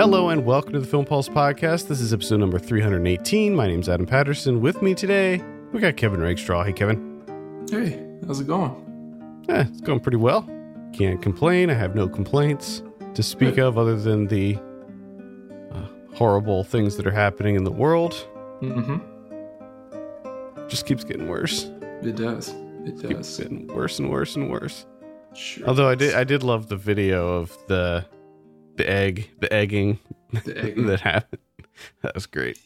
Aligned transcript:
Hello 0.00 0.30
and 0.30 0.46
welcome 0.46 0.72
to 0.72 0.80
the 0.80 0.86
Film 0.86 1.04
Pulse 1.04 1.28
podcast. 1.28 1.86
This 1.88 2.00
is 2.00 2.14
episode 2.14 2.40
number 2.40 2.58
318. 2.58 3.54
My 3.54 3.66
name's 3.66 3.86
Adam 3.86 4.06
Patterson. 4.06 4.62
With 4.62 4.80
me 4.80 4.94
today, 4.94 5.44
we 5.72 5.80
got 5.80 5.98
Kevin 5.98 6.22
Rakestraw. 6.22 6.64
Hey, 6.64 6.72
Kevin. 6.72 7.66
Hey, 7.70 8.02
how's 8.26 8.40
it 8.40 8.46
going? 8.46 9.44
Eh, 9.50 9.66
it's 9.68 9.82
going 9.82 10.00
pretty 10.00 10.16
well. 10.16 10.48
Can't 10.94 11.20
complain. 11.20 11.68
I 11.68 11.74
have 11.74 11.94
no 11.94 12.08
complaints 12.08 12.82
to 13.12 13.22
speak 13.22 13.56
Good. 13.56 13.66
of 13.66 13.76
other 13.76 13.94
than 13.94 14.26
the 14.28 14.56
uh, 15.70 15.84
horrible 16.14 16.64
things 16.64 16.96
that 16.96 17.06
are 17.06 17.10
happening 17.12 17.56
in 17.56 17.64
the 17.64 17.70
world. 17.70 18.26
Mm-hmm. 18.62 19.00
Just 20.68 20.86
keeps 20.86 21.04
getting 21.04 21.28
worse. 21.28 21.64
It 22.00 22.16
does. 22.16 22.54
It 22.86 22.92
Keeps 23.06 23.36
does. 23.36 23.36
getting 23.36 23.66
worse 23.66 23.98
and 23.98 24.08
worse 24.10 24.34
and 24.34 24.50
worse. 24.50 24.86
Sure. 25.34 25.68
Although 25.68 25.90
I 25.90 25.94
did, 25.94 26.14
I 26.14 26.24
did 26.24 26.42
love 26.42 26.68
the 26.68 26.76
video 26.76 27.28
of 27.34 27.54
the 27.68 28.06
the 28.80 28.90
egg, 28.90 29.30
the 29.40 29.52
egging 29.52 29.98
The 30.44 30.56
egg. 30.64 30.86
that 30.86 31.00
happened. 31.00 31.42
That 32.02 32.14
was 32.14 32.26
great. 32.26 32.58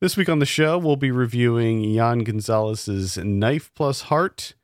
This 0.00 0.16
week 0.16 0.28
on 0.28 0.40
the 0.40 0.46
show, 0.46 0.78
we'll 0.78 0.96
be 0.96 1.12
reviewing 1.12 1.84
Yann 1.84 2.20
Gonzalez's 2.24 3.16
Knife 3.18 3.70
Plus 3.74 4.02
Heart. 4.02 4.54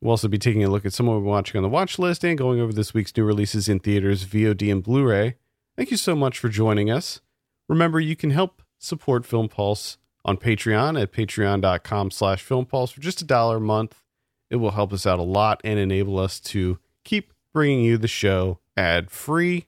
We'll 0.00 0.12
also 0.12 0.28
be 0.28 0.38
taking 0.38 0.64
a 0.64 0.70
look 0.70 0.86
at 0.86 0.92
some 0.94 1.08
of 1.08 1.14
what 1.14 1.22
we're 1.22 1.28
watching 1.28 1.58
on 1.58 1.62
the 1.62 1.68
watch 1.68 1.98
list 1.98 2.24
and 2.24 2.38
going 2.38 2.58
over 2.58 2.72
this 2.72 2.94
week's 2.94 3.14
new 3.16 3.24
releases 3.24 3.68
in 3.68 3.80
theaters, 3.80 4.24
VOD, 4.24 4.72
and 4.72 4.82
Blu 4.82 5.04
ray. 5.04 5.36
Thank 5.76 5.90
you 5.90 5.96
so 5.96 6.16
much 6.16 6.38
for 6.38 6.48
joining 6.48 6.90
us. 6.90 7.20
Remember, 7.68 8.00
you 8.00 8.16
can 8.16 8.30
help 8.30 8.62
support 8.78 9.26
Film 9.26 9.48
Pulse 9.48 9.98
on 10.24 10.38
Patreon 10.38 11.00
at 11.00 11.12
patreon.com 11.12 12.10
slash 12.10 12.42
Film 12.42 12.64
Pulse 12.64 12.90
for 12.92 13.00
just 13.00 13.20
a 13.22 13.24
dollar 13.26 13.58
a 13.58 13.60
month. 13.60 14.02
It 14.50 14.56
will 14.56 14.72
help 14.72 14.92
us 14.92 15.06
out 15.06 15.18
a 15.18 15.22
lot 15.22 15.60
and 15.64 15.78
enable 15.78 16.18
us 16.18 16.40
to 16.40 16.78
keep 17.04 17.32
bringing 17.52 17.84
you 17.84 17.98
the 17.98 18.08
show 18.08 18.58
ad 18.76 19.10
free. 19.10 19.66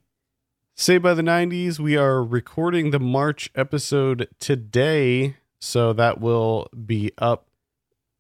Say 0.76 0.98
by 0.98 1.14
the 1.14 1.22
90s, 1.22 1.78
we 1.78 1.96
are 1.96 2.20
recording 2.20 2.90
the 2.90 2.98
March 2.98 3.48
episode 3.54 4.28
today, 4.40 5.36
so 5.60 5.92
that 5.92 6.20
will 6.20 6.68
be 6.84 7.12
up 7.16 7.46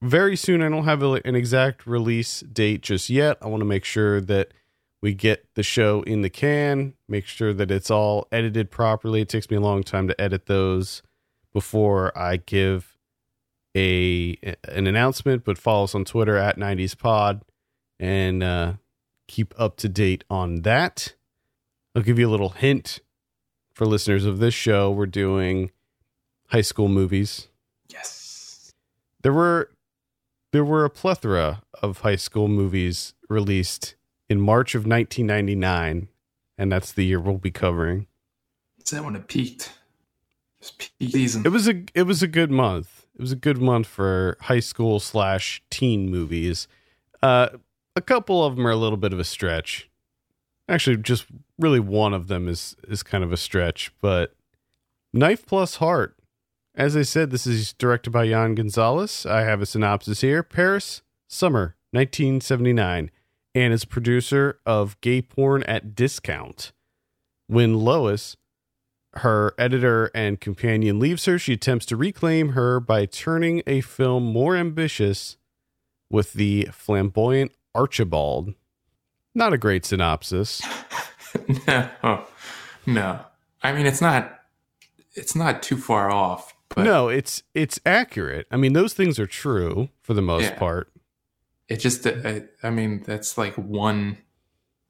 very 0.00 0.36
soon. 0.36 0.62
I 0.62 0.68
don't 0.68 0.84
have 0.84 1.02
an 1.02 1.34
exact 1.34 1.84
release 1.84 2.42
date 2.42 2.82
just 2.82 3.10
yet. 3.10 3.38
I 3.42 3.48
want 3.48 3.62
to 3.62 3.66
make 3.66 3.84
sure 3.84 4.20
that 4.20 4.52
we 5.02 5.14
get 5.14 5.48
the 5.54 5.64
show 5.64 6.02
in 6.02 6.22
the 6.22 6.30
can, 6.30 6.94
make 7.08 7.26
sure 7.26 7.52
that 7.52 7.72
it's 7.72 7.90
all 7.90 8.28
edited 8.30 8.70
properly. 8.70 9.22
It 9.22 9.28
takes 9.28 9.50
me 9.50 9.56
a 9.56 9.60
long 9.60 9.82
time 9.82 10.06
to 10.06 10.20
edit 10.20 10.46
those 10.46 11.02
before 11.52 12.16
I 12.16 12.36
give 12.36 12.96
a 13.76 14.38
an 14.68 14.86
announcement, 14.86 15.44
but 15.44 15.58
follow 15.58 15.84
us 15.84 15.94
on 15.96 16.04
Twitter 16.04 16.36
at 16.36 16.56
90s 16.56 16.96
pod 16.96 17.42
and 17.98 18.44
uh, 18.44 18.74
keep 19.26 19.52
up 19.58 19.76
to 19.78 19.88
date 19.88 20.22
on 20.30 20.62
that. 20.62 21.14
I'll 21.94 22.02
give 22.02 22.18
you 22.18 22.28
a 22.28 22.30
little 22.30 22.50
hint 22.50 23.00
for 23.72 23.86
listeners 23.86 24.24
of 24.24 24.38
this 24.38 24.54
show. 24.54 24.90
We're 24.90 25.06
doing 25.06 25.70
high 26.48 26.60
school 26.60 26.88
movies. 26.88 27.48
yes. 27.88 28.72
There 29.22 29.32
were 29.32 29.70
there 30.52 30.64
were 30.64 30.84
a 30.84 30.90
plethora 30.90 31.62
of 31.82 32.00
high 32.00 32.16
school 32.16 32.46
movies 32.46 33.14
released 33.28 33.94
in 34.28 34.40
March 34.40 34.74
of 34.74 34.86
1999, 34.86 36.08
and 36.56 36.72
that's 36.72 36.92
the 36.92 37.04
year 37.04 37.18
we'll 37.18 37.38
be 37.38 37.50
covering. 37.50 38.06
Is 38.78 38.90
that 38.90 39.04
when 39.04 39.16
it 39.16 39.26
peaked? 39.28 39.72
It 40.60 40.72
peak 40.78 41.10
season. 41.10 41.44
It 41.44 41.50
was 41.50 41.68
a 41.68 41.84
it 41.94 42.04
was 42.04 42.22
a 42.22 42.28
good 42.28 42.50
month. 42.50 43.06
It 43.14 43.20
was 43.20 43.32
a 43.32 43.36
good 43.36 43.58
month 43.58 43.86
for 43.86 44.36
high 44.42 44.60
school 44.60 45.00
slash 45.00 45.62
teen 45.70 46.10
movies. 46.10 46.66
Uh, 47.22 47.48
a 47.96 48.00
couple 48.00 48.44
of 48.44 48.56
them 48.56 48.66
are 48.66 48.70
a 48.70 48.76
little 48.76 48.96
bit 48.96 49.12
of 49.12 49.18
a 49.18 49.24
stretch. 49.24 49.88
Actually, 50.68 50.96
just 50.98 51.26
really 51.58 51.80
one 51.80 52.14
of 52.14 52.28
them 52.28 52.48
is 52.48 52.76
is 52.88 53.02
kind 53.02 53.24
of 53.24 53.32
a 53.32 53.36
stretch. 53.36 53.92
But 54.00 54.34
Knife 55.12 55.46
Plus 55.46 55.76
Heart, 55.76 56.16
as 56.74 56.96
I 56.96 57.02
said, 57.02 57.30
this 57.30 57.46
is 57.46 57.72
directed 57.74 58.10
by 58.10 58.24
Yann 58.24 58.54
Gonzalez. 58.54 59.26
I 59.26 59.42
have 59.42 59.62
a 59.62 59.66
synopsis 59.66 60.20
here: 60.20 60.42
Paris, 60.42 61.02
summer 61.28 61.76
1979, 61.92 63.10
Anne 63.54 63.72
is 63.72 63.84
producer 63.84 64.58
of 64.66 65.00
Gay 65.00 65.22
Porn 65.22 65.62
at 65.64 65.94
Discount. 65.94 66.72
When 67.46 67.74
Lois, 67.74 68.36
her 69.16 69.54
editor 69.58 70.10
and 70.14 70.40
companion 70.40 70.98
leaves 70.98 71.26
her, 71.26 71.38
she 71.38 71.52
attempts 71.52 71.86
to 71.86 71.96
reclaim 71.96 72.50
her 72.50 72.80
by 72.80 73.06
turning 73.06 73.62
a 73.66 73.80
film 73.80 74.24
more 74.24 74.56
ambitious 74.56 75.36
with 76.10 76.32
the 76.32 76.68
flamboyant 76.72 77.52
Archibald. 77.74 78.54
Not 79.34 79.52
a 79.52 79.58
great 79.58 79.84
synopsis. 79.84 80.62
no. 81.66 82.24
No. 82.86 83.20
I 83.62 83.72
mean, 83.72 83.86
it's 83.86 84.00
not. 84.00 84.40
It's 85.14 85.34
not 85.34 85.62
too 85.62 85.76
far 85.76 86.10
off. 86.10 86.54
But 86.70 86.82
no, 86.82 87.08
it's 87.08 87.42
it's 87.54 87.78
accurate. 87.86 88.46
I 88.50 88.56
mean, 88.56 88.72
those 88.72 88.94
things 88.94 89.18
are 89.18 89.26
true 89.26 89.88
for 90.02 90.14
the 90.14 90.22
most 90.22 90.44
Yeah. 90.44 90.58
part. 90.58 90.90
It 91.68 91.76
just. 91.78 92.06
I, 92.06 92.42
I 92.62 92.70
mean, 92.70 93.02
that's 93.06 93.38
like 93.38 93.54
one. 93.54 94.18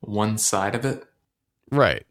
One 0.00 0.36
side 0.38 0.74
of 0.74 0.84
it. 0.84 1.04
Right. 1.70 2.04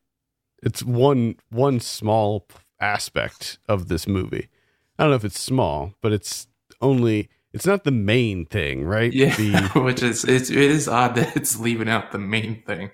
It's 0.64 0.84
one 0.84 1.36
one 1.50 1.80
small 1.80 2.48
aspect 2.80 3.60
of 3.68 3.88
this 3.88 4.08
movie. 4.08 4.50
I 4.98 5.04
don't 5.04 5.12
know 5.12 5.16
if 5.16 5.26
it's 5.26 5.40
small, 5.40 5.94
but 6.02 6.12
it's 6.12 6.48
only 6.82 7.30
it's 7.52 7.66
not 7.68 7.84
the 7.84 7.92
main 7.92 8.46
thing, 8.46 8.84
right? 8.86 9.14
Yeah. 9.14 9.36
The, 9.36 9.70
Which 9.82 10.02
is 10.02 10.24
it's, 10.24 10.50
it 10.50 10.58
is 10.58 10.88
odd 10.88 11.16
that 11.16 11.36
it's 11.38 11.60
leaving 11.60 11.88
out 11.90 12.12
the 12.12 12.18
main 12.18 12.64
thing. 12.66 12.90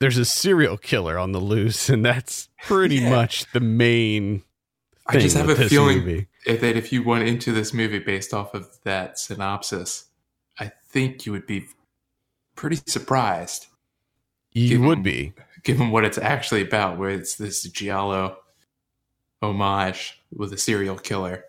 There's 0.00 0.18
a 0.18 0.24
serial 0.24 0.76
killer 0.76 1.18
on 1.18 1.32
the 1.32 1.40
loose, 1.40 1.88
and 1.88 2.04
that's 2.04 2.48
pretty 2.62 2.96
Yeah. 2.96 3.10
much 3.10 3.50
the 3.52 3.60
main. 3.60 4.42
I 5.06 5.18
just 5.18 5.36
have 5.36 5.48
a 5.48 5.68
feeling 5.68 5.98
movie. 5.98 6.26
that 6.46 6.62
if 6.76 6.92
you 6.92 7.02
went 7.02 7.28
into 7.28 7.52
this 7.52 7.72
movie 7.74 7.98
based 7.98 8.32
off 8.32 8.54
of 8.54 8.68
that 8.84 9.18
synopsis, 9.18 10.06
I 10.58 10.72
think 10.88 11.26
you 11.26 11.32
would 11.32 11.46
be 11.46 11.66
pretty 12.56 12.76
surprised 12.86 13.66
you 14.52 14.68
given- 14.68 14.86
would 14.86 15.02
be. 15.02 15.32
given 15.62 15.90
what 15.90 16.04
it's 16.04 16.18
actually 16.18 16.62
about, 16.62 16.98
where 16.98 17.10
it's 17.10 17.36
this 17.36 17.62
Giallo 17.64 18.38
homage 19.42 20.20
with 20.32 20.52
a 20.52 20.58
serial 20.58 20.96
killer 20.96 21.44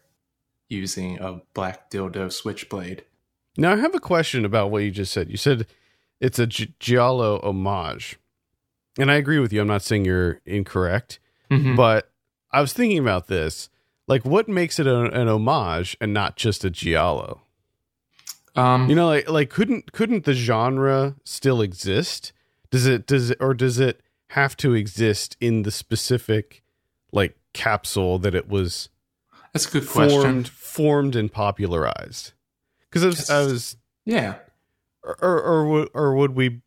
using 0.69 1.19
a 1.19 1.41
black 1.53 1.89
dildo 1.89 2.31
switchblade. 2.31 3.05
Now, 3.57 3.73
I 3.73 3.77
have 3.77 3.95
a 3.95 3.99
question 3.99 4.43
about 4.43 4.69
what 4.71 4.83
you 4.83 4.91
just 4.91 5.13
said. 5.13 5.29
You 5.29 5.37
said 5.37 5.65
it's 6.19 6.39
a 6.39 6.47
Gi- 6.47 6.73
Giallo 6.79 7.39
homage, 7.41 8.17
and 8.97 9.11
I 9.11 9.15
agree 9.15 9.39
with 9.39 9.51
you. 9.53 9.61
I'm 9.61 9.67
not 9.67 9.81
saying 9.81 10.05
you're 10.05 10.41
incorrect. 10.45 11.19
Mhm. 11.51 11.75
but 11.75 12.11
I 12.51 12.59
was 12.61 12.73
thinking 12.73 12.97
about 12.97 13.27
this. 13.27 13.69
Like, 14.07 14.25
what 14.25 14.47
makes 14.47 14.79
it 14.79 14.87
a, 14.87 15.03
an 15.19 15.27
homage 15.27 15.95
and 16.01 16.13
not 16.13 16.35
just 16.37 16.63
a 16.65 16.69
giallo? 16.69 17.41
Um, 18.55 18.89
You 18.89 18.95
know, 18.95 19.07
like 19.07 19.29
like 19.29 19.49
couldn't 19.49 19.91
couldn't 19.91 20.23
the 20.25 20.33
genre 20.33 21.15
still 21.23 21.61
exist? 21.61 22.31
Does 22.71 22.85
it 22.85 23.05
does 23.05 23.31
it 23.31 23.37
or 23.39 23.53
does 23.53 23.79
it 23.79 24.01
have 24.29 24.55
to 24.57 24.73
exist 24.73 25.35
in 25.39 25.61
the 25.63 25.71
specific 25.71 26.63
like 27.11 27.37
capsule 27.53 28.17
that 28.19 28.33
it 28.33 28.47
was 28.49 28.89
that's 29.53 29.67
a 29.67 29.71
good 29.71 29.87
question. 29.87 30.21
formed 30.21 30.47
formed 30.47 31.15
and 31.15 31.31
popularized? 31.31 32.33
Because 32.89 33.03
I 33.03 33.07
was, 33.07 33.29
I 33.29 33.39
was 33.43 33.77
Yeah, 34.05 34.35
or 35.03 35.17
or 35.21 35.41
or 35.41 35.67
would, 35.67 35.89
or 35.93 36.15
would 36.15 36.31
we 36.35 36.61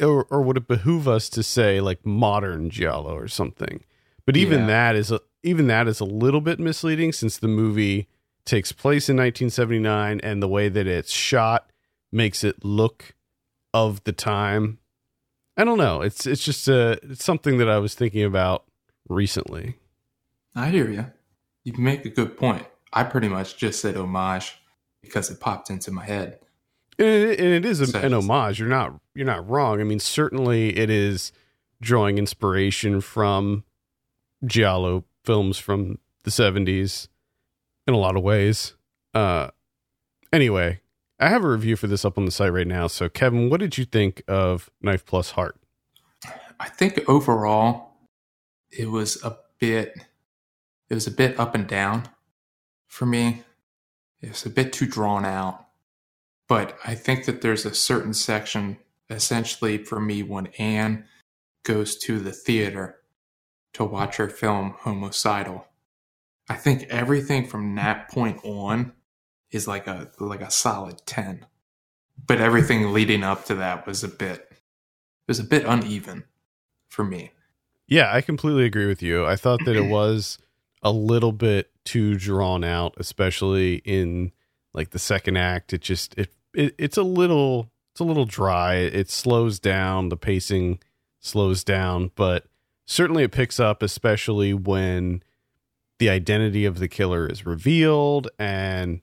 or 0.00 0.24
or 0.30 0.42
would 0.42 0.56
it 0.56 0.68
behoove 0.68 1.06
us 1.08 1.28
to 1.30 1.42
say 1.42 1.80
like 1.80 2.04
modern 2.04 2.70
giallo 2.70 3.14
or 3.14 3.28
something 3.28 3.84
but 4.26 4.36
even 4.36 4.60
Yeah. 4.60 4.66
that 4.66 4.96
is 4.96 5.10
a, 5.12 5.20
even 5.42 5.66
that 5.68 5.86
is 5.88 6.00
a 6.00 6.04
little 6.04 6.40
bit 6.40 6.58
misleading 6.58 7.12
since 7.12 7.36
the 7.38 7.48
movie 7.48 8.08
takes 8.44 8.72
place 8.72 9.08
in 9.08 9.16
1979 9.16 10.20
and 10.22 10.42
the 10.42 10.48
way 10.48 10.68
that 10.68 10.86
it's 10.86 11.12
shot 11.12 11.70
makes 12.12 12.42
it 12.44 12.64
look 12.64 13.14
of 13.72 14.02
the 14.04 14.12
time 14.12 14.78
i 15.56 15.64
don't 15.64 15.78
know 15.78 16.00
it's 16.02 16.26
it's 16.26 16.44
just 16.44 16.68
uh 16.68 16.96
it's 17.02 17.24
something 17.24 17.58
that 17.58 17.68
i 17.68 17.78
was 17.78 17.94
thinking 17.94 18.22
about 18.24 18.64
recently 19.08 19.76
I 20.56 20.70
hear 20.70 20.88
you. 20.88 21.06
You 21.64 21.72
make 21.78 22.04
a 22.04 22.10
good 22.10 22.36
point. 22.36 22.64
I 22.92 23.02
pretty 23.02 23.28
much 23.28 23.56
just 23.56 23.80
said 23.80 23.96
homage 23.96 24.56
because 25.02 25.28
it 25.28 25.40
popped 25.40 25.68
into 25.68 25.90
my 25.90 26.04
head. 26.04 26.38
And 26.98 27.08
it, 27.08 27.40
and 27.40 27.48
it 27.48 27.64
is 27.64 27.94
a, 27.94 27.98
an 27.98 28.14
homage. 28.14 28.58
You're 28.58 28.68
not 28.68 28.98
you're 29.14 29.26
not 29.26 29.48
wrong. 29.48 29.80
I 29.80 29.84
mean 29.84 30.00
certainly 30.00 30.76
it 30.76 30.90
is 30.90 31.32
drawing 31.80 32.18
inspiration 32.18 33.00
from 33.00 33.64
giallo 34.44 35.04
films 35.24 35.58
from 35.58 35.98
the 36.22 36.30
70s 36.30 37.08
in 37.86 37.94
a 37.94 37.98
lot 37.98 38.16
of 38.16 38.22
ways. 38.22 38.74
Uh 39.12 39.50
anyway 40.32 40.80
i 41.20 41.28
have 41.28 41.44
a 41.44 41.48
review 41.48 41.76
for 41.76 41.86
this 41.86 42.04
up 42.04 42.18
on 42.18 42.24
the 42.24 42.30
site 42.30 42.52
right 42.52 42.66
now. 42.66 42.86
So 42.86 43.08
kevin 43.08 43.50
what 43.50 43.60
did 43.60 43.78
you 43.78 43.84
think 43.84 44.22
of 44.28 44.70
knife 44.82 45.04
plus 45.04 45.32
heart? 45.32 45.56
I 46.60 46.68
think 46.68 47.00
overall, 47.08 47.90
it 48.70 48.90
was 48.90 49.22
a 49.22 49.36
bit, 49.58 49.94
it 50.88 50.94
was 50.94 51.06
a 51.06 51.10
bit 51.10 51.38
up 51.38 51.54
and 51.54 51.66
down 51.66 52.08
for 52.86 53.06
me. 53.06 53.42
It 54.20 54.30
was 54.30 54.46
a 54.46 54.50
bit 54.50 54.72
too 54.72 54.86
drawn 54.86 55.24
out. 55.24 55.66
But 56.48 56.76
I 56.84 56.94
think 56.94 57.24
that 57.24 57.40
there's 57.40 57.64
a 57.64 57.74
certain 57.74 58.14
section, 58.14 58.78
essentially 59.08 59.78
for 59.78 60.00
me, 60.00 60.22
when 60.22 60.48
Anne 60.58 61.06
goes 61.64 61.96
to 61.96 62.20
the 62.20 62.32
theater 62.32 62.96
to 63.74 63.84
watch 63.84 64.16
her 64.16 64.28
film 64.28 64.74
Homicidal. 64.80 65.66
I 66.48 66.54
think 66.54 66.84
everything 66.84 67.46
from 67.46 67.74
that 67.76 68.10
point 68.10 68.38
on 68.44 68.92
is 69.50 69.66
like 69.66 69.86
a 69.86 70.10
like 70.20 70.42
a 70.42 70.50
solid 70.50 71.06
10. 71.06 71.46
But 72.26 72.40
everything 72.40 72.92
leading 72.92 73.24
up 73.24 73.44
to 73.46 73.54
that 73.56 73.86
was 73.86 74.04
a 74.04 74.08
bit 74.08 74.48
it 74.50 75.28
was 75.28 75.40
a 75.40 75.44
bit 75.44 75.64
uneven 75.64 76.24
for 76.88 77.04
me. 77.04 77.32
Yeah, 77.86 78.12
I 78.12 78.20
completely 78.20 78.64
agree 78.64 78.86
with 78.86 79.02
you. 79.02 79.26
I 79.26 79.36
thought 79.36 79.64
that 79.64 79.76
it 79.76 79.88
was 79.90 80.38
a 80.82 80.92
little 80.92 81.32
bit 81.32 81.70
too 81.84 82.16
drawn 82.16 82.62
out, 82.62 82.94
especially 82.98 83.76
in 83.84 84.32
like 84.74 84.90
the 84.90 84.98
second 84.98 85.36
act. 85.36 85.72
It 85.72 85.80
just 85.80 86.14
it, 86.18 86.32
it 86.52 86.74
it's 86.78 86.96
a 86.96 87.02
little 87.02 87.70
it's 87.92 88.00
a 88.00 88.04
little 88.04 88.26
dry. 88.26 88.74
It 88.74 89.08
slows 89.08 89.58
down, 89.58 90.08
the 90.08 90.16
pacing 90.16 90.80
slows 91.20 91.64
down, 91.64 92.10
but 92.14 92.46
certainly 92.86 93.22
it 93.22 93.32
picks 93.32 93.58
up 93.58 93.82
especially 93.82 94.52
when 94.52 95.22
the 95.98 96.08
identity 96.08 96.64
of 96.64 96.78
the 96.78 96.88
killer 96.88 97.26
is 97.26 97.46
revealed 97.46 98.28
and 98.38 99.00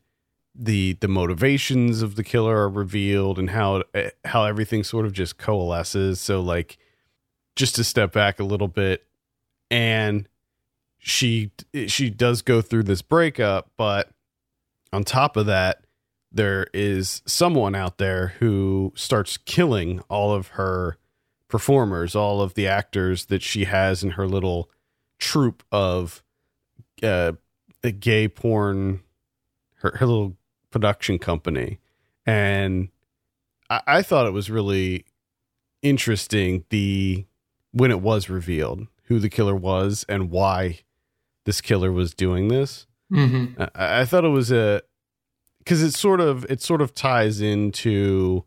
the 0.53 0.93
the 0.99 1.07
motivations 1.07 2.01
of 2.01 2.15
the 2.15 2.23
killer 2.23 2.57
are 2.57 2.69
revealed 2.69 3.39
and 3.39 3.51
how 3.51 3.83
how 4.25 4.43
everything 4.43 4.83
sort 4.83 5.05
of 5.05 5.13
just 5.13 5.37
coalesces 5.37 6.19
so 6.19 6.41
like 6.41 6.77
just 7.55 7.75
to 7.75 7.83
step 7.83 8.11
back 8.11 8.39
a 8.39 8.43
little 8.43 8.67
bit 8.67 9.05
and 9.69 10.27
she 10.99 11.51
she 11.87 12.09
does 12.09 12.41
go 12.41 12.61
through 12.61 12.83
this 12.83 13.01
breakup 13.01 13.71
but 13.77 14.09
on 14.93 15.03
top 15.03 15.37
of 15.37 15.45
that 15.45 15.85
there 16.31 16.67
is 16.73 17.21
someone 17.25 17.75
out 17.75 17.97
there 17.97 18.29
who 18.39 18.93
starts 18.95 19.37
killing 19.37 20.01
all 20.09 20.33
of 20.33 20.49
her 20.49 20.97
performers 21.47 22.15
all 22.15 22.41
of 22.41 22.53
the 22.53 22.67
actors 22.67 23.25
that 23.25 23.41
she 23.41 23.65
has 23.65 24.03
in 24.03 24.11
her 24.11 24.27
little 24.27 24.69
troupe 25.19 25.63
of 25.71 26.23
uh 27.03 27.33
gay 27.99 28.27
porn 28.27 29.01
her, 29.81 29.95
her 29.97 30.05
little 30.05 30.37
production 30.69 31.19
company. 31.19 31.79
And 32.25 32.89
I, 33.69 33.81
I 33.87 34.01
thought 34.01 34.27
it 34.27 34.33
was 34.33 34.49
really 34.49 35.05
interesting 35.81 36.65
the 36.69 37.25
when 37.71 37.91
it 37.91 38.01
was 38.01 38.29
revealed 38.29 38.87
who 39.05 39.19
the 39.19 39.29
killer 39.29 39.55
was 39.55 40.05
and 40.07 40.29
why 40.29 40.79
this 41.45 41.61
killer 41.61 41.91
was 41.91 42.13
doing 42.13 42.47
this. 42.47 42.87
Mm-hmm. 43.11 43.61
I, 43.75 44.01
I 44.01 44.05
thought 44.05 44.25
it 44.25 44.29
was 44.29 44.51
a 44.51 44.81
because 45.59 45.83
it 45.83 45.93
sort 45.93 46.21
of 46.21 46.45
it 46.49 46.61
sort 46.61 46.81
of 46.81 46.93
ties 46.93 47.41
into 47.41 48.45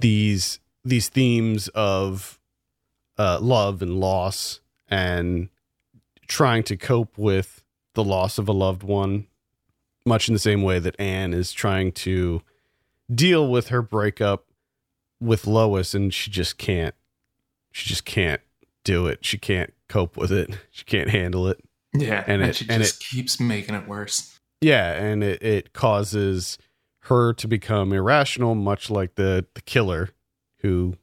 these 0.00 0.60
these 0.84 1.08
themes 1.08 1.68
of 1.68 2.38
uh, 3.18 3.38
love 3.40 3.82
and 3.82 3.98
loss 3.98 4.60
and 4.88 5.48
trying 6.26 6.62
to 6.62 6.76
cope 6.76 7.18
with 7.18 7.62
the 7.94 8.04
loss 8.04 8.38
of 8.38 8.48
a 8.48 8.52
loved 8.52 8.82
one 8.82 9.26
much 10.06 10.28
in 10.28 10.32
the 10.32 10.38
same 10.38 10.62
way 10.62 10.78
that 10.78 10.98
Anne 10.98 11.34
is 11.34 11.52
trying 11.52 11.92
to 11.92 12.42
deal 13.12 13.48
with 13.48 13.68
her 13.68 13.82
breakup 13.82 14.46
with 15.20 15.46
Lois 15.46 15.94
and 15.94 16.12
she 16.14 16.30
just 16.30 16.58
can't 16.58 16.94
she 17.72 17.88
just 17.88 18.04
can't 18.04 18.40
do 18.84 19.06
it. 19.06 19.24
She 19.24 19.36
can't 19.38 19.72
cope 19.88 20.16
with 20.16 20.32
it. 20.32 20.58
She 20.70 20.84
can't 20.84 21.10
handle 21.10 21.48
it. 21.48 21.60
Yeah, 22.00 22.24
and, 22.26 22.42
it- 22.42 22.60
and 22.62 22.82
just 22.82 23.02
it- 23.02 23.06
keeps 23.06 23.38
making 23.40 23.74
it 23.74 23.86
worse. 23.88 24.38
Yeah, 24.60 24.92
and 24.92 25.22
it, 25.22 25.42
it 25.42 25.72
causes 25.72 26.58
her 27.02 27.32
to 27.34 27.46
become 27.46 27.92
irrational, 27.92 28.54
much 28.56 28.90
like 28.90 29.14
the, 29.14 29.46
the 29.54 29.60
killer 29.60 30.10
who 30.62 30.96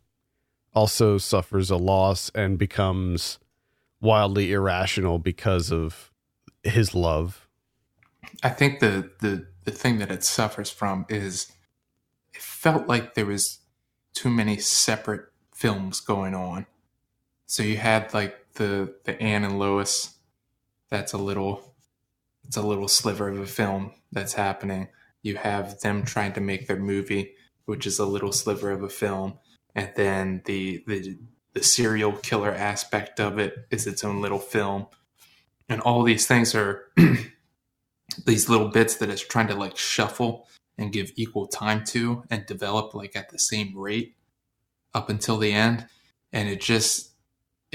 also 0.73 1.17
suffers 1.17 1.69
a 1.71 1.77
loss 1.77 2.29
and 2.35 2.57
becomes 2.57 3.39
wildly 4.01 4.51
irrational 4.51 5.19
because 5.19 5.71
of 5.71 6.11
his 6.63 6.93
love. 6.93 7.47
I 8.43 8.49
think 8.49 8.81
the 8.81 9.09
the 9.21 9.47
the 9.63 9.71
thing 9.71 9.99
that 9.99 10.11
it 10.11 10.23
suffers 10.23 10.69
from 10.69 11.05
is 11.09 11.51
it 12.33 12.41
felt 12.41 12.87
like 12.87 13.13
there 13.13 13.25
was 13.25 13.59
too 14.13 14.29
many 14.29 14.57
separate 14.57 15.25
films 15.53 16.01
going 16.01 16.35
on. 16.35 16.65
So 17.45 17.63
you 17.63 17.77
had 17.77 18.13
like 18.13 18.35
the 18.55 18.93
the 19.05 19.19
Anne 19.21 19.45
and 19.45 19.57
Lois. 19.57 20.14
That's 20.89 21.13
a 21.13 21.17
little 21.17 21.75
it's 22.47 22.57
a 22.57 22.61
little 22.61 22.87
sliver 22.87 23.29
of 23.29 23.39
a 23.39 23.47
film 23.47 23.91
that's 24.11 24.33
happening. 24.33 24.89
You 25.23 25.35
have 25.37 25.79
them 25.81 26.03
trying 26.03 26.33
to 26.33 26.41
make 26.41 26.67
their 26.67 26.77
movie, 26.77 27.33
which 27.65 27.87
is 27.87 27.97
a 27.97 28.05
little 28.05 28.31
sliver 28.31 28.71
of 28.71 28.83
a 28.83 28.89
film, 28.89 29.39
and 29.73 29.91
then 29.95 30.41
the 30.45 30.83
the 30.87 31.17
the 31.53 31.63
serial 31.63 32.11
killer 32.11 32.51
aspect 32.51 33.19
of 33.19 33.39
it 33.39 33.67
is 33.71 33.87
its 33.87 34.03
own 34.03 34.21
little 34.21 34.39
film. 34.39 34.87
And 35.67 35.81
all 35.81 36.03
these 36.03 36.27
things 36.27 36.53
are 36.53 36.91
these 38.25 38.49
little 38.49 38.67
bits 38.69 38.97
that 38.97 39.09
it's 39.09 39.25
trying 39.25 39.47
to 39.47 39.55
like 39.55 39.77
shuffle 39.77 40.47
and 40.77 40.91
give 40.91 41.11
equal 41.15 41.47
time 41.47 41.83
to 41.85 42.23
and 42.29 42.45
develop 42.45 42.93
like 42.93 43.15
at 43.15 43.29
the 43.29 43.39
same 43.39 43.75
rate 43.77 44.15
up 44.93 45.09
until 45.09 45.37
the 45.37 45.51
end 45.51 45.87
and 46.31 46.49
it 46.49 46.61
just 46.61 47.14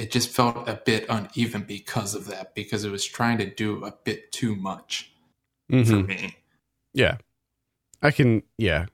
it 0.00 0.10
just 0.10 0.30
felt 0.30 0.68
a 0.68 0.80
bit 0.84 1.04
uneven 1.08 1.62
because 1.62 2.14
of 2.14 2.26
that 2.26 2.54
because 2.54 2.84
it 2.84 2.90
was 2.90 3.04
trying 3.04 3.38
to 3.38 3.46
do 3.54 3.84
a 3.84 3.92
bit 4.04 4.32
too 4.32 4.56
much 4.56 5.12
for 5.68 5.76
Mhm. 5.76 6.06
me 6.08 6.36
Yeah. 6.94 7.18
I 8.02 8.10
can 8.10 8.42
yeah. 8.58 8.86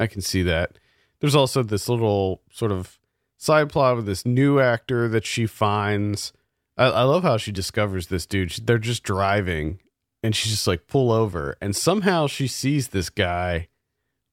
I 0.00 0.06
can 0.06 0.20
see 0.22 0.42
that. 0.42 0.78
There's 1.20 1.34
also 1.34 1.62
this 1.62 1.88
little 1.88 2.42
sort 2.50 2.72
of 2.72 2.98
side 3.36 3.68
plot 3.70 3.96
with 3.96 4.06
this 4.06 4.24
new 4.24 4.60
actor 4.60 5.08
that 5.08 5.24
she 5.26 5.46
finds. 5.46 6.32
I, 6.76 6.86
I 6.86 7.02
love 7.02 7.22
how 7.24 7.36
she 7.36 7.52
discovers 7.52 8.06
this 8.08 8.26
dude. 8.26 8.52
She- 8.52 8.62
They're 8.62 8.78
just 8.78 9.02
driving 9.02 9.80
and 10.22 10.34
she's 10.34 10.52
just 10.52 10.66
like 10.66 10.86
pull 10.86 11.10
over 11.12 11.56
and 11.60 11.74
somehow 11.76 12.26
she 12.26 12.46
sees 12.46 12.88
this 12.88 13.10
guy 13.10 13.68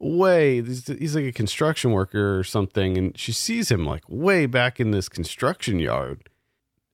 way 0.02 0.62
he's, 0.64 0.88
he's 0.88 1.16
like 1.16 1.26
a 1.26 1.32
construction 1.32 1.92
worker 1.92 2.38
or 2.38 2.44
something 2.44 2.98
and 2.98 3.18
she 3.18 3.32
sees 3.32 3.70
him 3.72 3.86
like 3.86 4.04
way 4.08 4.46
back 4.46 4.80
in 4.80 4.92
this 4.92 5.08
construction 5.08 5.80
yard 5.80 6.28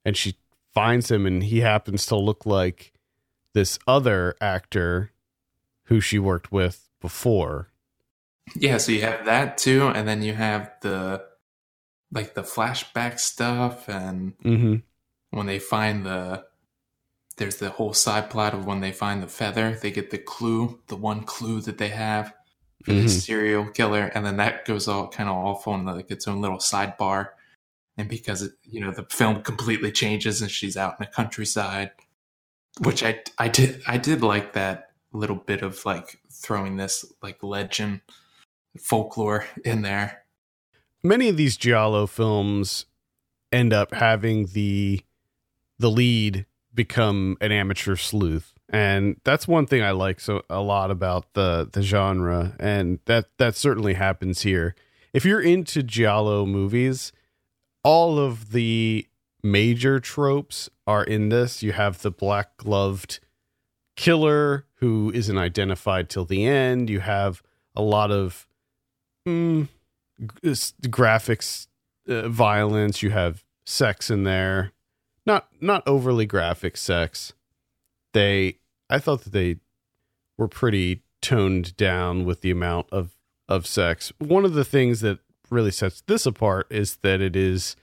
and 0.05 0.17
she 0.17 0.35
finds 0.73 1.09
him 1.09 1.25
and 1.25 1.43
he 1.43 1.61
happens 1.61 2.05
to 2.05 2.15
look 2.15 2.45
like 2.45 2.91
this 3.53 3.79
other 3.87 4.35
actor 4.41 5.11
who 5.85 5.99
she 6.01 6.19
worked 6.19 6.51
with 6.51 6.89
before. 7.01 7.69
yeah 8.55 8.77
so 8.77 8.91
you 8.91 9.01
have 9.01 9.25
that 9.25 9.57
too 9.57 9.87
and 9.87 10.07
then 10.07 10.21
you 10.21 10.33
have 10.33 10.71
the 10.81 11.23
like 12.11 12.33
the 12.35 12.43
flashback 12.43 13.19
stuff 13.19 13.87
and 13.89 14.33
Mm-hmm. 14.43 14.75
when 15.31 15.45
they 15.45 15.59
find 15.59 16.05
the 16.05 16.45
there's 17.37 17.57
the 17.57 17.69
whole 17.69 17.93
side 17.93 18.29
plot 18.29 18.53
of 18.53 18.65
when 18.65 18.79
they 18.81 18.91
find 18.91 19.21
the 19.23 19.27
feather 19.27 19.77
they 19.81 19.91
get 19.91 20.09
the 20.11 20.17
clue 20.17 20.79
the 20.87 20.95
one 20.95 21.23
clue 21.23 21.61
that 21.61 21.77
they 21.77 21.89
have 21.89 22.33
for 22.87 22.93
Mhm. 22.93 23.03
the 23.03 23.09
serial 23.09 23.65
killer 23.65 24.09
and 24.15 24.25
then 24.25 24.37
that 24.37 24.63
goes 24.63 24.87
all 24.87 25.09
kind 25.09 25.27
of 25.27 25.35
off 25.35 25.67
on 25.67 25.83
like 25.83 26.09
its 26.09 26.25
own 26.25 26.39
little 26.39 26.57
sidebar 26.57 27.31
and 27.97 28.07
because 28.07 28.41
it, 28.43 28.53
you 28.63 28.79
know 28.79 28.91
the 28.91 29.03
film 29.11 29.43
completely 29.43 29.91
changes 29.91 30.41
and 30.41 30.49
she's 30.49 30.77
out 30.77 30.93
in 30.93 30.97
the 31.05 31.11
countryside 31.11 31.91
which 32.79 33.03
i 33.03 33.19
i 33.39 33.49
did 33.49 33.81
i 33.87 33.97
did 33.97 34.21
like 34.21 34.53
that 34.53 34.91
little 35.11 35.35
bit 35.35 35.61
of 35.61 35.83
like 35.85 36.21
throwing 36.31 36.77
this 36.77 37.03
like 37.21 37.43
legend 37.43 37.99
folklore 38.79 39.45
in 39.65 39.81
there 39.81 40.23
Many 41.03 41.27
of 41.29 41.35
these 41.37 41.57
giallo 41.57 42.07
films 42.07 42.85
end 43.51 43.73
up 43.73 43.93
having 43.93 44.45
the 44.47 45.01
the 45.77 45.91
lead 45.91 46.45
become 46.73 47.37
an 47.39 47.51
amateur 47.51 47.95
sleuth. 47.95 48.53
And 48.69 49.19
that's 49.23 49.47
one 49.47 49.65
thing 49.65 49.81
I 49.81 49.91
like 49.91 50.19
so 50.19 50.43
a 50.49 50.61
lot 50.61 50.91
about 50.91 51.33
the 51.33 51.69
the 51.71 51.81
genre 51.81 52.55
and 52.59 52.99
that 53.05 53.29
that 53.37 53.55
certainly 53.55 53.93
happens 53.93 54.41
here. 54.41 54.75
If 55.13 55.23
you're 55.23 55.41
into 55.41 55.81
giallo 55.83 56.45
movies, 56.45 57.13
all 57.83 58.19
of 58.19 58.51
the 58.51 59.07
major 59.41 59.99
tropes 59.99 60.69
are 60.85 61.03
in 61.03 61.29
this. 61.29 61.63
You 61.63 61.71
have 61.71 62.01
the 62.01 62.11
black 62.11 62.57
gloved 62.57 63.19
killer 63.95 64.65
who 64.75 65.11
isn't 65.13 65.37
identified 65.37 66.09
till 66.09 66.25
the 66.25 66.45
end. 66.45 66.89
You 66.89 66.99
have 66.99 67.41
a 67.75 67.81
lot 67.81 68.11
of 68.11 68.47
mm, 69.27 69.67
graphics, 70.43 71.67
uh, 72.07 72.27
violence. 72.27 73.01
You 73.01 73.11
have 73.11 73.43
sex 73.65 74.09
in 74.09 74.23
there, 74.23 74.73
not 75.25 75.47
not 75.61 75.83
overly 75.87 76.25
graphic 76.25 76.75
sex. 76.75 77.33
They, 78.17 78.57
I 78.89 78.99
thought 78.99 79.21
that 79.25 79.33
they 79.33 79.57
were 80.37 80.47
pretty 80.47 81.03
toned 81.21 81.77
down 81.77 82.25
with 82.25 82.41
the 82.41 82.51
amount 82.51 82.87
of 82.91 83.15
of 83.49 83.65
sex. 83.65 84.11
One 84.17 84.43
of 84.43 84.53
the 84.53 84.65
things 84.65 85.01
that 85.01 85.19
really 85.49 85.71
sets 85.71 86.01
this 86.07 86.25
apart 86.25 86.67
is 86.69 86.97
that 86.97 87.21
it 87.21 87.35
is 87.35 87.75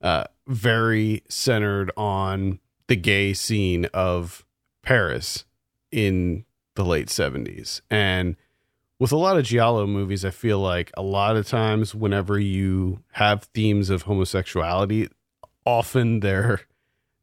uh, 0.00 0.24
very 0.46 1.22
centered 1.28 1.90
on 1.96 2.60
the 2.86 2.96
gay 2.96 3.32
scene 3.32 3.86
of 3.86 4.44
Paris 4.82 5.44
in 5.90 6.44
the 6.74 6.84
late 6.84 7.08
70s. 7.08 7.80
And 7.90 8.36
with 8.98 9.12
a 9.12 9.16
lot 9.16 9.36
of 9.36 9.44
Giallo 9.44 9.86
movies, 9.86 10.24
I 10.24 10.30
feel 10.30 10.58
like 10.60 10.90
a 10.96 11.02
lot 11.02 11.36
of 11.36 11.48
times 11.48 11.94
whenever 11.94 12.38
you 12.38 13.02
have 13.12 13.44
themes 13.54 13.90
of 13.90 14.02
homosexuality, 14.02 15.08
often 15.64 16.20
they're 16.20 16.60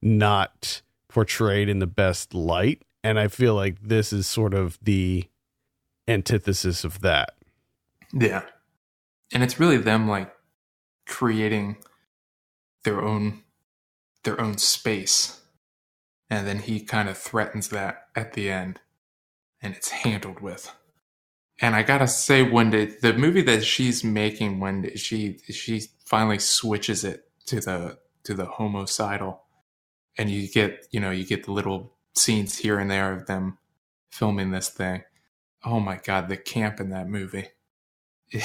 not 0.01 0.81
portrayed 1.17 1.67
in 1.67 1.79
the 1.79 1.87
best 1.87 2.35
light. 2.35 2.83
And 3.03 3.17
I 3.17 3.27
feel 3.27 3.55
like 3.55 3.81
this 3.81 4.13
is 4.13 4.27
sort 4.27 4.53
of 4.53 4.77
the 4.79 5.23
antithesis 6.07 6.83
of 6.83 7.01
that. 7.01 7.33
Yeah. 8.13 8.43
And 9.33 9.41
it's 9.41 9.59
really 9.59 9.77
them 9.77 10.07
like 10.07 10.31
creating 11.07 11.77
their 12.83 13.01
own 13.01 13.41
their 14.25 14.39
own 14.39 14.59
space. 14.59 15.41
And 16.29 16.45
then 16.45 16.59
he 16.59 16.81
kind 16.81 17.09
of 17.09 17.17
threatens 17.17 17.69
that 17.69 18.09
at 18.15 18.33
the 18.33 18.51
end. 18.51 18.79
And 19.59 19.73
it's 19.73 19.89
handled 19.89 20.39
with. 20.39 20.71
And 21.59 21.75
I 21.75 21.81
gotta 21.81 22.07
say, 22.07 22.43
when 22.43 22.69
the, 22.69 22.95
the 23.01 23.13
movie 23.13 23.41
that 23.41 23.65
she's 23.65 24.03
making, 24.03 24.59
when 24.59 24.95
she 24.95 25.39
she 25.49 25.81
finally 26.05 26.37
switches 26.37 27.03
it 27.03 27.23
to 27.47 27.59
the 27.59 27.97
to 28.25 28.35
the 28.35 28.45
homicidal, 28.45 29.46
and 30.17 30.29
you 30.29 30.47
get 30.47 30.87
you 30.91 30.99
know 30.99 31.11
you 31.11 31.25
get 31.25 31.45
the 31.45 31.51
little 31.51 31.93
scenes 32.15 32.57
here 32.57 32.79
and 32.79 32.89
there 32.89 33.13
of 33.13 33.27
them 33.27 33.57
filming 34.11 34.51
this 34.51 34.69
thing. 34.69 35.03
Oh 35.63 35.79
my 35.79 35.99
god, 36.03 36.29
the 36.29 36.37
camp 36.37 36.79
in 36.79 36.89
that 36.89 37.07
movie! 37.07 37.49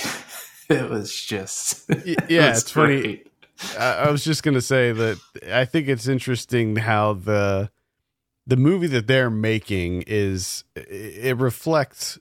It, 0.69 0.88
was 0.88 1.14
just 1.21 1.85
yeah, 2.07 2.14
it 2.29 2.31
it's 2.31 2.73
great. 2.73 3.29
funny. 3.62 3.79
I 3.79 4.11
was 4.11 4.25
just 4.25 4.43
gonna 4.43 4.62
say 4.62 4.93
that 4.93 5.19
I 5.52 5.67
think 5.67 5.88
it's 5.88 6.09
interesting 6.09 6.76
how 6.76 7.12
the 7.12 7.71
the 8.47 8.57
movie 8.57 8.87
that 8.87 9.07
they're 9.07 9.29
making 9.29 10.05
is 10.07 10.64
it 10.75 11.37
reflects 11.37 12.19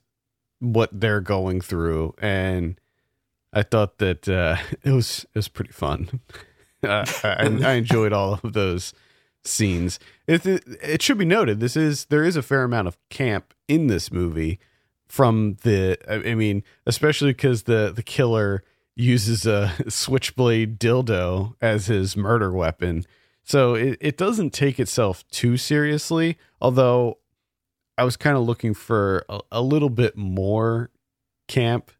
what 0.59 0.89
they're 0.91 1.21
going 1.21 1.61
through 1.61 2.13
and 2.17 2.77
I 3.53 3.63
thought 3.63 3.97
that 3.97 4.27
uh, 4.27 4.57
it 4.83 4.91
was 4.91 5.25
it 5.33 5.37
was 5.37 5.47
pretty 5.47 5.71
fun. 5.71 6.21
Uh, 6.83 7.05
I, 7.23 7.45
I, 7.63 7.73
enjoyed 7.73 8.11
all 8.11 8.39
of 8.43 8.53
those 8.53 8.93
scenes. 9.43 9.99
It, 10.27 10.45
it, 10.45 11.01
should 11.01 11.17
be 11.17 11.25
noted 11.25 11.59
this 11.59 11.75
is 11.75 12.05
there 12.05 12.23
is 12.23 12.35
a 12.35 12.43
fair 12.43 12.63
amount 12.63 12.87
of 12.87 12.97
camp 13.09 13.53
in 13.67 13.87
this 13.87 14.11
movie 14.11 14.59
from 15.07 15.57
the 15.63 15.97
I 16.07 16.35
mean 16.35 16.63
especially 16.85 17.31
because 17.31 17.63
the 17.63 17.91
the 17.93 18.03
killer 18.03 18.63
uses 18.95 19.45
a 19.45 19.73
switchblade 19.89 20.79
dildo 20.79 21.55
as 21.61 21.87
his 21.87 22.15
murder 22.15 22.51
weapon. 22.51 23.05
So 23.43 23.73
it, 23.73 23.97
it 23.99 24.17
doesn't 24.17 24.51
take 24.51 24.79
itself 24.79 25.27
too 25.29 25.57
seriously, 25.57 26.37
although 26.61 27.17
I 27.97 28.03
was 28.03 28.17
kind 28.17 28.37
of 28.37 28.43
looking 28.43 28.73
for 28.73 29.25
a, 29.27 29.39
a 29.51 29.61
little 29.61 29.89
bit 29.89 30.15
more 30.15 30.91
camp 31.47 31.91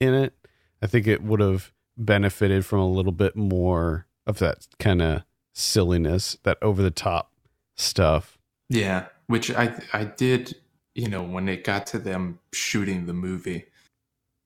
in 0.00 0.14
it. 0.14 0.34
I 0.82 0.86
think 0.86 1.06
it 1.06 1.22
would 1.22 1.40
have 1.40 1.72
benefited 1.96 2.64
from 2.64 2.80
a 2.80 2.88
little 2.88 3.12
bit 3.12 3.36
more 3.36 4.06
of 4.26 4.38
that 4.38 4.66
kind 4.78 5.02
of 5.02 5.24
silliness, 5.58 6.38
that 6.44 6.58
over 6.62 6.82
the 6.82 6.90
top 6.90 7.32
stuff. 7.76 8.38
Yeah, 8.68 9.06
which 9.26 9.50
I 9.50 9.80
I 9.92 10.04
did, 10.04 10.56
you 10.94 11.08
know, 11.08 11.22
when 11.22 11.48
it 11.48 11.64
got 11.64 11.86
to 11.88 11.98
them 11.98 12.38
shooting 12.52 13.06
the 13.06 13.14
movie, 13.14 13.66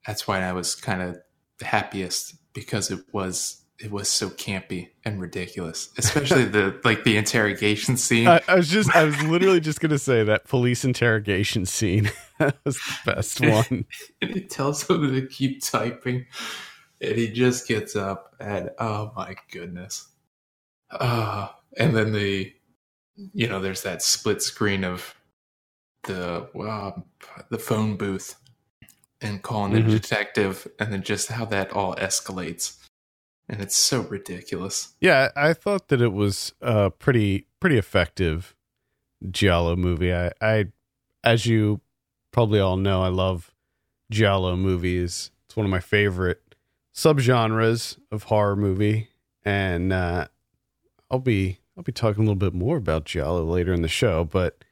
that's 0.07 0.27
why 0.27 0.43
I 0.43 0.53
was 0.53 0.75
kind 0.75 1.03
of 1.03 1.19
happiest 1.61 2.37
because 2.53 2.91
it 2.91 3.01
was 3.13 3.63
it 3.79 3.91
was 3.91 4.09
so 4.09 4.31
campy 4.31 4.91
and 5.05 5.21
ridiculous, 5.21 5.91
especially 5.99 6.45
the 6.45 6.81
like 6.85 7.03
the 7.05 7.17
interrogation 7.17 7.97
scene. 7.97 8.29
I, 8.29 8.41
I, 8.47 8.55
was 8.55 8.69
just 8.69 8.95
I 8.95 9.05
was 9.05 9.21
literally 9.23 9.61
just 9.61 9.81
gonna 9.81 9.99
say 9.99 10.23
that 10.23 10.45
police 10.47 10.85
interrogation 10.85 11.67
scene 11.67 12.11
that 12.39 12.57
was 12.65 12.77
the 12.77 13.13
best 13.13 13.41
one. 13.71 13.87
and 14.21 14.31
he 14.31 14.43
tells 14.43 14.89
him 14.89 15.13
to 15.13 15.27
keep 15.27 15.65
typing, 15.65 16.27
and 17.01 17.17
he 17.17 17.29
just 17.29 17.67
gets 17.67 17.97
up 17.97 18.35
and 18.39 18.71
oh 18.79 19.13
my 19.17 19.35
goodness, 19.51 20.09
uh, 20.93 21.49
and 21.77 21.95
then 21.97 22.13
the 22.13 22.53
you 23.33 23.49
know 23.49 23.61
there's 23.61 23.83
that 23.83 24.03
split 24.03 24.43
screen 24.43 24.85
of 24.85 25.15
the 26.05 26.49
uh, 26.59 26.93
the 27.51 27.59
phone 27.59 27.97
booth 27.97 28.37
and 29.21 29.43
calling 29.43 29.73
mm-hmm. 29.73 29.89
the 29.89 29.99
detective, 29.99 30.67
and 30.79 30.93
then 30.93 31.03
just 31.03 31.29
how 31.29 31.45
that 31.45 31.73
all 31.73 31.95
escalates 31.97 32.77
and 33.49 33.61
it's 33.61 33.77
so 33.77 34.01
ridiculous. 34.01 34.95
Yeah, 35.01 35.29
I 35.37 35.53
thought 35.53 35.89
that 35.89 36.01
it 36.01 36.13
was 36.13 36.55
a 36.61 36.91
pretty 36.91 37.47
pretty 37.61 37.77
effective 37.77 38.57
giallo 39.31 39.77
movie. 39.77 40.13
I, 40.13 40.31
I 40.41 40.67
as 41.23 41.47
you 41.47 41.81
probably 42.33 42.61
all 42.61 42.77
know, 42.77 43.03
I 43.03 43.09
love 43.09 43.53
giallo 44.11 44.57
movies. 44.57 45.31
It's 45.45 45.57
one 45.57 45.67
of 45.67 45.71
my 45.71 45.81
favorite 45.81 46.55
subgenres 46.95 47.99
of 48.11 48.25
horror 48.25 48.57
movie, 48.57 49.09
and 49.45 49.93
uh, 49.93 50.29
I'll 51.13 51.21
be 51.21 51.59
I'll 51.77 51.85
be 51.85 51.93
talking 51.93 52.25
a 52.25 52.27
little 52.27 52.35
bit 52.35 52.55
more 52.55 52.79
about 52.79 53.05
giallo 53.05 53.45
later 53.45 53.73
in 53.73 53.83
the 53.83 53.89
show, 53.89 54.25
but. 54.25 54.65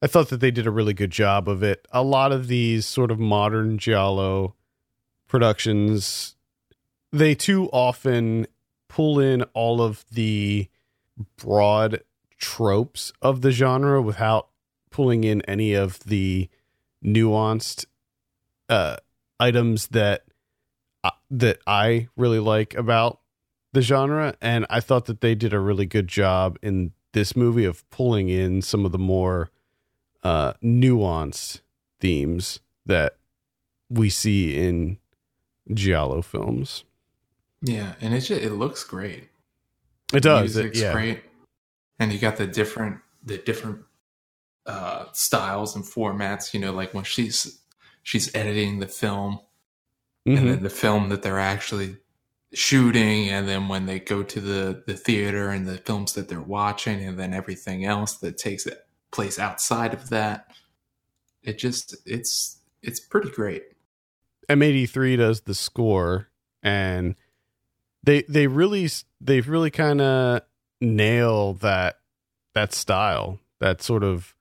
I 0.00 0.06
thought 0.06 0.28
that 0.28 0.38
they 0.38 0.52
did 0.52 0.64
a 0.64 0.70
really 0.70 0.94
good 0.94 1.10
job 1.10 1.48
of 1.48 1.64
it. 1.64 1.84
A 1.90 2.04
lot 2.04 2.30
of 2.30 2.46
these 2.46 2.86
sort 2.86 3.10
of 3.10 3.18
modern 3.18 3.78
giallo 3.78 4.54
productions 5.26 6.36
they 7.12 7.34
too 7.34 7.68
often 7.72 8.46
pull 8.88 9.20
in 9.20 9.42
all 9.54 9.80
of 9.80 10.04
the 10.10 10.68
broad 11.36 12.02
tropes 12.38 13.12
of 13.22 13.40
the 13.40 13.50
genre 13.50 14.00
without 14.00 14.48
pulling 14.90 15.24
in 15.24 15.42
any 15.42 15.74
of 15.74 16.00
the 16.00 16.48
nuanced 17.04 17.86
uh, 18.68 18.96
items 19.40 19.88
that 19.88 20.24
uh, 21.04 21.10
that 21.30 21.58
I 21.66 22.08
really 22.16 22.40
like 22.40 22.74
about 22.74 23.20
the 23.72 23.82
genre 23.82 24.34
and 24.40 24.66
I 24.70 24.80
thought 24.80 25.06
that 25.06 25.20
they 25.20 25.34
did 25.34 25.52
a 25.52 25.60
really 25.60 25.86
good 25.86 26.08
job 26.08 26.58
in 26.62 26.92
this 27.12 27.36
movie 27.36 27.64
of 27.64 27.88
pulling 27.90 28.28
in 28.28 28.62
some 28.62 28.84
of 28.84 28.92
the 28.92 28.98
more 28.98 29.50
uh, 30.22 30.54
nuanced 30.62 31.60
themes 32.00 32.60
that 32.86 33.16
we 33.88 34.10
see 34.10 34.56
in 34.56 34.98
giallo 35.72 36.22
films. 36.22 36.84
Yeah, 37.62 37.94
and 38.00 38.14
it 38.14 38.20
just, 38.20 38.40
it 38.40 38.52
looks 38.52 38.84
great. 38.84 39.28
It 40.12 40.22
does. 40.22 40.54
Music's 40.54 40.78
it, 40.78 40.82
yeah. 40.82 40.92
great, 40.92 41.22
and 41.98 42.12
you 42.12 42.18
got 42.18 42.36
the 42.36 42.46
different 42.46 42.98
the 43.24 43.38
different 43.38 43.80
uh, 44.64 45.06
styles 45.12 45.74
and 45.74 45.84
formats. 45.84 46.54
You 46.54 46.60
know, 46.60 46.72
like 46.72 46.94
when 46.94 47.04
she's 47.04 47.60
she's 48.02 48.34
editing 48.34 48.78
the 48.78 48.86
film, 48.86 49.40
mm-hmm. 50.26 50.38
and 50.38 50.48
then 50.48 50.62
the 50.62 50.70
film 50.70 51.08
that 51.10 51.22
they're 51.22 51.40
actually 51.40 51.96
shooting, 52.54 53.28
and 53.28 53.48
then 53.48 53.68
when 53.68 53.86
they 53.86 54.00
go 54.00 54.22
to 54.22 54.40
the 54.40 54.82
the 54.86 54.94
theater 54.94 55.50
and 55.50 55.66
the 55.66 55.78
films 55.78 56.14
that 56.14 56.28
they're 56.28 56.40
watching, 56.40 57.04
and 57.04 57.18
then 57.18 57.34
everything 57.34 57.84
else 57.84 58.16
that 58.16 58.38
takes 58.38 58.66
place 59.10 59.38
outside 59.38 59.94
of 59.94 60.10
that. 60.10 60.52
It 61.42 61.58
just 61.58 61.96
it's 62.06 62.60
it's 62.82 63.00
pretty 63.00 63.30
great. 63.30 63.64
M83 64.48 65.18
does 65.18 65.42
the 65.42 65.54
score 65.54 66.28
and 66.62 67.14
they 68.02 68.22
they 68.22 68.46
really 68.46 68.88
they've 69.20 69.48
really 69.48 69.70
kind 69.70 70.00
of 70.00 70.42
nail 70.80 71.54
that 71.54 72.00
that 72.54 72.72
style 72.72 73.38
that 73.60 73.82
sort 73.82 74.04
of 74.04 74.34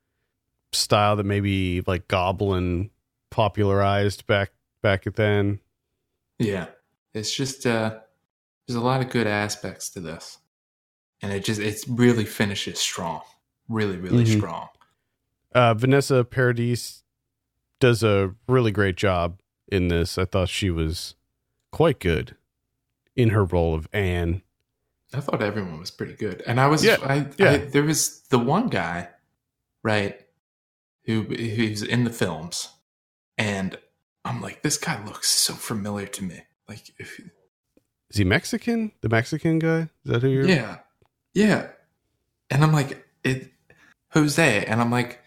style 0.72 1.16
that 1.16 1.26
maybe 1.26 1.82
like 1.88 2.08
goblin 2.08 2.90
popularized 3.30 4.26
back 4.28 4.52
back 4.82 5.04
then 5.16 5.60
yeah 6.40 6.68
it's 7.18 7.36
just 7.36 7.66
uh 7.66 7.96
there's 8.68 8.76
a 8.76 8.82
lot 8.82 9.02
of 9.02 9.10
good 9.10 9.28
aspects 9.28 9.90
to 9.90 10.00
this 10.00 10.38
and 11.22 11.32
it 11.32 11.44
just 11.44 11.60
it 11.60 11.84
really 11.88 12.26
finishes 12.26 12.80
strong 12.80 13.22
really 13.68 13.98
really 13.98 14.24
mm-hmm. 14.24 14.38
strong 14.38 14.68
uh 15.54 15.74
vanessa 15.74 16.24
paradis 16.24 17.04
does 17.80 18.04
a 18.04 18.34
really 18.48 18.72
great 18.72 18.96
job 18.96 19.40
in 19.68 19.88
this 19.88 20.18
i 20.18 20.26
thought 20.26 20.50
she 20.50 20.70
was 20.70 21.16
quite 21.72 22.00
good 22.00 22.36
in 23.18 23.30
her 23.32 23.44
role 23.44 23.74
of 23.74 23.90
Anne. 23.92 24.44
I 25.14 25.20
thought 25.20 25.42
everyone 25.42 25.80
was 25.80 25.92
pretty 25.92 26.14
good, 26.14 26.44
and 26.46 26.60
I 26.60 26.68
was 26.68 26.84
yeah, 26.84 26.98
I, 27.04 27.28
yeah. 27.38 27.52
I, 27.52 27.58
there 27.58 27.84
was 27.84 28.22
the 28.30 28.40
one 28.40 28.68
guy, 28.68 29.10
right, 29.84 30.20
who 31.06 31.24
who's 31.24 31.82
in 31.82 32.04
the 32.04 32.12
films, 32.12 32.70
and 33.38 33.78
I'm 34.24 34.42
like, 34.42 34.62
this 34.62 34.78
guy 34.78 35.04
looks 35.06 35.30
so 35.30 35.54
familiar 35.54 36.08
to 36.08 36.24
me. 36.24 36.42
Like, 36.68 36.94
if 36.98 37.20
is 38.10 38.18
he 38.18 38.24
Mexican? 38.24 38.92
The 39.02 39.10
Mexican 39.10 39.60
guy? 39.60 39.90
Is 40.06 40.12
that 40.12 40.22
who 40.22 40.30
you're? 40.30 40.48
Yeah, 40.48 40.78
yeah. 41.34 41.70
And 42.50 42.64
I'm 42.64 42.74
like, 42.74 43.06
it 43.24 43.52
who's 44.12 44.36
Jose, 44.38 44.66
and 44.66 44.82
I'm 44.82 44.92
like, 44.92 45.22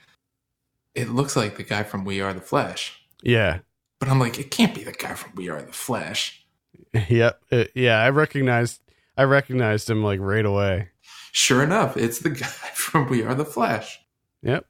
it 0.94 1.09
looks 1.09 1.37
like 1.37 1.56
the 1.56 1.62
guy 1.62 1.82
from 1.82 2.04
We 2.04 2.20
Are 2.20 2.32
the 2.32 2.40
Flesh. 2.40 3.00
Yeah, 3.23 3.59
but 3.99 4.09
I'm 4.09 4.18
like, 4.18 4.38
it 4.38 4.50
can't 4.50 4.75
be 4.75 4.85
the 4.85 4.92
guy 4.92 5.14
from 5.14 5.32
We 5.35 5.49
Are 5.49 5.62
the 5.62 5.73
Flesh. 5.73 6.37
Yep. 7.09 7.40
Uh, 7.52 7.64
yeah, 7.75 7.99
I 7.99 8.11
recognized 8.11 8.80
I 9.16 9.25
recognized 9.25 9.88
him 9.88 10.02
like 10.02 10.18
right 10.18 10.44
away. 10.44 10.88
Sure 11.30 11.62
enough, 11.62 11.97
it's 11.97 12.18
the 12.20 12.30
guy 12.44 12.47
from 12.47 13.09
We 13.09 13.23
Are 13.23 13.35
the 13.35 13.44
Flesh. 13.44 14.00
Yep. 14.42 14.66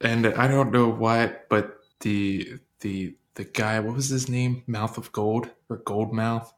And 0.00 0.26
I 0.26 0.46
don't 0.46 0.72
know 0.72 0.88
what, 0.88 1.48
but 1.48 1.78
the 2.00 2.58
the 2.80 3.16
the 3.38 3.44
guy, 3.44 3.78
what 3.78 3.94
was 3.94 4.08
his 4.08 4.28
name? 4.28 4.64
Mouth 4.66 4.98
of 4.98 5.12
Gold 5.12 5.48
or 5.70 5.76
Gold 5.76 6.12
Mouth, 6.12 6.52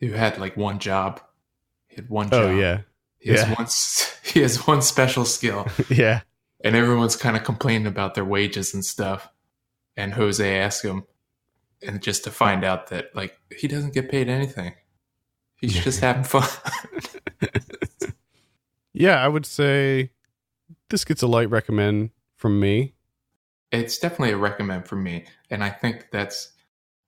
who 0.00 0.10
had 0.12 0.38
like 0.38 0.54
one 0.54 0.78
job. 0.78 1.20
He 1.88 1.96
had 1.96 2.10
one 2.10 2.26
oh, 2.26 2.30
job. 2.30 2.50
Oh 2.50 2.54
yeah. 2.54 2.80
He 3.18 3.32
yeah. 3.32 3.44
has 3.44 3.56
one. 3.56 3.66
he 4.32 4.40
has 4.40 4.66
one 4.66 4.82
special 4.82 5.24
skill, 5.24 5.66
yeah. 5.88 6.20
and 6.62 6.76
everyone's 6.76 7.16
kind 7.16 7.36
of 7.36 7.42
complaining 7.42 7.86
about 7.86 8.14
their 8.14 8.24
wages 8.24 8.74
and 8.74 8.84
stuff. 8.84 9.30
And 9.96 10.12
Jose 10.12 10.58
asks 10.60 10.84
him, 10.84 11.04
and 11.82 12.02
just 12.02 12.22
to 12.24 12.30
find 12.30 12.64
out 12.64 12.88
that 12.88 13.16
like 13.16 13.38
he 13.56 13.66
doesn't 13.66 13.94
get 13.94 14.10
paid 14.10 14.28
anything. 14.28 14.74
He's 15.56 15.82
just 15.82 16.00
having 16.00 16.24
fun. 16.24 16.48
Yeah, 18.92 19.24
I 19.24 19.26
would 19.28 19.46
say 19.46 20.10
this 20.90 21.04
gets 21.04 21.22
a 21.22 21.26
light 21.26 21.50
recommend 21.50 22.10
from 22.36 22.60
me. 22.60 22.93
It's 23.70 23.98
definitely 23.98 24.32
a 24.32 24.36
recommend 24.36 24.86
for 24.86 24.96
me, 24.96 25.26
and 25.50 25.62
I 25.62 25.70
think 25.70 26.08
that's 26.10 26.52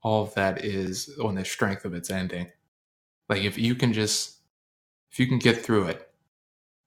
all 0.03 0.23
of 0.23 0.35
that 0.35 0.65
is 0.65 1.11
on 1.23 1.35
the 1.35 1.45
strength 1.45 1.85
of 1.85 1.95
its 1.95 2.11
ending. 2.11 2.49
Like 3.29 3.43
if 3.43 3.59
you 3.59 3.75
can 3.75 3.93
just 3.93 4.37
if 5.11 5.19
you 5.19 5.27
can 5.27 5.39
get 5.39 5.65
through 5.65 5.89
it, 5.89 6.09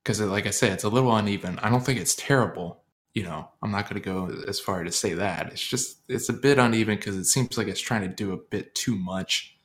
because 0.02 0.20
like 0.20 0.46
I 0.46 0.50
said, 0.50 0.72
it's 0.72 0.84
a 0.84 0.88
little 0.88 1.14
uneven. 1.14 1.58
I 1.58 1.68
don't 1.68 1.84
think 1.84 2.00
it's 2.00 2.14
terrible. 2.14 2.82
You 3.12 3.24
know, 3.24 3.48
I'm 3.60 3.72
not 3.72 3.90
going 3.90 4.00
to 4.00 4.08
go 4.08 4.42
as 4.46 4.60
far 4.60 4.84
to 4.84 4.92
say 4.92 5.14
that. 5.14 5.48
It's 5.48 5.66
just 5.66 5.98
it's 6.08 6.28
a 6.28 6.32
bit 6.34 6.58
uneven 6.58 6.96
because 6.96 7.16
it 7.16 7.24
seems 7.24 7.58
like 7.58 7.66
it's 7.66 7.80
trying 7.80 8.02
to 8.02 8.08
do 8.08 8.32
a 8.32 8.36
bit 8.36 8.74
too 8.74 8.96
much. 8.96 9.56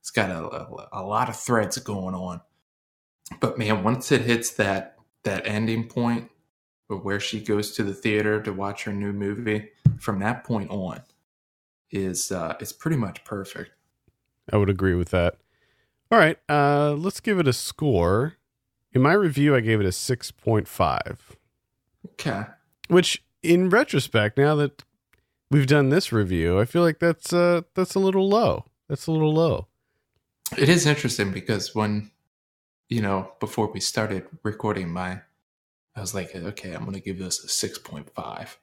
It's 0.00 0.10
got 0.10 0.30
a, 0.30 0.44
a, 0.44 0.88
a 0.92 1.02
lot 1.02 1.28
of 1.28 1.36
threads 1.36 1.78
going 1.78 2.14
on. 2.14 2.42
But 3.40 3.58
man, 3.58 3.82
once 3.82 4.12
it 4.12 4.22
hits 4.22 4.50
that 4.52 4.96
that 5.24 5.46
ending 5.46 5.88
point 5.88 6.30
where 6.98 7.20
she 7.20 7.40
goes 7.40 7.72
to 7.72 7.82
the 7.82 7.94
theater 7.94 8.40
to 8.42 8.52
watch 8.52 8.84
her 8.84 8.92
new 8.92 9.12
movie, 9.12 9.68
from 9.98 10.18
that 10.20 10.44
point 10.44 10.70
on, 10.70 11.02
is 11.90 12.30
uh, 12.32 12.56
it's 12.60 12.72
pretty 12.72 12.96
much 12.96 13.24
perfect. 13.24 13.70
I 14.52 14.56
would 14.56 14.70
agree 14.70 14.94
with 14.94 15.10
that. 15.10 15.36
All 16.10 16.18
right, 16.18 16.38
uh, 16.48 16.92
let's 16.94 17.20
give 17.20 17.38
it 17.38 17.46
a 17.48 17.52
score. 17.52 18.34
In 18.92 19.02
my 19.02 19.12
review, 19.12 19.54
I 19.54 19.60
gave 19.60 19.78
it 19.80 19.86
a 19.86 19.90
6.5, 19.90 21.18
Okay. 22.12 22.42
which 22.88 23.22
in 23.42 23.70
retrospect, 23.70 24.36
now 24.36 24.56
that 24.56 24.82
we've 25.50 25.66
done 25.68 25.90
this 25.90 26.12
review, 26.12 26.58
I 26.58 26.64
feel 26.64 26.82
like 26.82 26.98
that's 26.98 27.32
uh 27.32 27.62
that's 27.74 27.94
a 27.94 28.00
little 28.00 28.28
low. 28.28 28.66
That's 28.88 29.06
a 29.06 29.12
little 29.12 29.32
low. 29.32 29.68
It 30.58 30.68
is 30.68 30.84
interesting 30.86 31.30
because 31.30 31.74
when, 31.74 32.10
you 32.88 33.00
know, 33.00 33.30
before 33.38 33.70
we 33.72 33.78
started 33.78 34.26
recording 34.42 34.90
my, 34.92 35.20
I 35.96 36.00
was 36.00 36.14
like, 36.14 36.34
okay, 36.34 36.72
I'm 36.72 36.82
going 36.82 36.94
to 36.94 37.00
give 37.00 37.18
this 37.18 37.44
a 37.44 37.48
6.5. 37.48 38.56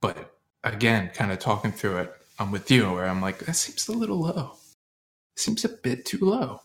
But 0.00 0.36
again, 0.62 1.10
kind 1.14 1.32
of 1.32 1.38
talking 1.38 1.72
through 1.72 1.98
it, 1.98 2.12
I'm 2.38 2.50
with 2.50 2.70
you 2.70 2.92
where 2.92 3.06
I'm 3.06 3.20
like, 3.20 3.38
that 3.40 3.54
seems 3.54 3.88
a 3.88 3.92
little 3.92 4.20
low. 4.20 4.56
Seems 5.36 5.64
a 5.64 5.68
bit 5.68 6.04
too 6.04 6.18
low. 6.18 6.60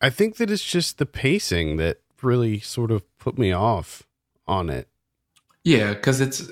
I 0.00 0.10
think 0.10 0.36
that 0.36 0.50
it's 0.50 0.64
just 0.64 0.98
the 0.98 1.06
pacing 1.06 1.76
that 1.76 2.00
really 2.22 2.60
sort 2.60 2.90
of 2.90 3.04
put 3.18 3.38
me 3.38 3.52
off 3.52 4.04
on 4.46 4.70
it. 4.70 4.88
Yeah, 5.64 5.92
because 5.92 6.20
it's 6.20 6.50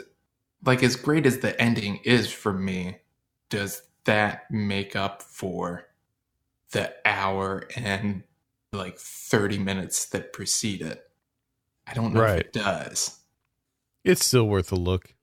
like 0.65 0.83
as 0.83 0.97
great 0.97 1.25
as 1.25 1.39
the 1.39 1.59
ending 1.61 2.01
is 2.05 2.31
for 2.31 2.53
me, 2.53 2.99
does 3.49 3.83
that 4.05 4.51
make 4.51 4.95
up 4.95 5.23
for 5.23 5.89
the 6.73 6.93
hour 7.07 7.67
and 7.77 8.25
like 8.73 8.99
30 8.99 9.59
minutes 9.59 10.05
that 10.07 10.33
precede 10.33 10.83
it? 10.83 11.08
I 11.89 11.95
don't 11.95 12.13
know 12.13 12.21
Right. 12.21 12.41
if 12.41 12.47
it 12.47 12.53
does. 12.53 13.19
It's 14.05 14.25
still 14.25 14.47
worth 14.49 14.73
a 14.73 14.77
look. 14.77 15.15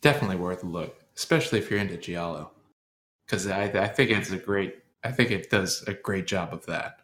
Definitely 0.00 0.36
worth 0.36 0.62
a 0.62 0.66
look, 0.66 0.96
especially 1.16 1.58
if 1.58 1.70
you're 1.70 1.80
into 1.80 1.96
Giallo. 1.96 2.50
Because 3.26 3.46
I, 3.46 3.64
I 3.64 3.88
think 3.88 4.10
it's 4.10 4.30
a 4.30 4.36
great, 4.38 4.76
I 5.04 5.12
think 5.12 5.30
it 5.30 5.50
does 5.50 5.82
a 5.86 5.94
great 5.94 6.26
job 6.26 6.52
of 6.52 6.66
that. 6.66 7.00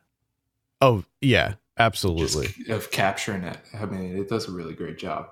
Oh, 0.80 1.04
yeah, 1.20 1.48
Just 1.50 1.58
absolutely. 1.78 2.48
of 2.72 2.90
capturing 2.90 3.42
it. 3.44 3.58
I 3.78 3.86
mean, 3.86 4.16
it 4.16 4.28
does 4.28 4.48
a 4.48 4.52
really 4.52 4.74
great 4.74 4.98
job. 4.98 5.28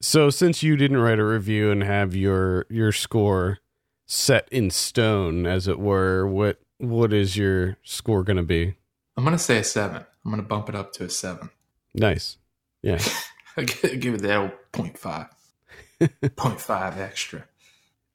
So 0.00 0.28
since 0.30 0.62
you 0.62 0.76
didn't 0.76 0.98
write 0.98 1.18
a 1.18 1.24
review 1.24 1.70
and 1.70 1.82
have 1.82 2.14
your 2.14 2.66
your 2.68 2.92
score 2.92 3.58
set 4.06 4.46
in 4.50 4.70
stone 4.70 5.46
as 5.46 5.66
it 5.66 5.78
were, 5.78 6.26
what 6.26 6.60
what 6.78 7.12
is 7.12 7.36
your 7.38 7.78
score 7.82 8.22
going 8.22 8.36
to 8.36 8.42
be? 8.42 8.74
I'm 9.16 9.24
going 9.24 9.36
to 9.36 9.42
say 9.42 9.58
a 9.58 9.64
seven. 9.64 10.04
I'm 10.24 10.30
going 10.30 10.42
to 10.42 10.46
bump 10.48 10.68
it 10.68 10.74
up 10.74 10.92
to 10.94 11.04
a 11.04 11.10
seven. 11.10 11.50
Nice. 11.94 12.36
Yeah. 12.84 13.02
Give 13.64 14.14
it 14.14 14.22
that 14.22 14.36
old 14.36 14.50
0.5. 14.72 15.28
0.5 16.00 16.98
extra. 16.98 17.44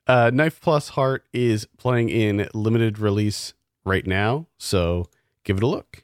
Uh 0.05 0.29
Knife 0.34 0.62
Plus 0.62 0.89
Heart 0.89 1.25
is 1.34 1.65
playing 1.77 2.10
in 2.10 2.47
limited 2.53 2.99
release 2.99 3.53
right 3.86 4.05
now, 4.05 4.47
so 4.58 5.08
give 5.43 5.58
it 5.58 5.63
a 5.63 5.67
look. 5.67 6.03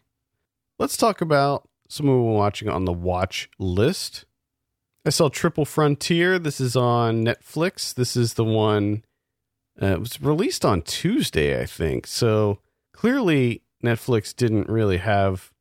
Let's 0.80 0.98
talk 0.98 1.22
about 1.22 1.68
some 1.88 2.08
we're 2.08 2.20
watching 2.20 2.70
on 2.70 2.86
the 2.86 2.94
watch 2.94 3.50
list. 3.60 4.26
I 5.06 5.10
saw 5.10 5.30
Triple 5.30 5.66
Frontier. 5.66 6.40
This 6.40 6.60
is 6.60 6.76
on 6.76 7.24
Netflix. 7.24 7.94
This 7.94 8.16
is 8.16 8.34
the 8.34 8.44
one 8.44 9.04
uh, 9.82 9.88
it 9.88 10.00
was 10.00 10.22
released 10.22 10.66
on 10.66 10.82
Tuesday, 10.82 11.62
I 11.62 11.66
think. 11.66 12.08
So 12.08 12.60
clearly 12.94 13.62
Netflix 13.84 14.36
didn't 14.36 14.70
really 14.70 14.98
have 14.98 15.52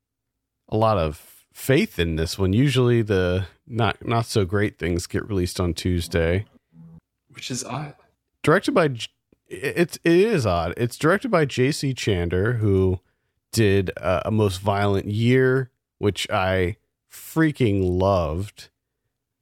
a 0.69 0.77
lot 0.77 0.97
of 0.97 1.34
faith 1.55 1.99
in 1.99 2.17
this 2.17 2.39
one. 2.39 2.53
Usually 2.53 3.01
the 3.01 3.47
not 3.67 4.07
not 4.07 4.27
so 4.27 4.45
great 4.45 4.77
things 4.79 5.07
get 5.07 5.27
released 5.27 5.59
on 5.59 5.73
Tuesday 5.73 6.45
Which 7.31 7.51
is 7.51 7.65
odd. 7.65 7.95
directed 8.43 8.73
by 8.73 8.91
it's 9.49 9.99
it 10.05 10.13
is 10.13 10.45
odd. 10.45 10.75
It's 10.77 10.99
directed 10.99 11.31
by 11.31 11.45
J.C. 11.47 11.95
Chandor, 11.95 12.59
who 12.59 13.01
did 13.53 13.91
uh, 13.97 14.23
a 14.25 14.31
most 14.31 14.61
violent 14.61 15.07
year, 15.07 15.71
which 15.99 16.29
I 16.29 16.77
freaking 17.11 17.99
loved. 17.99 18.69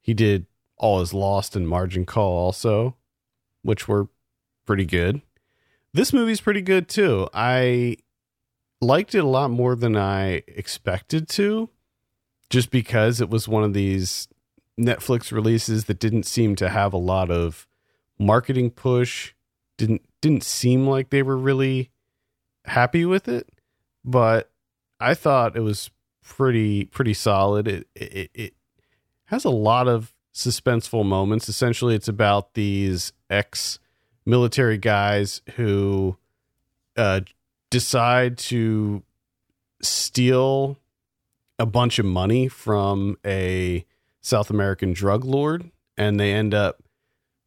He 0.02 0.12
did 0.12 0.46
All 0.76 1.00
Is 1.00 1.14
Lost 1.14 1.56
and 1.56 1.66
Margin 1.68 2.04
Call 2.04 2.36
also, 2.36 2.96
which 3.62 3.88
were 3.88 4.08
pretty 4.66 4.84
good. 4.84 5.22
This 5.94 6.12
movie's 6.12 6.40
pretty 6.40 6.62
good 6.62 6.88
too. 6.88 7.28
I 7.32 7.96
liked 8.80 9.14
it 9.14 9.18
a 9.24 9.28
lot 9.28 9.50
more 9.50 9.74
than 9.76 9.96
I 9.96 10.42
expected 10.48 11.28
to, 11.30 11.70
just 12.52 12.70
because 12.70 13.20
it 13.20 13.28
was 13.28 13.48
one 13.48 13.64
of 13.64 13.72
these 13.74 14.28
Netflix 14.78 15.32
releases 15.32 15.86
that 15.86 15.98
didn't 15.98 16.24
seem 16.24 16.54
to 16.56 16.68
have 16.68 16.92
a 16.92 16.98
lot 16.98 17.30
of 17.30 17.66
marketing 18.18 18.70
push 18.70 19.32
didn't 19.76 20.02
didn't 20.20 20.44
seem 20.44 20.86
like 20.86 21.10
they 21.10 21.22
were 21.22 21.36
really 21.36 21.90
happy 22.66 23.04
with 23.04 23.26
it 23.26 23.48
but 24.04 24.52
i 25.00 25.12
thought 25.12 25.56
it 25.56 25.62
was 25.62 25.90
pretty 26.22 26.84
pretty 26.86 27.14
solid. 27.14 27.68
It 27.68 27.86
it, 27.94 28.30
it 28.34 28.54
has 29.26 29.44
a 29.44 29.50
lot 29.50 29.88
of 29.88 30.14
suspenseful 30.34 31.04
moments. 31.04 31.48
Essentially 31.48 31.94
it's 31.94 32.08
about 32.08 32.54
these 32.54 33.12
ex 33.28 33.78
military 34.24 34.78
guys 34.78 35.42
who 35.56 36.16
uh 36.96 37.20
decide 37.70 38.38
to 38.38 39.02
steal 39.82 40.78
a 41.62 41.66
bunch 41.66 41.98
of 41.98 42.04
money 42.04 42.48
from 42.48 43.16
a 43.24 43.86
south 44.20 44.50
american 44.50 44.92
drug 44.92 45.24
lord 45.24 45.70
and 45.96 46.18
they 46.18 46.32
end 46.32 46.52
up 46.52 46.82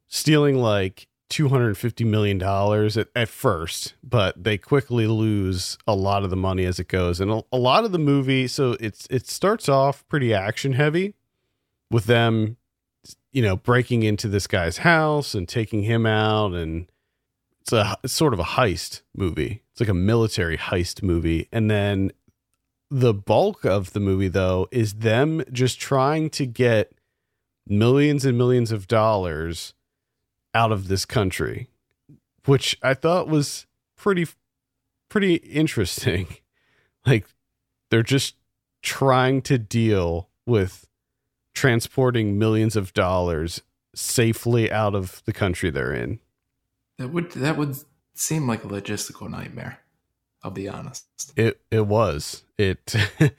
stealing 0.07 0.57
like 0.57 1.07
250 1.29 2.03
million 2.05 2.37
dollars 2.37 2.97
at, 2.97 3.07
at 3.15 3.27
first 3.27 3.95
but 4.03 4.41
they 4.41 4.57
quickly 4.57 5.07
lose 5.07 5.77
a 5.87 5.95
lot 5.95 6.23
of 6.23 6.29
the 6.29 6.35
money 6.35 6.65
as 6.65 6.79
it 6.79 6.87
goes. 6.87 7.19
And 7.19 7.31
a, 7.31 7.43
a 7.51 7.57
lot 7.57 7.83
of 7.83 7.91
the 7.91 7.99
movie 7.99 8.47
so 8.47 8.77
it's 8.79 9.07
it 9.09 9.27
starts 9.27 9.67
off 9.67 10.07
pretty 10.07 10.33
action 10.33 10.73
heavy 10.73 11.15
with 11.89 12.05
them 12.05 12.57
you 13.31 13.41
know 13.41 13.55
breaking 13.55 14.03
into 14.03 14.27
this 14.27 14.47
guy's 14.47 14.77
house 14.77 15.33
and 15.33 15.47
taking 15.47 15.81
him 15.81 16.05
out 16.05 16.53
and 16.53 16.87
it's 17.61 17.73
a 17.73 17.97
it's 18.03 18.13
sort 18.13 18.33
of 18.33 18.39
a 18.39 18.43
heist 18.43 19.01
movie. 19.15 19.63
It's 19.71 19.79
like 19.79 19.89
a 19.89 19.93
military 19.95 20.57
heist 20.57 21.01
movie. 21.01 21.49
And 21.51 21.69
then 21.69 22.11
the 22.89 23.13
bulk 23.13 23.65
of 23.65 23.93
the 23.93 23.99
movie 23.99 24.27
though 24.27 24.67
is 24.71 24.95
them 24.95 25.43
just 25.51 25.79
trying 25.79 26.29
to 26.31 26.45
get 26.45 26.91
millions 27.67 28.25
and 28.25 28.37
millions 28.37 28.71
of 28.71 28.87
dollars 28.87 29.73
out 30.53 30.71
of 30.71 30.87
this 30.87 31.05
country, 31.05 31.67
which 32.45 32.77
I 32.81 32.93
thought 32.93 33.27
was 33.27 33.65
pretty 33.95 34.27
pretty 35.09 35.35
interesting. 35.35 36.27
Like 37.07 37.27
they're 37.91 38.01
just 38.01 38.33
trying 38.81 39.43
to 39.43 39.59
deal 39.59 40.27
with 40.47 40.87
transporting 41.53 42.39
millions 42.39 42.75
of 42.75 42.93
dollars 42.93 43.61
safely 43.93 44.71
out 44.71 44.95
of 44.95 45.21
the 45.25 45.31
country 45.31 45.69
they're 45.69 45.93
in. 45.93 46.19
That 46.97 47.09
would 47.09 47.31
that 47.33 47.57
would 47.57 47.77
seem 48.15 48.47
like 48.47 48.63
a 48.63 48.67
logistical 48.67 49.29
nightmare. 49.29 49.84
I'll 50.45 50.51
be 50.51 50.69
honest. 50.69 51.07
It 51.35 51.59
it 51.71 51.87
was. 51.87 52.43
It 52.55 52.95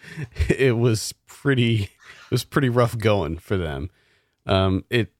it 0.48 0.76
was 0.76 1.14
pretty 1.28 1.84
it 1.84 2.30
was 2.32 2.42
pretty 2.42 2.68
rough 2.68 2.98
going 2.98 3.38
for 3.38 3.56
them. 3.56 3.90
Um 4.44 4.84
it 4.90 5.12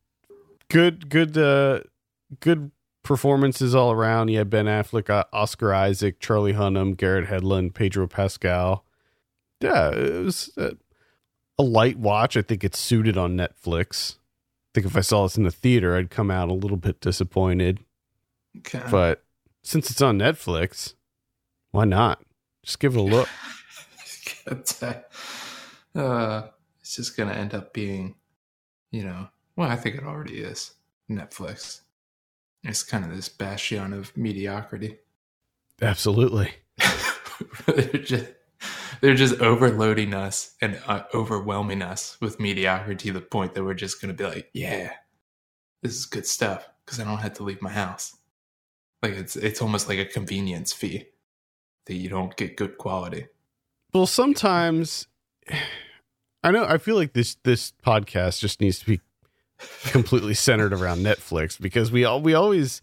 good 0.68 1.08
good 1.08 1.38
uh 1.38 1.82
good 2.40 2.72
performances 3.04 3.72
all 3.72 3.92
around. 3.92 4.30
You 4.30 4.38
had 4.38 4.50
Ben 4.50 4.66
Affleck, 4.66 5.08
uh, 5.08 5.22
Oscar 5.32 5.72
Isaac, 5.72 6.18
Charlie 6.18 6.54
Hunnam, 6.54 6.96
Garrett 6.96 7.28
Hedlund, 7.28 7.72
Pedro 7.72 8.08
Pascal. 8.08 8.84
Yeah, 9.60 9.90
it 9.90 10.24
was 10.24 10.50
uh, 10.58 10.70
a 11.56 11.62
light 11.62 12.00
watch. 12.00 12.36
I 12.36 12.42
think 12.42 12.64
it's 12.64 12.80
suited 12.80 13.16
on 13.16 13.36
Netflix. 13.36 14.16
I 14.16 14.70
think 14.74 14.86
if 14.86 14.96
I 14.96 15.02
saw 15.02 15.22
this 15.22 15.36
in 15.36 15.44
the 15.44 15.52
theater, 15.52 15.96
I'd 15.96 16.10
come 16.10 16.32
out 16.32 16.48
a 16.48 16.52
little 16.52 16.76
bit 16.76 17.00
disappointed. 17.00 17.78
Okay. 18.58 18.82
But 18.90 19.22
since 19.62 19.88
it's 19.88 20.02
on 20.02 20.18
Netflix, 20.18 20.94
why 21.72 21.84
not? 21.84 22.22
Just 22.64 22.80
give 22.80 22.96
it 22.96 23.00
a 23.00 23.02
look. 23.02 23.28
uh, 25.94 26.42
it's 26.80 26.96
just 26.96 27.16
gonna 27.16 27.32
end 27.32 27.54
up 27.54 27.72
being, 27.72 28.14
you 28.90 29.04
know, 29.04 29.28
well, 29.56 29.70
I 29.70 29.76
think 29.76 29.96
it 29.96 30.04
already 30.04 30.38
is 30.40 30.72
Netflix. 31.10 31.80
It's 32.62 32.82
kind 32.82 33.04
of 33.04 33.14
this 33.14 33.28
bastion 33.28 33.92
of 33.92 34.16
mediocrity. 34.16 34.98
Absolutely. 35.80 36.52
they're 37.66 38.02
just 38.02 38.26
they're 39.00 39.14
just 39.14 39.40
overloading 39.40 40.14
us 40.14 40.54
and 40.60 40.80
uh, 40.86 41.02
overwhelming 41.14 41.82
us 41.82 42.16
with 42.20 42.40
mediocrity 42.40 43.08
to 43.08 43.14
the 43.14 43.20
point 43.20 43.54
that 43.54 43.64
we're 43.64 43.74
just 43.74 44.00
going 44.00 44.14
to 44.14 44.22
be 44.22 44.28
like, 44.28 44.50
yeah, 44.52 44.92
this 45.82 45.94
is 45.94 46.06
good 46.06 46.26
stuff 46.26 46.68
because 46.84 46.98
I 47.00 47.04
don't 47.04 47.18
have 47.18 47.34
to 47.34 47.42
leave 47.42 47.62
my 47.62 47.70
house. 47.70 48.16
Like 49.02 49.12
it's 49.12 49.36
it's 49.36 49.62
almost 49.62 49.88
like 49.88 49.98
a 49.98 50.06
convenience 50.06 50.72
fee 50.72 51.06
that 51.86 51.94
you 51.94 52.08
don't 52.08 52.36
get 52.36 52.56
good 52.56 52.78
quality. 52.78 53.26
Well, 53.92 54.06
sometimes 54.06 55.06
I 56.42 56.50
know 56.50 56.64
I 56.64 56.78
feel 56.78 56.96
like 56.96 57.12
this 57.12 57.36
this 57.44 57.72
podcast 57.84 58.40
just 58.40 58.60
needs 58.60 58.78
to 58.80 58.86
be 58.86 59.00
completely 59.84 60.34
centered 60.34 60.72
around 60.72 61.00
Netflix 61.00 61.60
because 61.60 61.90
we 61.90 62.04
all 62.04 62.20
we 62.20 62.34
always 62.34 62.82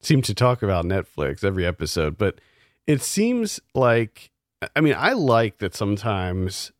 seem 0.00 0.22
to 0.22 0.34
talk 0.34 0.62
about 0.62 0.84
Netflix 0.84 1.42
every 1.42 1.66
episode, 1.66 2.16
but 2.16 2.40
it 2.86 3.02
seems 3.02 3.60
like 3.74 4.30
I 4.74 4.80
mean, 4.80 4.94
I 4.96 5.12
like 5.12 5.58
that 5.58 5.74
sometimes 5.74 6.72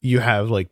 you 0.00 0.20
have 0.20 0.50
like 0.50 0.68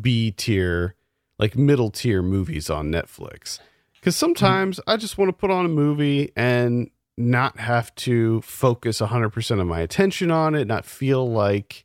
B 0.00 0.30
tier, 0.30 0.94
like 1.38 1.56
middle 1.56 1.90
tier 1.90 2.22
movies 2.22 2.70
on 2.70 2.90
Netflix. 2.90 3.58
Because 3.94 4.16
sometimes. 4.16 4.80
I 4.86 4.96
just 4.96 5.18
want 5.18 5.28
to 5.28 5.32
put 5.32 5.50
on 5.50 5.66
a 5.66 5.68
movie 5.68 6.32
and 6.36 6.90
not 7.16 7.58
have 7.58 7.94
to 7.96 8.40
focus 8.42 9.00
100% 9.00 9.60
of 9.60 9.66
my 9.66 9.80
attention 9.80 10.30
on 10.30 10.54
it, 10.54 10.66
not 10.66 10.84
feel 10.84 11.30
like 11.30 11.84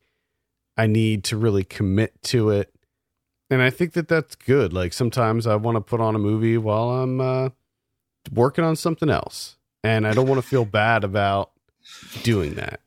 I 0.77 0.87
need 0.87 1.23
to 1.25 1.37
really 1.37 1.63
commit 1.63 2.21
to 2.23 2.49
it. 2.49 2.73
And 3.49 3.61
I 3.61 3.69
think 3.69 3.93
that 3.93 4.07
that's 4.07 4.35
good. 4.35 4.73
Like 4.73 4.93
sometimes 4.93 5.45
I 5.45 5.55
want 5.55 5.75
to 5.75 5.81
put 5.81 6.01
on 6.01 6.15
a 6.15 6.19
movie 6.19 6.57
while 6.57 6.89
I'm 6.89 7.21
uh, 7.21 7.49
working 8.31 8.63
on 8.63 8.75
something 8.75 9.09
else. 9.09 9.57
And 9.83 10.07
I 10.07 10.13
don't 10.13 10.27
want 10.27 10.41
to 10.41 10.47
feel 10.47 10.65
bad 10.65 11.03
about 11.03 11.51
doing 12.23 12.55
that. 12.55 12.79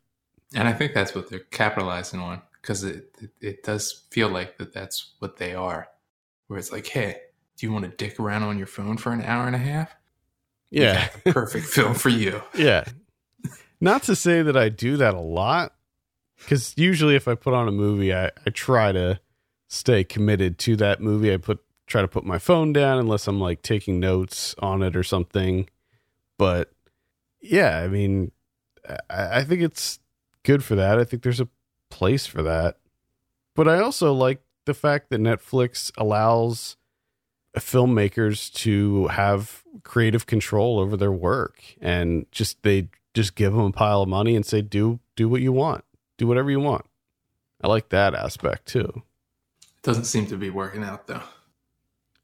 And 0.54 0.66
I 0.66 0.72
think 0.72 0.94
that's 0.94 1.14
what 1.14 1.30
they're 1.30 1.40
capitalizing 1.40 2.20
on 2.20 2.42
because 2.60 2.82
it, 2.82 3.14
it, 3.20 3.30
it 3.40 3.62
does 3.62 4.04
feel 4.10 4.28
like 4.28 4.58
that 4.58 4.72
that's 4.72 5.12
what 5.20 5.36
they 5.36 5.54
are. 5.54 5.88
Where 6.48 6.58
it's 6.58 6.72
like, 6.72 6.86
hey, 6.86 7.20
do 7.56 7.66
you 7.66 7.72
want 7.72 7.84
to 7.84 7.90
dick 7.90 8.18
around 8.18 8.42
on 8.42 8.58
your 8.58 8.66
phone 8.66 8.96
for 8.96 9.12
an 9.12 9.22
hour 9.22 9.46
and 9.46 9.54
a 9.54 9.60
half? 9.60 9.94
Yeah, 10.70 11.08
perfect 11.26 11.66
film 11.68 11.94
for 11.94 12.08
you. 12.08 12.42
Yeah. 12.54 12.84
Not 13.80 14.02
to 14.04 14.16
say 14.16 14.42
that 14.42 14.56
I 14.56 14.68
do 14.68 14.96
that 14.96 15.14
a 15.14 15.20
lot, 15.20 15.72
because 16.38 16.74
usually 16.76 17.14
if 17.14 17.28
I 17.28 17.34
put 17.34 17.54
on 17.54 17.68
a 17.68 17.72
movie, 17.72 18.12
I, 18.12 18.30
I 18.46 18.50
try 18.50 18.92
to 18.92 19.20
stay 19.68 20.04
committed 20.04 20.58
to 20.58 20.76
that 20.76 21.00
movie. 21.00 21.32
I 21.32 21.36
put 21.36 21.60
try 21.86 22.02
to 22.02 22.08
put 22.08 22.24
my 22.24 22.38
phone 22.38 22.72
down 22.72 22.98
unless 22.98 23.26
I'm 23.26 23.40
like 23.40 23.62
taking 23.62 23.98
notes 23.98 24.54
on 24.58 24.82
it 24.82 24.94
or 24.94 25.02
something. 25.02 25.68
But 26.36 26.72
yeah, 27.40 27.78
I 27.78 27.88
mean, 27.88 28.32
I, 29.08 29.38
I 29.38 29.44
think 29.44 29.62
it's 29.62 29.98
good 30.42 30.62
for 30.62 30.74
that. 30.74 30.98
I 30.98 31.04
think 31.04 31.22
there's 31.22 31.40
a 31.40 31.48
place 31.90 32.26
for 32.26 32.42
that. 32.42 32.78
But 33.54 33.68
I 33.68 33.80
also 33.80 34.12
like 34.12 34.42
the 34.66 34.74
fact 34.74 35.10
that 35.10 35.20
Netflix 35.20 35.90
allows 35.96 36.76
filmmakers 37.58 38.52
to 38.54 39.08
have 39.08 39.62
creative 39.82 40.26
control 40.26 40.78
over 40.78 40.96
their 40.96 41.12
work 41.12 41.62
and 41.80 42.26
just 42.30 42.62
they 42.62 42.88
just 43.14 43.34
give 43.34 43.52
them 43.52 43.66
a 43.66 43.72
pile 43.72 44.02
of 44.02 44.08
money 44.08 44.36
and 44.36 44.44
say 44.44 44.60
do 44.60 45.00
do 45.16 45.28
what 45.28 45.40
you 45.40 45.52
want. 45.52 45.84
Do 46.16 46.26
whatever 46.26 46.50
you 46.50 46.60
want. 46.60 46.84
I 47.60 47.68
like 47.68 47.90
that 47.90 48.14
aspect 48.14 48.66
too. 48.66 49.02
It 49.62 49.82
doesn't 49.82 50.04
seem 50.04 50.26
to 50.26 50.36
be 50.36 50.50
working 50.50 50.84
out 50.84 51.06
though. 51.06 51.22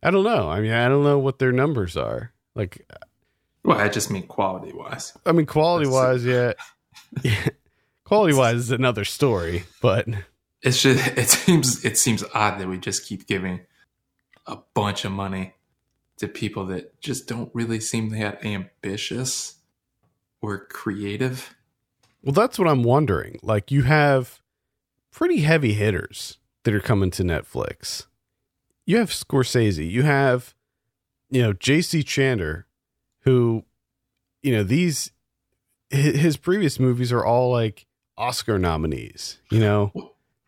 I 0.03 0.11
don't 0.11 0.25
know. 0.25 0.49
I 0.51 0.61
mean, 0.61 0.73
I 0.73 0.89
don't 0.89 1.05
know 1.05 1.19
what 1.19 1.39
their 1.39 1.53
numbers 1.53 1.97
are. 1.97 2.33
Like 2.55 2.85
uh, 2.91 3.05
well, 3.65 3.79
I 3.79 3.89
just 3.89 4.11
mean 4.11 4.27
quality 4.27 4.73
wise. 4.73 5.17
I 5.25 5.33
mean, 5.33 5.47
quality 5.47 5.89
wise, 5.89 6.25
yeah. 6.25 6.53
yeah. 7.23 7.49
Quality 8.05 8.35
wise 8.35 8.57
is 8.57 8.71
another 8.71 9.05
story, 9.05 9.65
but 9.81 10.07
it's 10.61 10.83
just 10.83 11.07
it 11.17 11.29
seems 11.29 11.85
it 11.85 11.97
seems 11.97 12.23
odd 12.35 12.59
that 12.59 12.69
we 12.69 12.79
just 12.79 13.07
keep 13.07 13.27
giving 13.27 13.61
a 14.47 14.59
bunch 14.75 15.05
of 15.05 15.13
money 15.13 15.55
to 16.19 16.29
people 16.29 16.67
that 16.67 17.01
just 17.01 17.27
don't 17.27 17.51
really 17.55 17.81
seem 17.81 18.11
that 18.11 18.45
ambitious 18.45 19.57
or 20.41 20.67
creative. 20.67 21.55
Well, 22.23 22.33
that's 22.33 22.59
what 22.59 22.69
I'm 22.69 22.83
wondering. 22.83 23.39
Like 23.43 23.71
you 23.71 23.83
have 23.83 24.41
pretty 25.11 25.39
heavy 25.39 25.75
hitters 25.75 26.39
that 26.65 26.75
are 26.75 26.81
coming 26.81 27.11
to 27.13 27.23
Netflix. 27.23 28.07
You 28.87 28.99
have 28.99 29.11
Scorsese, 29.11 29.91
you 29.91 30.03
have 30.03 30.55
you 31.31 31.43
know 31.43 31.53
JC 31.53 32.05
Chandor 32.05 32.65
who 33.21 33.65
you 34.43 34.53
know 34.53 34.63
these 34.63 35.11
his 35.91 36.37
previous 36.37 36.79
movies 36.79 37.13
are 37.13 37.25
all 37.25 37.51
like 37.51 37.87
Oscar 38.17 38.59
nominees, 38.59 39.39
you 39.51 39.61
know. 39.61 39.93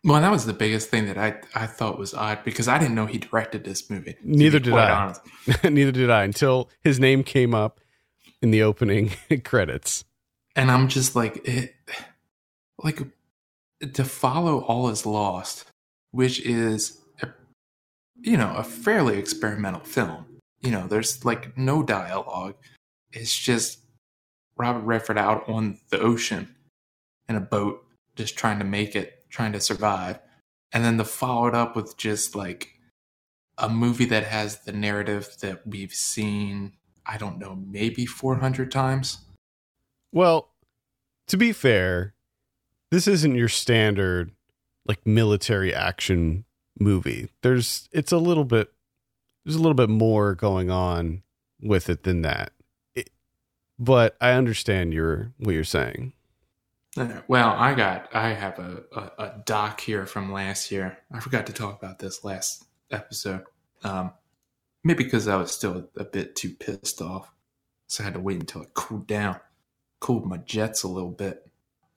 Well, 0.03 0.21
that 0.21 0.31
was 0.31 0.45
the 0.45 0.53
biggest 0.53 0.89
thing 0.89 1.05
that 1.07 1.17
I 1.17 1.41
I 1.55 1.65
thought 1.65 1.97
was 1.99 2.13
odd 2.13 2.43
because 2.43 2.67
I 2.67 2.77
didn't 2.77 2.95
know 2.95 3.05
he 3.05 3.17
directed 3.17 3.63
this 3.63 3.89
movie. 3.89 4.15
Neither 4.23 4.59
did 4.59 4.73
I. 4.73 5.15
Neither 5.63 5.91
did 5.91 6.09
I 6.09 6.23
until 6.23 6.69
his 6.83 6.99
name 6.99 7.23
came 7.23 7.53
up 7.53 7.79
in 8.41 8.51
the 8.51 8.63
opening 8.63 9.11
credits. 9.43 10.05
And 10.55 10.71
I'm 10.71 10.87
just 10.87 11.15
like 11.15 11.47
it 11.47 11.75
like 12.83 13.01
to 13.93 14.03
follow 14.03 14.61
all 14.61 14.89
is 14.89 15.05
lost, 15.05 15.65
which 16.11 16.39
is 16.41 16.99
a, 17.21 17.29
you 18.21 18.37
know, 18.37 18.53
a 18.55 18.63
fairly 18.63 19.17
experimental 19.17 19.81
film. 19.81 20.25
You 20.61 20.71
know, 20.71 20.87
there's 20.87 21.23
like 21.23 21.57
no 21.57 21.83
dialogue. 21.83 22.55
It's 23.11 23.37
just 23.37 23.79
Robert 24.57 24.81
Redford 24.81 25.17
out 25.17 25.47
on 25.47 25.79
the 25.89 25.99
ocean 25.99 26.55
in 27.29 27.35
a 27.35 27.41
boat, 27.41 27.85
just 28.15 28.37
trying 28.37 28.59
to 28.59 28.65
make 28.65 28.95
it, 28.95 29.16
trying 29.37 29.53
to 29.53 29.61
survive. 29.61 30.19
And 30.73 30.83
then 30.83 30.97
the 30.97 31.05
followed 31.05 31.53
up 31.53 31.75
with 31.75 31.95
just 31.95 32.35
like 32.35 32.71
a 33.59 33.69
movie 33.69 34.05
that 34.05 34.23
has 34.23 34.63
the 34.63 34.71
narrative 34.71 35.29
that 35.41 35.61
we've 35.65 35.93
seen, 35.93 36.73
I 37.05 37.17
don't 37.17 37.37
know, 37.37 37.55
maybe 37.55 38.07
400 38.07 38.71
times. 38.71 39.19
Well, 40.11 40.49
to 41.27 41.37
be 41.37 41.51
fair, 41.51 42.15
this 42.89 43.07
isn't 43.07 43.35
your 43.35 43.47
standard 43.47 44.31
like 44.87 45.05
military 45.05 45.71
action 45.71 46.45
movie. 46.79 47.29
There's 47.43 47.89
it's 47.91 48.11
a 48.11 48.17
little 48.17 48.45
bit 48.45 48.71
there's 49.45 49.55
a 49.55 49.61
little 49.61 49.75
bit 49.75 49.89
more 49.89 50.33
going 50.33 50.71
on 50.71 51.21
with 51.61 51.89
it 51.89 52.03
than 52.03 52.23
that. 52.23 52.53
It, 52.95 53.11
but 53.77 54.17
I 54.19 54.31
understand 54.31 54.95
your 54.95 55.31
what 55.37 55.53
you're 55.53 55.63
saying. 55.63 56.13
Well, 57.27 57.49
I 57.49 57.75
got 57.75 58.09
I 58.15 58.29
have 58.29 58.57
a, 58.57 58.83
a, 58.91 59.23
a, 59.23 59.41
doc 59.45 59.81
here 59.81 60.05
from 60.07 60.31
last 60.31 60.71
year. 60.71 60.97
I 61.11 61.19
forgot 61.19 61.45
to 61.47 61.53
talk 61.53 61.77
about 61.77 61.99
this 61.99 62.23
last 62.23 62.65
episode. 62.89 63.43
Um, 63.83 64.13
maybe 64.83 65.03
because 65.03 65.27
I 65.27 65.35
was 65.35 65.51
still 65.51 65.89
a 65.95 66.03
bit 66.03 66.35
too 66.35 66.55
pissed 66.55 67.01
off, 67.01 67.31
so 67.85 68.03
I 68.03 68.05
had 68.05 68.15
to 68.15 68.19
wait 68.19 68.39
until 68.39 68.63
it 68.63 68.73
cooled 68.73 69.05
down, 69.05 69.39
cooled 69.99 70.25
my 70.25 70.37
jets 70.37 70.81
a 70.81 70.87
little 70.87 71.11
bit, 71.11 71.45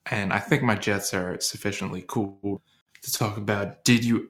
and 0.05 0.31
I 0.31 0.39
think 0.39 0.61
my 0.61 0.75
jets 0.75 1.13
are 1.15 1.39
sufficiently 1.39 2.03
cool 2.07 2.61
to 3.01 3.11
talk 3.11 3.37
about. 3.37 3.83
Did 3.83 4.05
you 4.05 4.29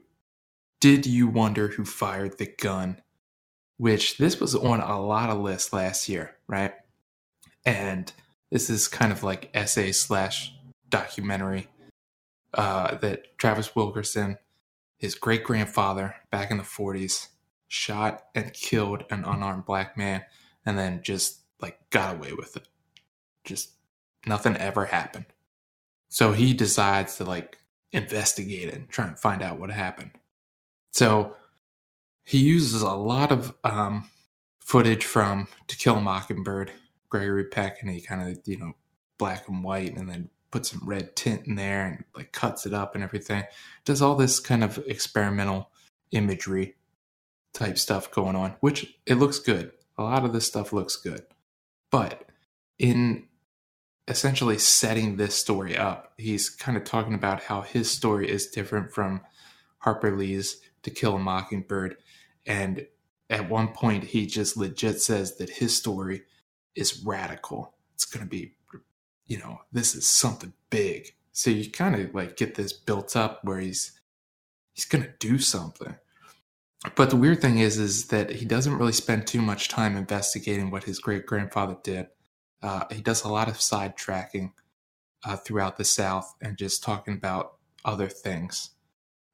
did 0.80 1.06
you 1.06 1.28
wonder 1.28 1.68
who 1.68 1.84
fired 1.84 2.38
the 2.38 2.48
gun? 2.48 3.02
Which 3.78 4.18
this 4.18 4.40
was 4.40 4.56
on 4.56 4.80
a 4.80 5.02
lot 5.02 5.32
of 5.32 5.40
lists 5.40 5.74
last 5.74 6.08
year, 6.08 6.38
right? 6.48 6.74
And 7.66 8.12
this 8.52 8.70
is 8.70 8.88
kind 8.88 9.12
of 9.12 9.24
like 9.24 9.50
essay 9.54 9.92
slash 9.92 10.54
documentary 10.92 11.68
uh, 12.54 12.96
that 12.98 13.38
Travis 13.38 13.76
Wilkerson, 13.76 14.38
his 14.98 15.16
great 15.16 15.44
grandfather 15.44 16.16
back 16.32 16.52
in 16.52 16.58
the 16.58 16.64
40s, 16.64 17.30
shot 17.68 18.26
and 18.36 18.54
killed 18.54 19.06
an 19.10 19.24
unarmed 19.24 19.66
black 19.66 19.98
man 19.98 20.24
and 20.66 20.78
then 20.78 21.02
just 21.02 21.40
like 21.62 21.80
got 21.90 22.16
away 22.16 22.34
with 22.34 22.56
it. 22.58 22.68
Just 23.44 23.72
nothing 24.28 24.56
ever 24.58 24.86
happened. 24.86 25.26
So 26.10 26.34
he 26.34 26.54
decides 26.54 27.16
to 27.18 27.24
like 27.24 27.58
investigate 27.94 28.68
it 28.68 28.76
and 28.76 28.90
try 28.90 29.08
and 29.08 29.18
find 29.18 29.42
out 29.42 29.60
what 29.60 29.72
happened. 29.72 30.12
So 30.92 31.36
he 32.24 32.40
uses 32.40 32.82
a 32.82 32.92
lot 32.92 33.32
of 33.32 33.56
um, 33.64 34.10
footage 34.60 35.06
from 35.06 35.48
To 35.68 35.78
Kill 35.78 35.98
a 35.98 36.02
Mockingbird, 36.02 36.72
Gregory 37.10 37.46
Peck, 37.46 37.78
and 37.82 37.90
he 37.90 38.02
kind 38.02 38.30
of, 38.30 38.40
you 38.46 38.58
know, 38.58 38.74
black 39.18 39.48
and 39.48 39.64
white 39.64 39.96
and 39.96 40.10
then 40.10 40.30
puts 40.52 40.72
some 40.72 40.82
red 40.84 41.16
tint 41.16 41.48
in 41.48 41.56
there 41.56 41.88
and 41.88 42.04
like 42.16 42.32
cuts 42.32 42.66
it 42.66 42.74
up 42.74 42.94
and 42.94 43.04
everything. 43.04 43.44
Does 43.86 44.02
all 44.02 44.16
this 44.16 44.40
kind 44.40 44.64
of 44.64 44.78
experimental 44.86 45.72
imagery 46.12 46.76
type 47.54 47.78
stuff 47.78 48.12
going 48.12 48.36
on, 48.36 48.56
which 48.60 48.96
it 49.06 49.16
looks 49.16 49.40
good. 49.40 49.72
A 49.98 50.04
lot 50.04 50.24
of 50.24 50.34
this 50.34 50.48
stuff 50.48 50.74
looks 50.74 50.96
good. 50.96 51.24
But 51.90 52.30
in 52.80 53.26
essentially 54.08 54.58
setting 54.58 55.18
this 55.18 55.36
story 55.36 55.78
up, 55.78 56.14
he's 56.18 56.50
kind 56.50 56.78
of 56.78 56.84
talking 56.84 57.14
about 57.14 57.44
how 57.44 57.62
his 57.62 57.92
story 57.92 58.30
is 58.30 58.48
different 58.48 58.92
from 58.92 59.22
Harper 59.80 60.16
Lee's 60.16 60.62
To 60.84 60.90
Kill 60.90 61.16
a 61.16 61.20
Mockingbird. 61.20 61.98
And 62.46 62.88
at 63.30 63.50
one 63.50 63.70
point, 63.70 64.06
he 64.06 64.26
just 64.26 64.58
legit 64.58 65.02
says 65.02 65.38
that 65.38 65.50
his 65.50 65.76
story 65.76 66.24
is 66.76 67.04
radical. 67.04 67.76
It's 67.94 68.06
going 68.06 68.26
to 68.26 68.30
be, 68.30 68.56
you 69.32 69.38
know, 69.38 69.62
this 69.72 69.96
is 69.96 70.10
something 70.10 70.52
big. 70.70 71.16
So 71.32 71.50
you 71.50 71.72
kind 71.72 71.96
of 71.96 72.14
like 72.14 72.36
get 72.36 72.56
this 72.56 72.74
built 72.74 73.16
up 73.16 73.40
where 73.46 73.60
he's 73.60 73.98
he's 74.74 74.84
going 74.84 75.06
to 75.06 75.14
do 75.20 75.40
something. 75.40 75.96
But 76.96 77.12
the 77.12 77.16
weird 77.16 77.40
thing 77.40 77.60
is, 77.60 77.78
is 77.78 78.08
that 78.08 78.30
he 78.30 78.46
doesn't 78.46 78.78
really 78.78 78.92
spend 78.92 79.26
too 79.26 79.42
much 79.42 79.70
time 79.70 79.96
investigating 79.96 80.70
what 80.70 80.84
his 80.84 81.00
great 81.00 81.26
grandfather 81.26 81.78
did. 81.82 82.08
Uh, 82.62 82.84
he 82.92 83.02
does 83.02 83.24
a 83.24 83.30
lot 83.30 83.48
of 83.48 83.56
sidetracking 83.56 84.52
uh, 85.24 85.38
throughout 85.38 85.78
the 85.78 85.86
South 85.86 86.36
and 86.42 86.58
just 86.58 86.84
talking 86.84 87.14
about 87.14 87.54
other 87.86 88.10
things, 88.10 88.72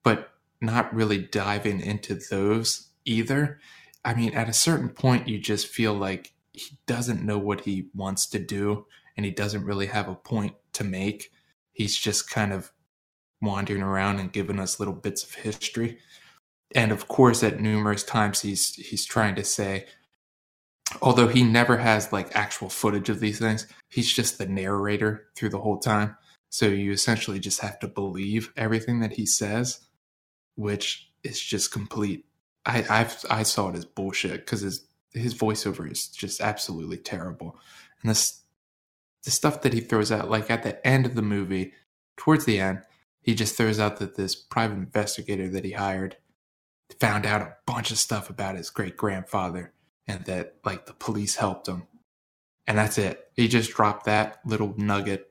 but 0.03 0.29
not 0.61 0.93
really 0.93 1.17
diving 1.17 1.81
into 1.81 2.13
those 2.29 2.89
either. 3.03 3.59
I 4.05 4.13
mean, 4.13 4.35
at 4.35 4.47
a 4.47 4.53
certain 4.53 4.89
point, 4.89 5.27
you 5.27 5.39
just 5.39 5.65
feel 5.65 5.95
like 5.95 6.33
he 6.53 6.77
doesn't 6.85 7.25
know 7.25 7.39
what 7.39 7.61
he 7.61 7.87
wants 7.95 8.27
to 8.27 8.37
do 8.37 8.85
and 9.17 9.25
he 9.25 9.31
doesn't 9.31 9.65
really 9.65 9.87
have 9.87 10.07
a 10.07 10.15
point 10.15 10.55
to 10.73 10.83
make. 10.83 11.31
He's 11.73 11.97
just 11.97 12.29
kind 12.29 12.53
of 12.53 12.71
wandering 13.41 13.81
around 13.81 14.19
and 14.19 14.31
giving 14.31 14.59
us 14.59 14.79
little 14.79 14.93
bits 14.93 15.23
of 15.23 15.33
history. 15.33 15.97
And 16.73 16.91
of 16.91 17.07
course, 17.07 17.43
at 17.43 17.59
numerous 17.59 18.03
times, 18.03 18.41
he's 18.41 18.75
he's 18.75 19.05
trying 19.05 19.35
to 19.35 19.43
say, 19.43 19.85
although 21.01 21.27
he 21.27 21.43
never 21.43 21.77
has 21.77 22.13
like 22.13 22.35
actual 22.35 22.69
footage 22.69 23.09
of 23.09 23.19
these 23.19 23.39
things, 23.39 23.67
he's 23.89 24.13
just 24.13 24.37
the 24.37 24.47
narrator 24.47 25.27
through 25.35 25.49
the 25.49 25.61
whole 25.61 25.79
time. 25.79 26.15
So 26.49 26.67
you 26.67 26.91
essentially 26.91 27.39
just 27.39 27.61
have 27.61 27.79
to 27.79 27.87
believe 27.87 28.53
everything 28.55 28.99
that 28.99 29.13
he 29.13 29.25
says, 29.25 29.81
which 30.55 31.09
is 31.23 31.41
just 31.41 31.71
complete. 31.71 32.25
I 32.65 32.85
I've, 32.89 33.25
I 33.29 33.43
saw 33.43 33.69
it 33.69 33.75
as 33.75 33.85
bullshit 33.85 34.45
because 34.45 34.61
his 34.61 34.85
his 35.13 35.33
voiceover 35.33 35.89
is 35.89 36.07
just 36.07 36.41
absolutely 36.41 36.97
terrible, 36.97 37.57
and 38.01 38.11
this 38.11 38.43
the 39.27 39.31
stuff 39.31 39.61
that 39.61 39.73
he 39.73 39.81
throws 39.81 40.09
out, 40.09 40.31
like 40.31 40.49
at 40.49 40.63
the 40.63 40.87
end 40.87 41.05
of 41.05 41.13
the 41.13 41.21
movie, 41.21 41.73
towards 42.15 42.45
the 42.45 42.61
end, 42.61 42.81
he 43.19 43.35
just 43.35 43.57
throws 43.57 43.77
out 43.77 43.97
that 43.97 44.15
this 44.15 44.35
private 44.35 44.77
investigator 44.77 45.49
that 45.49 45.65
he 45.65 45.73
hired 45.73 46.15
found 47.01 47.25
out 47.25 47.41
a 47.41 47.57
bunch 47.65 47.91
of 47.91 47.97
stuff 47.97 48.29
about 48.29 48.55
his 48.55 48.69
great 48.69 48.95
grandfather 48.95 49.73
and 50.07 50.23
that 50.23 50.55
like 50.63 50.85
the 50.85 50.93
police 50.93 51.35
helped 51.35 51.67
him. 51.67 51.87
And 52.65 52.77
that's 52.77 52.97
it. 52.97 53.29
He 53.33 53.49
just 53.49 53.73
dropped 53.73 54.05
that 54.05 54.39
little 54.45 54.73
nugget 54.77 55.27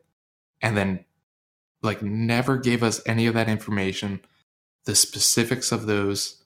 and 0.61 0.77
then 0.77 1.07
like 1.83 2.03
never 2.03 2.59
gave 2.59 2.83
us 2.83 3.01
any 3.07 3.27
of 3.27 3.33
that 3.33 3.49
information, 3.49 4.21
the 4.85 4.95
specifics 4.95 5.73
of 5.73 5.87
those 5.87 6.45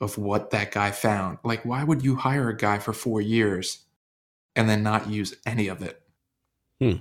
of 0.00 0.16
what 0.16 0.52
that 0.52 0.72
guy 0.72 0.90
found. 0.90 1.36
Like 1.44 1.66
why 1.66 1.84
would 1.84 2.02
you 2.02 2.16
hire 2.16 2.48
a 2.48 2.56
guy 2.56 2.78
for 2.78 2.94
4 2.94 3.20
years 3.20 3.84
and 4.56 4.70
then 4.70 4.82
not 4.82 5.10
use 5.10 5.34
any 5.44 5.68
of 5.68 5.82
it? 5.82 6.00
Hmm. 6.80 6.98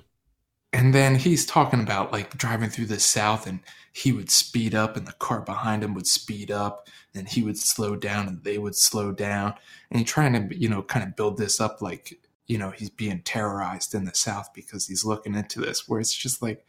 And 0.73 0.93
then 0.93 1.15
he's 1.15 1.45
talking 1.45 1.81
about 1.81 2.11
like 2.11 2.37
driving 2.37 2.69
through 2.69 2.87
the 2.87 2.99
South 2.99 3.47
and 3.47 3.61
he 3.93 4.11
would 4.11 4.29
speed 4.29 4.75
up 4.75 4.95
and 4.95 5.07
the 5.07 5.13
car 5.13 5.41
behind 5.41 5.83
him 5.83 5.93
would 5.93 6.07
speed 6.07 6.51
up 6.51 6.87
and 7.15 7.27
he 7.27 7.41
would 7.41 7.57
slow 7.57 7.95
down 7.95 8.27
and 8.27 8.43
they 8.43 8.57
would 8.57 8.75
slow 8.75 9.11
down. 9.11 9.55
And 9.89 9.99
he's 9.99 10.09
trying 10.09 10.33
to, 10.33 10.55
you 10.55 10.69
know, 10.69 10.83
kind 10.83 11.03
of 11.03 11.15
build 11.15 11.37
this 11.37 11.59
up 11.59 11.81
like, 11.81 12.19
you 12.47 12.57
know, 12.57 12.71
he's 12.71 12.89
being 12.89 13.21
terrorized 13.23 13.95
in 13.95 14.05
the 14.05 14.13
South 14.13 14.53
because 14.53 14.87
he's 14.87 15.03
looking 15.03 15.35
into 15.35 15.61
this, 15.61 15.87
where 15.87 15.99
it's 15.99 16.15
just 16.15 16.41
like, 16.41 16.65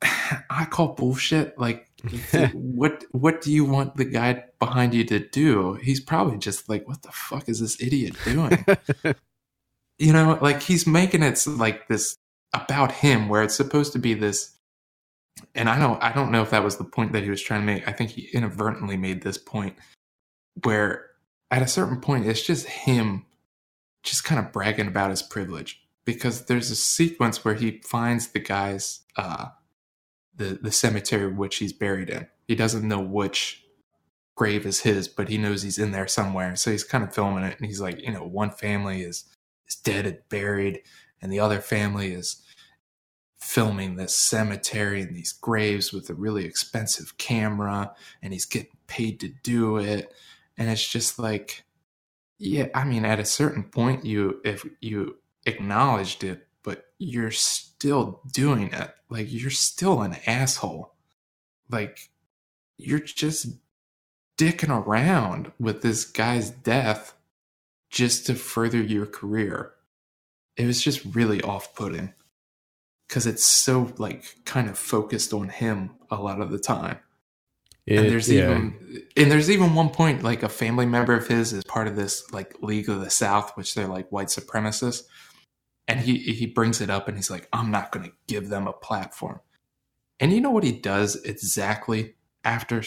I 0.50 0.66
call 0.70 0.94
bullshit. 0.94 1.58
Like, 1.58 1.88
what 2.52 3.04
what 3.12 3.40
do 3.40 3.52
you 3.52 3.64
want 3.64 3.96
the 3.96 4.04
guy 4.04 4.44
behind 4.58 4.94
you 4.94 5.04
to 5.04 5.18
do? 5.18 5.74
He's 5.74 6.00
probably 6.00 6.38
just 6.38 6.68
like, 6.68 6.86
what 6.88 7.02
the 7.02 7.12
fuck 7.12 7.48
is 7.48 7.60
this 7.60 7.80
idiot 7.80 8.16
doing? 8.24 8.64
you 9.98 10.12
know, 10.12 10.38
like 10.40 10.62
he's 10.62 10.86
making 10.86 11.22
it 11.22 11.44
like 11.46 11.88
this 11.88 12.16
about 12.52 12.92
him, 12.92 13.28
where 13.28 13.42
it's 13.42 13.54
supposed 13.54 13.92
to 13.92 13.98
be 13.98 14.14
this 14.14 14.56
and 15.54 15.68
I 15.68 15.78
don't 15.78 16.02
I 16.02 16.12
don't 16.12 16.30
know 16.30 16.42
if 16.42 16.50
that 16.50 16.64
was 16.64 16.76
the 16.76 16.84
point 16.84 17.12
that 17.12 17.22
he 17.22 17.30
was 17.30 17.42
trying 17.42 17.60
to 17.60 17.66
make. 17.66 17.86
I 17.88 17.92
think 17.92 18.10
he 18.10 18.28
inadvertently 18.32 18.96
made 18.96 19.22
this 19.22 19.38
point 19.38 19.76
where 20.64 21.06
at 21.50 21.62
a 21.62 21.68
certain 21.68 22.00
point 22.00 22.26
it's 22.26 22.42
just 22.42 22.66
him 22.66 23.26
just 24.02 24.24
kind 24.24 24.38
of 24.44 24.52
bragging 24.52 24.86
about 24.86 25.10
his 25.10 25.22
privilege 25.22 25.82
because 26.04 26.46
there's 26.46 26.70
a 26.70 26.76
sequence 26.76 27.44
where 27.44 27.54
he 27.54 27.82
finds 27.84 28.28
the 28.28 28.38
guy's 28.38 29.00
uh 29.16 29.46
the 30.34 30.58
the 30.62 30.72
cemetery 30.72 31.32
which 31.32 31.56
he's 31.56 31.72
buried 31.72 32.10
in. 32.10 32.26
He 32.48 32.54
doesn't 32.54 32.86
know 32.86 33.00
which 33.00 33.64
grave 34.36 34.66
is 34.66 34.80
his, 34.80 35.08
but 35.08 35.28
he 35.28 35.38
knows 35.38 35.62
he's 35.62 35.78
in 35.78 35.92
there 35.92 36.06
somewhere. 36.06 36.56
So 36.56 36.70
he's 36.70 36.84
kind 36.84 37.02
of 37.02 37.14
filming 37.14 37.44
it 37.44 37.56
and 37.58 37.66
he's 37.66 37.80
like, 37.80 38.00
you 38.02 38.12
know, 38.12 38.24
one 38.24 38.50
family 38.50 39.02
is 39.02 39.24
is 39.68 39.76
dead 39.76 40.06
and 40.06 40.18
buried 40.30 40.80
and 41.26 41.32
the 41.32 41.40
other 41.40 41.60
family 41.60 42.12
is 42.12 42.42
filming 43.36 43.96
this 43.96 44.16
cemetery 44.16 45.02
and 45.02 45.16
these 45.16 45.32
graves 45.32 45.92
with 45.92 46.08
a 46.08 46.14
really 46.14 46.44
expensive 46.44 47.18
camera 47.18 47.92
and 48.22 48.32
he's 48.32 48.44
getting 48.44 48.76
paid 48.86 49.18
to 49.20 49.28
do 49.42 49.76
it. 49.76 50.14
And 50.56 50.70
it's 50.70 50.88
just 50.88 51.18
like 51.18 51.64
yeah 52.38 52.66
i 52.74 52.84
mean 52.84 53.06
at 53.06 53.18
a 53.18 53.24
certain 53.24 53.62
point 53.62 54.04
you 54.04 54.38
if 54.44 54.62
you 54.82 55.16
acknowledged 55.46 56.22
it 56.22 56.46
but 56.66 56.86
you're 56.98 57.30
still 57.30 58.20
doing 58.32 58.72
it. 58.72 58.90
Like 59.08 59.28
you're 59.30 59.50
still 59.50 60.02
an 60.02 60.16
asshole. 60.26 60.94
Like 61.70 62.10
you're 62.76 62.98
just 62.98 63.46
dicking 64.36 64.76
around 64.84 65.52
with 65.60 65.82
this 65.82 66.04
guy's 66.04 66.50
death 66.50 67.14
just 67.88 68.26
to 68.26 68.34
further 68.34 68.82
your 68.82 69.06
career 69.06 69.72
it 70.56 70.66
was 70.66 70.82
just 70.82 71.04
really 71.14 71.42
off-putting 71.42 72.12
because 73.08 73.26
it's 73.26 73.44
so 73.44 73.92
like 73.98 74.24
kind 74.44 74.68
of 74.68 74.78
focused 74.78 75.32
on 75.32 75.48
him 75.48 75.90
a 76.10 76.16
lot 76.16 76.40
of 76.40 76.50
the 76.50 76.58
time. 76.58 76.98
It, 77.86 77.98
and 77.98 78.10
there's 78.10 78.28
yeah. 78.28 78.50
even 78.50 79.04
and 79.16 79.30
there's 79.30 79.50
even 79.50 79.74
one 79.74 79.90
point 79.90 80.24
like 80.24 80.42
a 80.42 80.48
family 80.48 80.86
member 80.86 81.14
of 81.14 81.28
his 81.28 81.52
is 81.52 81.62
part 81.64 81.86
of 81.86 81.94
this 81.94 82.32
like 82.32 82.56
League 82.60 82.88
of 82.88 83.00
the 83.00 83.10
South, 83.10 83.56
which 83.56 83.74
they're 83.74 83.86
like 83.86 84.10
white 84.10 84.26
supremacists. 84.26 85.04
And 85.86 86.00
he 86.00 86.18
he 86.18 86.46
brings 86.46 86.80
it 86.80 86.90
up 86.90 87.06
and 87.06 87.16
he's 87.16 87.30
like, 87.30 87.48
I'm 87.52 87.70
not 87.70 87.92
gonna 87.92 88.10
give 88.26 88.48
them 88.48 88.66
a 88.66 88.72
platform. 88.72 89.40
And 90.18 90.32
you 90.32 90.40
know 90.40 90.50
what 90.50 90.64
he 90.64 90.72
does 90.72 91.14
exactly 91.16 92.14
after 92.42 92.82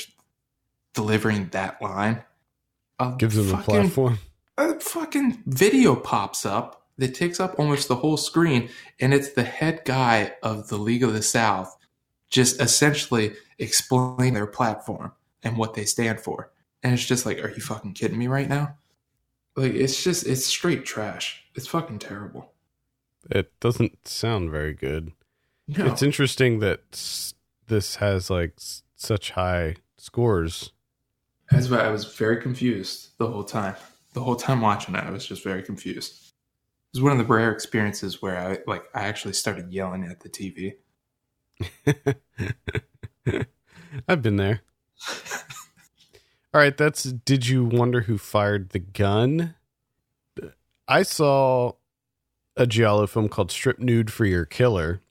delivering 0.93 1.49
that 1.49 1.81
line? 1.81 2.23
A 2.99 3.15
Gives 3.17 3.37
him 3.37 3.55
a 3.57 3.61
platform. 3.61 4.19
A 4.57 4.77
fucking 4.81 5.43
video 5.45 5.95
pops 5.95 6.45
up 6.45 6.78
that 6.99 7.15
takes 7.15 7.39
up 7.39 7.57
almost 7.57 7.87
the 7.87 7.95
whole 7.95 8.17
screen, 8.17 8.69
and 8.99 9.13
it's 9.13 9.31
the 9.31 9.43
head 9.43 9.81
guy 9.85 10.33
of 10.43 10.67
the 10.67 10.77
League 10.77 11.03
of 11.03 11.13
the 11.13 11.21
South 11.21 11.75
just 12.29 12.61
essentially 12.61 13.33
explain 13.57 14.33
their 14.33 14.45
platform 14.45 15.13
and 15.41 15.57
what 15.57 15.73
they 15.73 15.85
stand 15.85 16.19
for. 16.19 16.51
And 16.83 16.93
it's 16.93 17.05
just 17.05 17.25
like, 17.25 17.39
are 17.39 17.49
you 17.49 17.61
fucking 17.61 17.93
kidding 17.93 18.19
me 18.19 18.27
right 18.27 18.47
now? 18.47 18.75
Like, 19.55 19.73
it's 19.73 20.03
just, 20.03 20.27
it's 20.27 20.45
straight 20.45 20.85
trash. 20.85 21.43
It's 21.55 21.67
fucking 21.67 21.99
terrible. 21.99 22.51
It 23.31 23.57
doesn't 23.59 24.07
sound 24.07 24.51
very 24.51 24.73
good. 24.73 25.13
No. 25.67 25.85
It's 25.87 26.03
interesting 26.03 26.59
that 26.59 26.81
this 27.67 27.95
has 27.95 28.29
like 28.29 28.53
such 28.95 29.31
high 29.31 29.77
scores. 29.97 30.71
That's 31.49 31.69
why 31.69 31.79
I 31.79 31.89
was 31.89 32.05
very 32.13 32.41
confused 32.41 33.17
the 33.17 33.27
whole 33.27 33.43
time. 33.43 33.75
The 34.13 34.21
whole 34.21 34.35
time 34.35 34.61
watching 34.61 34.95
it, 34.95 35.03
I 35.03 35.11
was 35.11 35.25
just 35.25 35.43
very 35.43 35.63
confused 35.63 36.28
was 36.93 37.01
one 37.01 37.11
of 37.11 37.17
the 37.17 37.25
rare 37.33 37.51
experiences 37.51 38.21
where 38.21 38.37
I 38.37 38.59
like 38.65 38.83
I 38.93 39.03
actually 39.03 39.33
started 39.33 39.71
yelling 39.71 40.03
at 40.05 40.21
the 40.21 40.29
TV. 40.29 40.75
I've 44.07 44.21
been 44.21 44.37
there. 44.37 44.61
All 46.51 46.59
right, 46.61 46.75
that's 46.75 47.03
did 47.03 47.47
you 47.47 47.63
wonder 47.63 48.01
who 48.01 48.17
fired 48.17 48.69
the 48.69 48.79
gun? 48.79 49.55
I 50.87 51.03
saw 51.03 51.73
a 52.57 52.65
giallo 52.65 53.05
film 53.05 53.29
called 53.29 53.51
Strip 53.51 53.79
Nude 53.79 54.11
for 54.11 54.25
Your 54.25 54.45
Killer. 54.45 55.01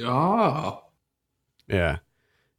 Oh. 0.00 0.84
Yeah. 1.66 1.98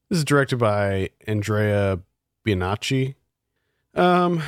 This 0.09 0.17
is 0.19 0.25
directed 0.25 0.57
by 0.57 1.11
Andrea 1.25 1.99
Bianchi. 2.43 3.15
Um 3.95 4.43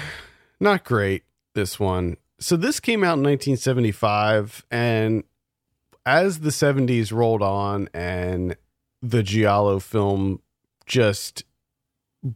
not 0.59 0.83
great 0.83 1.23
this 1.53 1.79
one 1.79 2.17
so 2.39 2.57
this 2.57 2.79
came 2.79 3.03
out 3.03 3.17
in 3.17 3.23
1975 3.23 4.65
and 4.69 5.23
as 6.05 6.39
the 6.39 6.49
70s 6.49 7.11
rolled 7.11 7.41
on 7.41 7.89
and 7.93 8.55
the 9.01 9.23
giallo 9.23 9.79
film 9.79 10.41
just 10.85 11.43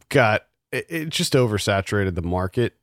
got 0.08 0.46
it, 0.72 1.08
just 1.08 1.32
oversaturated 1.34 2.14
the 2.14 2.22
market 2.22 2.76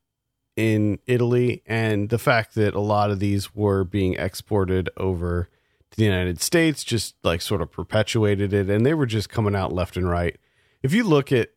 in 0.56 1.00
Italy 1.06 1.62
and 1.66 2.10
the 2.10 2.18
fact 2.18 2.56
that 2.56 2.74
a 2.74 2.80
lot 2.80 3.12
of 3.12 3.20
these 3.20 3.56
were 3.56 3.84
being 3.84 4.14
exported 4.16 4.90
over 4.98 5.50
to 5.92 5.98
the 5.98 6.04
United 6.04 6.42
States 6.42 6.84
just 6.84 7.16
like 7.24 7.42
sort 7.42 7.62
of 7.62 7.72
perpetuated 7.72 8.54
it 8.54 8.70
and 8.70 8.86
they 8.86 8.94
were 8.94 9.06
just 9.06 9.30
coming 9.30 9.56
out 9.56 9.72
left 9.72 9.98
and 9.98 10.10
right. 10.10 10.38
If 10.82 10.94
you 10.94 11.04
look 11.04 11.32
at 11.32 11.50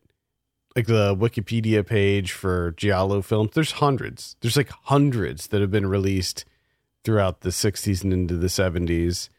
like 0.75 0.87
the 0.87 1.15
Wikipedia 1.15 1.85
page 1.85 2.31
for 2.31 2.71
Giallo 2.71 3.21
films, 3.21 3.51
there's 3.53 3.73
hundreds. 3.73 4.35
There's 4.41 4.57
like 4.57 4.69
hundreds 4.83 5.47
that 5.47 5.61
have 5.61 5.71
been 5.71 5.87
released 5.87 6.45
throughout 7.03 7.41
the 7.41 7.49
60s 7.49 8.03
and 8.03 8.13
into 8.13 8.37
the 8.37 8.47
70s. 8.47 9.29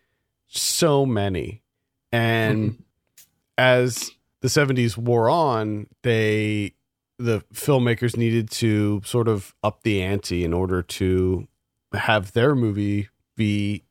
So 0.48 1.06
many. 1.06 1.62
And 2.10 2.82
as 3.58 4.10
the 4.40 4.48
70s 4.48 4.96
wore 4.96 5.30
on, 5.30 5.86
they 6.02 6.74
the 7.18 7.44
filmmakers 7.54 8.16
needed 8.16 8.50
to 8.50 9.00
sort 9.04 9.28
of 9.28 9.54
up 9.62 9.82
the 9.84 10.02
ante 10.02 10.44
in 10.44 10.52
order 10.52 10.82
to 10.82 11.46
have 11.92 12.32
their 12.32 12.54
movie 12.56 13.08
be 13.36 13.84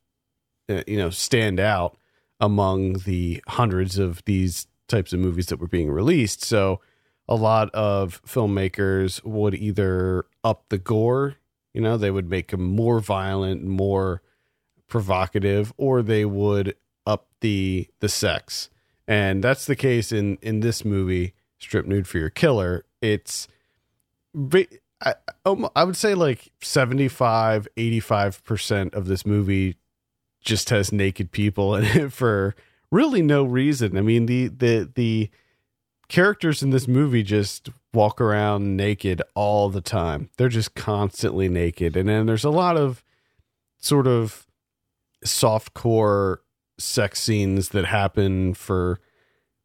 uh, 0.69 0.81
you 0.85 0.97
know 0.97 1.09
stand 1.09 1.59
out 1.59 1.97
among 2.39 2.93
the 3.05 3.41
hundreds 3.47 3.97
of 3.97 4.23
these 4.25 4.67
types 4.87 5.13
of 5.13 5.19
movies 5.19 5.45
that 5.47 5.59
were 5.59 5.67
being 5.67 5.89
released. 5.89 6.43
So 6.43 6.81
a 7.31 7.35
lot 7.35 7.69
of 7.73 8.21
filmmakers 8.23 9.23
would 9.23 9.55
either 9.55 10.25
up 10.43 10.65
the 10.67 10.77
gore, 10.77 11.37
you 11.73 11.79
know, 11.79 11.95
they 11.95 12.11
would 12.11 12.29
make 12.29 12.49
them 12.49 12.61
more 12.61 12.99
violent, 12.99 13.63
more 13.63 14.21
provocative, 14.89 15.71
or 15.77 16.01
they 16.01 16.25
would 16.25 16.75
up 17.07 17.29
the 17.39 17.87
the 18.01 18.09
sex. 18.09 18.69
And 19.07 19.41
that's 19.41 19.65
the 19.65 19.77
case 19.77 20.11
in 20.11 20.39
in 20.41 20.59
this 20.59 20.83
movie, 20.83 21.33
Strip 21.57 21.85
Nude 21.85 22.05
for 22.05 22.17
Your 22.17 22.29
Killer. 22.29 22.83
It's 23.01 23.47
I, 25.01 25.15
um, 25.45 25.69
I 25.73 25.85
would 25.85 25.95
say 25.95 26.13
like 26.13 26.51
75 26.61 27.65
85% 27.77 28.93
of 28.93 29.05
this 29.07 29.25
movie 29.25 29.77
just 30.41 30.69
has 30.69 30.91
naked 30.91 31.31
people 31.31 31.75
in 31.75 31.85
it 31.85 32.11
for 32.11 32.57
really 32.91 33.21
no 33.21 33.45
reason. 33.45 33.97
I 33.97 34.01
mean, 34.01 34.25
the 34.25 34.49
the 34.49 34.91
the 34.93 35.29
characters 36.11 36.61
in 36.61 36.71
this 36.71 36.89
movie 36.89 37.23
just 37.23 37.69
walk 37.93 38.19
around 38.19 38.75
naked 38.75 39.21
all 39.33 39.69
the 39.69 39.79
time. 39.79 40.29
They're 40.35 40.49
just 40.49 40.75
constantly 40.75 41.47
naked. 41.47 41.95
And 41.95 42.09
then 42.09 42.25
there's 42.25 42.43
a 42.43 42.49
lot 42.49 42.75
of 42.75 43.01
sort 43.79 44.07
of 44.07 44.45
soft 45.23 45.73
core 45.73 46.41
sex 46.77 47.21
scenes 47.21 47.69
that 47.69 47.85
happen 47.85 48.53
for 48.53 48.99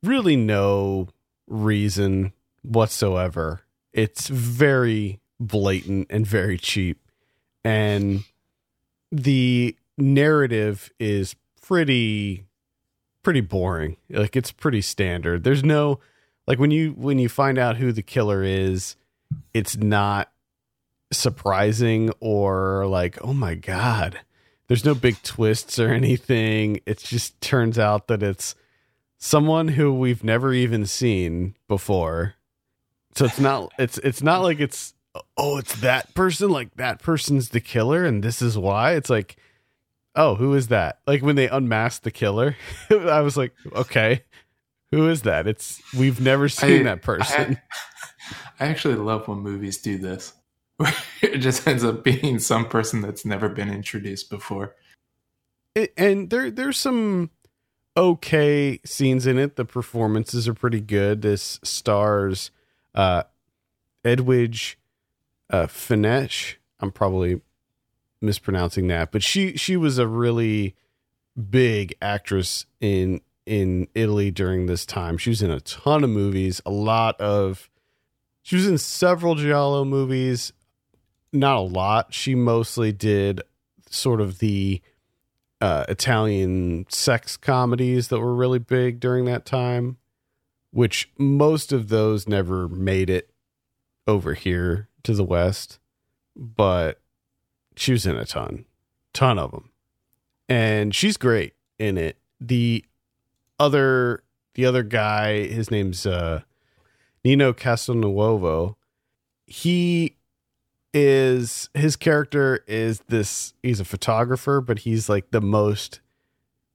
really 0.05 0.37
no 0.37 1.09
reason 1.49 2.33
whatsoever. 2.63 3.63
It's 3.93 4.29
very 4.29 5.19
blatant 5.41 6.07
and 6.11 6.25
very 6.25 6.59
cheap. 6.59 7.01
And 7.65 8.23
the 9.11 9.77
narrative 9.99 10.93
is 11.01 11.35
pretty 11.61 12.47
pretty 13.25 13.41
boring. 13.41 13.97
Like 14.09 14.37
it's 14.37 14.53
pretty 14.53 14.81
standard. 14.81 15.43
There's 15.43 15.65
no 15.65 15.99
like 16.47 16.59
when 16.59 16.71
you 16.71 16.93
when 16.93 17.19
you 17.19 17.29
find 17.29 17.59
out 17.59 17.77
who 17.77 17.93
the 17.93 18.03
killer 18.03 18.43
is, 18.43 18.97
it's 19.53 19.77
not 19.77 20.31
surprising 21.13 22.11
or 22.21 22.87
like, 22.87 23.19
"Oh 23.23 23.35
my 23.35 23.55
god." 23.55 24.21
There's 24.69 24.85
no 24.85 24.97
big 24.97 25.23
twists 25.23 25.79
or 25.79 25.93
anything. 25.93 26.81
It 26.87 26.99
just 26.99 27.41
turns 27.41 27.79
out 27.79 28.09
that 28.09 28.23
it's 28.23 28.57
someone 29.17 29.69
who 29.69 29.95
we've 29.95 30.25
never 30.25 30.53
even 30.53 30.87
seen 30.87 31.55
before. 31.69 32.35
So 33.15 33.25
it's 33.27 33.39
not 33.39 33.73
it's 33.79 33.99
it's 33.99 34.23
not 34.23 34.43
like 34.43 34.61
it's 34.61 34.95
oh, 35.37 35.59
it's 35.59 35.81
that 35.81 36.15
person, 36.15 36.51
like 36.51 36.75
that 36.77 37.01
person's 37.01 37.51
the 37.51 37.61
killer 37.61 38.05
and 38.05 38.23
this 38.23 38.43
is 38.43 38.59
why. 38.59 38.95
It's 38.95 39.11
like 39.11 39.37
oh, 40.17 40.35
who 40.35 40.55
is 40.55 40.69
that? 40.69 40.99
Like 41.07 41.23
when 41.23 41.37
they 41.37 41.49
unmasked 41.49 42.03
the 42.05 42.11
killer, 42.11 42.57
I 42.91 43.21
was 43.21 43.37
like, 43.37 43.53
okay, 43.75 44.25
who 44.97 45.11
is 45.11 45.23
that? 45.23 45.47
It's 45.47 45.83
we've 45.95 46.21
never 46.21 46.49
seen 46.49 46.81
I, 46.81 46.85
that 46.85 47.03
person. 47.03 47.59
I, 48.59 48.65
I, 48.65 48.69
actually 48.69 48.95
love 48.95 49.29
when 49.29 49.39
movies 49.41 49.77
do 49.77 49.99
this. 49.99 50.33
it 51.23 51.39
just 51.39 51.67
ends 51.69 51.85
up 51.85 52.03
being 52.03 52.39
some 52.39 52.67
person 52.67 53.03
that's 53.03 53.27
never 53.27 53.51
been 53.51 53.69
introduced 53.69 54.31
before. 54.31 54.75
It, 55.75 55.93
and 55.99 56.31
there 56.31 56.51
there's 56.51 56.79
some 56.79 57.31
okay 57.95 58.81
scenes 58.87 59.27
in 59.27 59.39
it. 59.39 59.57
The 59.57 59.67
performances 59.67 60.49
are 60.49 60.55
pretty 60.55 60.81
good. 60.81 61.21
This 61.21 61.61
stars 61.63 62.51
uh 62.95 63.25
Edwidge 64.03 64.79
uh 65.51 65.67
Fenech. 65.67 66.55
I'm 66.81 66.91
probably 66.91 67.43
mispronouncing 68.23 68.89
that, 68.89 69.13
but 69.13 69.23
she 69.23 69.59
she 69.59 69.77
was 69.77 69.99
a 69.99 70.07
really 70.07 70.75
big 71.51 71.95
actress 72.01 72.65
in 72.81 73.21
in 73.47 73.89
Italy 73.95 74.31
during 74.31 74.67
this 74.67 74.85
time. 74.85 75.17
She 75.17 75.31
was 75.31 75.41
in 75.41 75.51
a 75.51 75.61
ton 75.61 76.05
of 76.05 76.11
movies, 76.11 76.61
a 76.67 76.71
lot 76.71 77.19
of 77.21 77.71
she 78.43 78.55
was 78.55 78.69
in 78.69 78.79
several 78.79 79.35
giallo 79.35 79.85
movies, 79.85 80.53
not 81.33 81.57
a 81.57 81.61
lot. 81.61 82.15
She 82.15 82.37
mostly 82.37 82.93
did 82.93 83.41
sort 83.91 84.21
of 84.21 84.39
the 84.39 84.81
uh, 85.61 85.85
Italian 85.89 86.87
sex 86.89 87.37
comedies 87.37 88.07
that 88.07 88.21
were 88.21 88.37
really 88.37 88.61
big 88.61 89.01
during 89.01 89.25
that 89.25 89.47
time, 89.47 89.97
which 90.71 91.11
most 91.19 91.73
of 91.73 91.89
those 91.89 92.29
never 92.29 92.69
made 92.69 93.11
it 93.11 93.31
over 94.07 94.35
here 94.35 94.89
to 95.03 95.13
the 95.13 95.25
West. 95.25 95.81
But 96.37 97.01
she 97.75 97.91
was 97.91 98.07
in 98.07 98.15
a 98.15 98.25
ton, 98.25 98.65
ton 99.13 99.41
of 99.41 99.51
them, 99.51 99.71
and 100.49 100.95
she's 100.95 101.17
great 101.17 101.55
in 101.81 101.99
it. 101.99 102.19
The 102.41 102.85
other, 103.59 104.23
the 104.55 104.67
other 104.67 104.83
guy, 104.83 105.47
his 105.47 105.71
name's 105.71 106.07
uh, 106.07 106.43
Nino 107.25 107.53
Castelnuovo. 107.53 108.77
He 109.47 110.17
is 110.93 111.69
his 111.75 111.97
character 111.97 112.65
is 112.67 113.01
this. 113.09 113.55
He's 113.63 113.81
a 113.81 113.85
photographer, 113.85 114.61
but 114.61 114.81
he's 114.81 115.09
like 115.09 115.31
the 115.31 115.41
most 115.41 116.01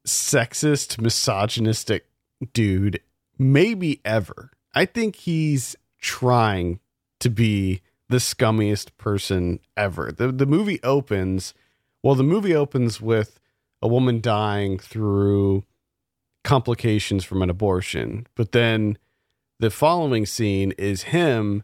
sexist, 0.05 1.01
misogynistic 1.01 2.07
dude 2.53 3.01
maybe 3.37 3.99
ever. 4.05 4.51
I 4.73 4.85
think 4.85 5.15
he's 5.15 5.75
trying 5.99 6.79
to 7.19 7.29
be 7.29 7.81
the 8.09 8.17
scummiest 8.17 8.91
person 8.97 9.59
ever. 9.75 10.11
The 10.11 10.31
the 10.31 10.45
movie 10.45 10.81
opens 10.83 11.53
well 12.03 12.15
the 12.15 12.23
movie 12.23 12.55
opens 12.55 13.01
with 13.01 13.39
a 13.81 13.87
woman 13.87 14.21
dying 14.21 14.77
through 14.77 15.63
complications 16.43 17.23
from 17.23 17.41
an 17.41 17.49
abortion. 17.49 18.27
But 18.35 18.51
then 18.51 18.97
the 19.59 19.69
following 19.69 20.25
scene 20.25 20.73
is 20.77 21.03
him 21.03 21.63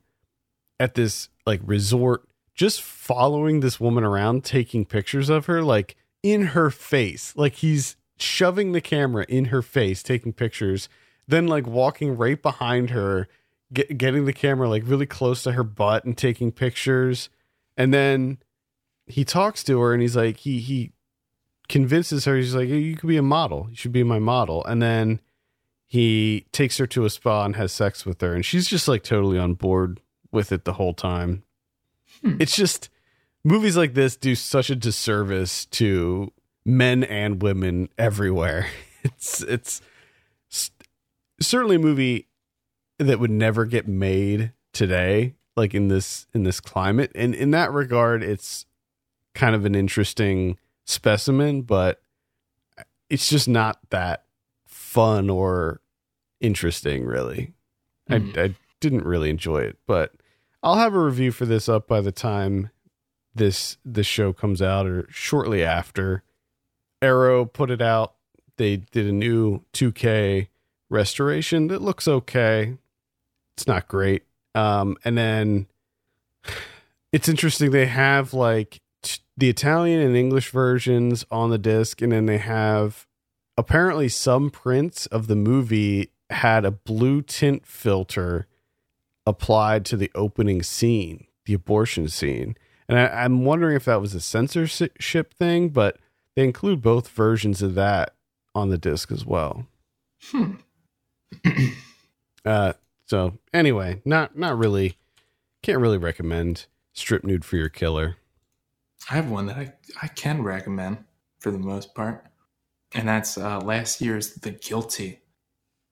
at 0.79 0.95
this 0.95 1.29
like 1.45 1.61
resort 1.63 2.27
just 2.53 2.81
following 2.81 3.59
this 3.59 3.79
woman 3.79 4.03
around 4.03 4.43
taking 4.43 4.85
pictures 4.85 5.29
of 5.29 5.45
her 5.45 5.61
like 5.63 5.95
in 6.23 6.47
her 6.47 6.69
face. 6.69 7.33
Like 7.35 7.55
he's 7.55 7.95
shoving 8.17 8.71
the 8.71 8.81
camera 8.81 9.25
in 9.29 9.45
her 9.45 9.61
face 9.61 10.01
taking 10.01 10.33
pictures 10.33 10.89
then 11.27 11.47
like 11.47 11.67
walking 11.67 12.15
right 12.15 12.41
behind 12.41 12.89
her 12.91 13.27
get, 13.73 13.97
getting 13.97 14.25
the 14.25 14.33
camera 14.33 14.69
like 14.69 14.83
really 14.85 15.05
close 15.05 15.43
to 15.43 15.51
her 15.51 15.63
butt 15.63 16.05
and 16.05 16.17
taking 16.17 16.51
pictures. 16.51 17.29
And 17.75 17.93
then 17.93 18.37
he 19.05 19.25
talks 19.25 19.63
to 19.65 19.79
her 19.81 19.93
and 19.93 20.01
he's 20.01 20.15
like, 20.15 20.37
he, 20.37 20.59
he 20.59 20.91
convinces 21.69 22.25
her, 22.25 22.35
he's 22.35 22.55
like, 22.55 22.69
you 22.69 22.95
could 22.95 23.07
be 23.07 23.17
a 23.17 23.23
model. 23.23 23.67
You 23.69 23.75
should 23.75 23.91
be 23.91 24.03
my 24.03 24.19
model. 24.19 24.63
And 24.65 24.81
then 24.81 25.19
he 25.85 26.45
takes 26.51 26.77
her 26.77 26.87
to 26.87 27.05
a 27.05 27.09
spa 27.09 27.45
and 27.45 27.55
has 27.55 27.71
sex 27.71 28.05
with 28.05 28.21
her. 28.21 28.33
And 28.33 28.45
she's 28.45 28.67
just 28.67 28.87
like 28.87 29.03
totally 29.03 29.37
on 29.37 29.53
board 29.53 30.01
with 30.31 30.51
it 30.51 30.65
the 30.65 30.73
whole 30.73 30.93
time. 30.93 31.43
Hmm. 32.21 32.37
It's 32.39 32.55
just 32.55 32.89
movies 33.43 33.77
like 33.77 33.93
this 33.93 34.15
do 34.15 34.35
such 34.35 34.69
a 34.69 34.75
disservice 34.75 35.65
to 35.67 36.31
men 36.65 37.03
and 37.03 37.41
women 37.41 37.89
everywhere. 37.97 38.67
It's, 39.03 39.41
it's 39.43 39.81
certainly 41.39 41.77
a 41.77 41.79
movie 41.79 42.27
that 42.99 43.19
would 43.19 43.31
never 43.31 43.65
get 43.65 43.87
made 43.87 44.51
today 44.73 45.35
like 45.55 45.73
in 45.73 45.87
this 45.87 46.27
in 46.33 46.43
this 46.43 46.59
climate 46.59 47.11
and 47.15 47.33
in 47.35 47.51
that 47.51 47.71
regard 47.71 48.23
it's 48.23 48.65
kind 49.33 49.55
of 49.55 49.65
an 49.65 49.75
interesting 49.75 50.57
specimen 50.87 51.61
but 51.61 52.01
it's 53.09 53.29
just 53.29 53.47
not 53.47 53.79
that 53.89 54.25
fun 54.65 55.29
or 55.29 55.81
interesting 56.41 57.05
really 57.05 57.53
mm. 58.09 58.37
I, 58.37 58.41
I 58.41 58.55
didn't 58.79 59.05
really 59.05 59.29
enjoy 59.29 59.59
it 59.59 59.77
but 59.85 60.13
i'll 60.63 60.75
have 60.75 60.95
a 60.95 60.99
review 60.99 61.31
for 61.31 61.45
this 61.45 61.69
up 61.69 61.87
by 61.87 62.01
the 62.01 62.11
time 62.11 62.71
this 63.35 63.77
this 63.85 64.07
show 64.07 64.33
comes 64.33 64.61
out 64.61 64.87
or 64.87 65.07
shortly 65.09 65.63
after 65.63 66.23
Arrow 67.01 67.45
put 67.45 67.71
it 67.71 67.81
out. 67.81 68.13
They 68.57 68.77
did 68.77 69.05
a 69.05 69.11
new 69.11 69.63
2K 69.73 70.47
restoration 70.89 71.67
that 71.67 71.81
looks 71.81 72.07
okay. 72.07 72.77
It's 73.55 73.67
not 73.67 73.87
great. 73.87 74.23
Um, 74.55 74.97
and 75.05 75.17
then 75.17 75.67
it's 77.11 77.29
interesting. 77.29 77.71
They 77.71 77.85
have 77.85 78.33
like 78.33 78.81
the 79.37 79.49
Italian 79.49 80.01
and 80.01 80.17
English 80.17 80.49
versions 80.49 81.25
on 81.29 81.51
the 81.51 81.59
disc, 81.59 82.01
and 82.01 82.11
then 82.11 82.25
they 82.25 82.39
have 82.39 83.05
apparently 83.57 84.09
some 84.09 84.49
prints 84.49 85.05
of 85.05 85.27
the 85.27 85.35
movie 85.35 86.11
had 86.29 86.65
a 86.65 86.71
blue 86.71 87.21
tint 87.21 87.65
filter 87.65 88.47
applied 89.25 89.85
to 89.85 89.97
the 89.97 90.11
opening 90.15 90.63
scene, 90.63 91.27
the 91.45 91.53
abortion 91.53 92.07
scene. 92.07 92.57
And 92.89 92.97
I, 92.97 93.07
I'm 93.07 93.45
wondering 93.45 93.75
if 93.75 93.85
that 93.85 94.01
was 94.01 94.15
a 94.15 94.21
censorship 94.21 95.33
thing, 95.33 95.69
but 95.69 95.97
they 96.35 96.43
include 96.43 96.81
both 96.81 97.09
versions 97.09 97.61
of 97.61 97.75
that 97.75 98.15
on 98.55 98.69
the 98.69 98.77
disc 98.77 99.11
as 99.11 99.25
well. 99.25 99.67
Hmm. 100.31 100.53
Uh, 102.45 102.73
so 103.05 103.37
anyway, 103.53 104.01
not 104.05 104.37
not 104.37 104.57
really, 104.57 104.95
can't 105.61 105.79
really 105.79 105.97
recommend 105.97 106.65
strip 106.93 107.25
nude 107.25 107.43
for 107.43 107.57
your 107.57 107.67
killer. 107.67 108.15
I 109.09 109.15
have 109.15 109.29
one 109.29 109.45
that 109.47 109.57
I, 109.57 109.73
I 110.01 110.07
can 110.07 110.43
recommend 110.43 111.05
for 111.39 111.51
the 111.51 111.59
most 111.59 111.93
part, 111.95 112.25
and 112.93 113.07
that's 113.07 113.37
uh, 113.37 113.59
last 113.59 114.01
year's 114.01 114.33
The 114.35 114.51
Guilty 114.51 115.21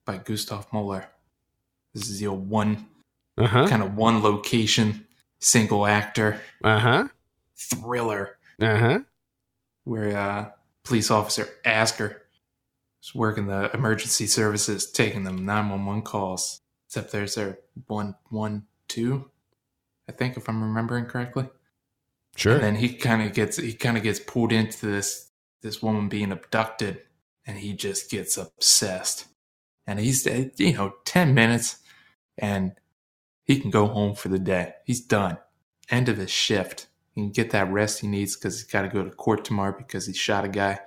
by 0.05 0.17
Gustav 0.17 0.67
Moeller. 0.73 1.07
This 1.93 2.09
is 2.09 2.21
your 2.21 2.35
one 2.37 2.87
Uh 3.37 3.47
huh. 3.47 3.67
kind 3.67 3.81
of 3.83 3.95
one 3.95 4.21
location, 4.21 5.07
single 5.39 5.85
actor 5.85 6.41
Uh 6.63 6.79
huh. 6.79 7.07
thriller 7.57 8.37
Uh 8.61 8.77
huh. 8.77 8.99
where 9.85 10.17
uh, 10.17 10.49
police 10.83 11.09
officer 11.11 11.47
Asger 11.65 12.17
is 13.01 13.15
working 13.15 13.47
the 13.47 13.71
emergency 13.73 14.27
services, 14.27 14.91
taking 14.91 15.23
them 15.23 15.45
911 15.45 16.01
calls. 16.03 16.61
Except 16.87 17.11
there's 17.11 17.37
a 17.37 17.57
112, 17.87 19.25
I 20.07 20.11
think, 20.11 20.37
if 20.37 20.47
I'm 20.49 20.61
remembering 20.63 21.05
correctly. 21.05 21.49
Sure. 22.35 22.55
And 22.55 22.63
then 22.63 22.75
he 22.75 22.93
kind 22.93 23.21
of 23.21 23.33
gets 23.33 23.57
he 23.57 23.73
kind 23.73 23.97
of 23.97 24.03
gets 24.03 24.19
pulled 24.19 24.51
into 24.51 24.85
this 24.85 25.31
this 25.61 25.81
woman 25.81 26.09
being 26.09 26.31
abducted, 26.31 27.01
and 27.47 27.57
he 27.57 27.73
just 27.73 28.11
gets 28.11 28.37
obsessed. 28.37 29.25
And 29.87 29.99
he's 29.99 30.27
uh, 30.27 30.45
you 30.57 30.73
know 30.73 30.95
ten 31.05 31.33
minutes, 31.33 31.77
and 32.37 32.73
he 33.45 33.59
can 33.59 33.71
go 33.71 33.87
home 33.87 34.15
for 34.15 34.27
the 34.29 34.39
day. 34.39 34.73
He's 34.85 35.01
done. 35.01 35.37
End 35.89 36.09
of 36.09 36.17
his 36.17 36.31
shift. 36.31 36.87
He 37.11 37.21
can 37.21 37.31
get 37.31 37.51
that 37.51 37.71
rest 37.71 38.01
he 38.01 38.07
needs 38.07 38.35
because 38.35 38.55
he's 38.59 38.69
got 38.69 38.81
to 38.81 38.89
go 38.89 39.03
to 39.03 39.11
court 39.11 39.45
tomorrow 39.45 39.73
because 39.77 40.05
he 40.05 40.13
shot 40.13 40.43
a 40.43 40.49
guy. 40.49 40.79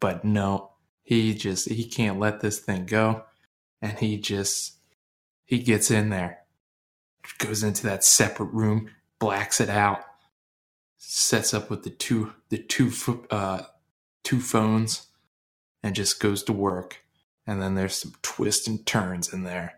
But 0.00 0.24
no, 0.24 0.72
he 1.02 1.34
just 1.34 1.68
he 1.68 1.84
can't 1.88 2.20
let 2.20 2.40
this 2.40 2.60
thing 2.60 2.86
go, 2.86 3.24
and 3.80 3.98
he 3.98 4.16
just 4.16 4.78
he 5.44 5.58
gets 5.58 5.90
in 5.90 6.10
there, 6.10 6.38
goes 7.38 7.64
into 7.64 7.82
that 7.84 8.04
separate 8.04 8.52
room, 8.52 8.90
blacks 9.18 9.60
it 9.60 9.68
out 9.68 10.04
sets 11.04 11.52
up 11.52 11.68
with 11.68 11.82
the 11.82 11.90
two 11.90 12.32
the 12.48 12.58
two 12.58 12.92
uh 13.30 13.62
two 14.22 14.40
phones 14.40 15.08
and 15.82 15.96
just 15.96 16.20
goes 16.20 16.44
to 16.44 16.52
work. 16.52 17.02
And 17.44 17.60
then 17.60 17.74
there's 17.74 17.96
some 17.96 18.14
twists 18.22 18.68
and 18.68 18.86
turns 18.86 19.32
in 19.32 19.42
there. 19.42 19.74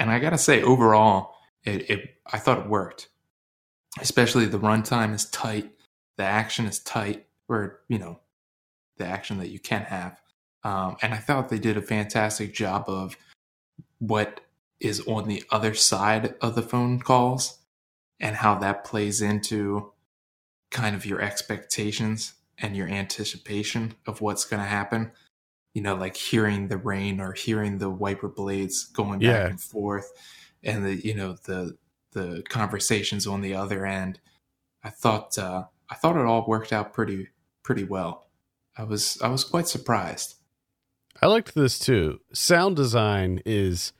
And 0.00 0.10
i 0.10 0.18
gotta 0.18 0.36
say 0.36 0.62
overall 0.62 1.36
it, 1.62 1.88
it 1.88 2.14
i 2.26 2.38
thought 2.38 2.58
it 2.58 2.68
worked. 2.68 3.08
Especially 4.00 4.46
the 4.46 4.58
runtime 4.58 5.14
is 5.14 5.30
tight. 5.30 5.70
The 6.16 6.24
action 6.24 6.66
is 6.66 6.80
tight 6.80 7.26
or 7.48 7.80
you 7.88 7.98
know 7.98 8.18
the 8.96 9.06
action 9.06 9.38
that 9.38 9.50
you 9.50 9.60
can 9.60 9.82
have. 9.82 10.20
Um, 10.64 10.96
and 11.02 11.14
i 11.14 11.18
thought 11.18 11.50
they 11.50 11.58
did 11.60 11.76
a 11.76 11.82
fantastic 11.82 12.52
job 12.52 12.86
of 12.88 13.16
what 14.00 14.40
is 14.80 15.06
on 15.06 15.28
the 15.28 15.44
other 15.52 15.72
side 15.72 16.34
of 16.40 16.56
the 16.56 16.62
phone 16.62 16.98
calls 16.98 17.60
and 18.18 18.34
how 18.36 18.56
that 18.56 18.84
plays 18.84 19.22
into 19.22 19.92
kind 20.74 20.94
of 20.94 21.06
your 21.06 21.22
expectations 21.22 22.34
and 22.58 22.76
your 22.76 22.88
anticipation 22.88 23.94
of 24.06 24.20
what's 24.20 24.44
going 24.44 24.60
to 24.60 24.68
happen. 24.68 25.12
You 25.72 25.80
know, 25.82 25.94
like 25.94 26.16
hearing 26.16 26.68
the 26.68 26.76
rain 26.76 27.20
or 27.20 27.32
hearing 27.32 27.78
the 27.78 27.88
wiper 27.90 28.28
blades 28.28 28.84
going 28.84 29.20
Yeah. 29.22 29.32
back 29.44 29.50
and 29.50 29.60
forth, 29.60 30.12
and 30.62 30.84
the 30.84 30.94
you 31.06 31.14
know 31.14 31.36
the 31.46 31.76
the 32.12 32.42
conversations 32.48 33.26
on 33.26 33.40
the 33.40 33.54
other 33.54 33.86
end. 33.86 34.20
I 34.84 34.90
thought 34.90 35.36
uh, 35.38 35.64
I 35.88 35.94
thought 35.94 36.16
it 36.16 36.26
all 36.26 36.44
worked 36.46 36.72
out 36.72 36.92
pretty 36.92 37.28
pretty 37.64 37.84
well. 37.84 38.28
I 38.76 38.84
was 38.84 39.18
I 39.22 39.28
was 39.28 39.42
quite 39.42 39.66
surprised. 39.66 40.34
I 41.22 41.26
liked 41.26 41.54
this 41.54 41.78
too. 41.78 42.20
Sound 42.32 42.76
design 42.76 43.40
is 43.46 43.92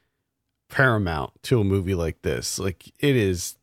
paramount 0.69 1.31
to 1.45 1.61
a 1.61 1.65
movie 1.65 1.95
like 1.95 2.23
this. 2.23 2.59
Like 2.59 2.93
it 3.01 3.17
is 3.17 3.57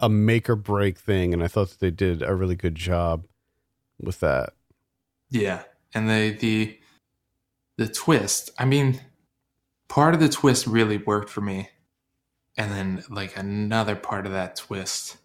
a 0.00 0.08
make 0.08 0.48
or 0.48 0.56
break 0.56 0.98
thing, 0.98 1.32
and 1.32 1.42
I 1.42 1.48
thought 1.48 1.70
that 1.70 1.80
they 1.80 1.90
did 1.90 2.22
a 2.22 2.34
really 2.34 2.56
good 2.56 2.74
job 2.74 3.26
with 4.00 4.20
that. 4.20 4.54
Yeah, 5.30 5.62
and 5.94 6.08
the 6.08 6.30
the 6.30 6.78
the 7.76 7.88
twist. 7.88 8.50
I 8.58 8.64
mean, 8.64 9.00
part 9.88 10.14
of 10.14 10.20
the 10.20 10.28
twist 10.28 10.66
really 10.66 10.98
worked 10.98 11.30
for 11.30 11.40
me, 11.40 11.70
and 12.56 12.72
then 12.72 13.04
like 13.10 13.36
another 13.36 13.96
part 13.96 14.26
of 14.26 14.32
that 14.32 14.56
twist 14.56 15.16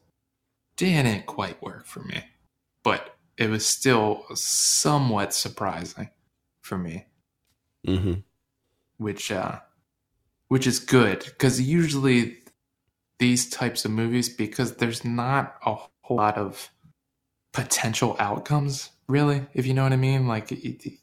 didn't 0.76 1.26
quite 1.26 1.62
work 1.62 1.86
for 1.86 2.02
me, 2.02 2.24
but 2.84 3.16
it 3.38 3.50
was 3.50 3.66
still 3.66 4.26
somewhat 4.34 5.34
surprising 5.34 6.10
for 6.62 6.78
me, 6.78 7.06
Mm-hmm. 7.88 8.14
which 8.98 9.32
uh, 9.32 9.60
which 10.48 10.66
is 10.68 10.80
good 10.80 11.20
because 11.26 11.62
usually 11.62 12.38
these 13.20 13.50
types 13.50 13.86
of 13.86 13.92
movies 13.92 14.30
because 14.30 14.76
there's 14.76 15.06
not 15.06 15.56
a 15.66 15.76
whole 16.02 16.18
lot 16.18 16.38
of 16.38 16.70
potential 17.54 18.16
outcomes 18.20 18.90
really 19.08 19.46
if 19.54 19.66
you 19.68 19.74
know 19.74 19.84
what 19.84 19.94
i 19.94 19.98
mean 19.98 20.28
like 20.28 20.52
it, 20.52 20.66
it- 20.88 21.00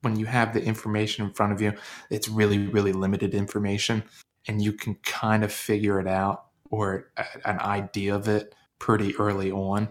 when 0.00 0.16
you 0.18 0.26
have 0.26 0.52
the 0.52 0.60
information 0.64 1.24
in 1.24 1.32
front 1.32 1.52
of 1.52 1.62
you 1.62 1.72
it's 2.10 2.28
really 2.28 2.58
really 2.58 2.92
limited 2.92 3.34
information 3.34 4.02
and 4.48 4.60
you 4.60 4.72
can 4.72 4.96
kind 5.04 5.44
of 5.44 5.52
figure 5.52 6.00
it 6.00 6.08
out 6.08 6.46
or 6.70 7.12
a- 7.16 7.48
an 7.48 7.60
idea 7.60 8.12
of 8.14 8.26
it 8.26 8.52
pretty 8.80 9.14
early 9.16 9.52
on 9.52 9.88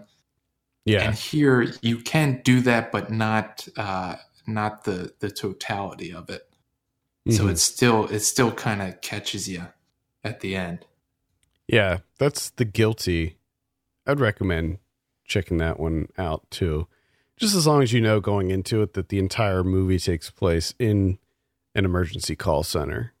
Yeah. 0.84 1.04
and 1.04 1.14
here 1.14 1.72
you 1.80 1.96
can 1.98 2.42
do 2.44 2.60
that 2.60 2.92
but 2.92 3.10
not 3.10 3.66
uh 3.78 4.16
not 4.46 4.84
the 4.84 5.14
the 5.20 5.30
totality 5.30 6.12
of 6.12 6.28
it 6.28 6.42
so 7.30 7.44
Mhm. 7.46 7.52
it's 7.52 7.62
still 7.62 8.04
it 8.08 8.20
still 8.20 8.52
kind 8.52 8.82
of 8.82 9.00
catches 9.00 9.48
you 9.48 9.64
at 10.24 10.40
the 10.40 10.56
end 10.56 10.84
Yeah, 11.72 11.98
that's 12.18 12.50
the 12.50 12.66
guilty. 12.66 13.38
I'd 14.06 14.20
recommend 14.20 14.78
checking 15.24 15.56
that 15.56 15.80
one 15.80 16.08
out 16.18 16.48
too. 16.50 16.86
Just 17.38 17.56
as 17.56 17.66
long 17.66 17.82
as 17.82 17.92
you 17.92 18.00
know 18.00 18.20
going 18.20 18.50
into 18.50 18.82
it 18.82 18.92
that 18.92 19.08
the 19.08 19.18
entire 19.18 19.64
movie 19.64 19.98
takes 19.98 20.30
place 20.30 20.74
in 20.78 21.18
an 21.74 21.86
emergency 21.86 22.36
call 22.36 22.62
center. 22.62 23.14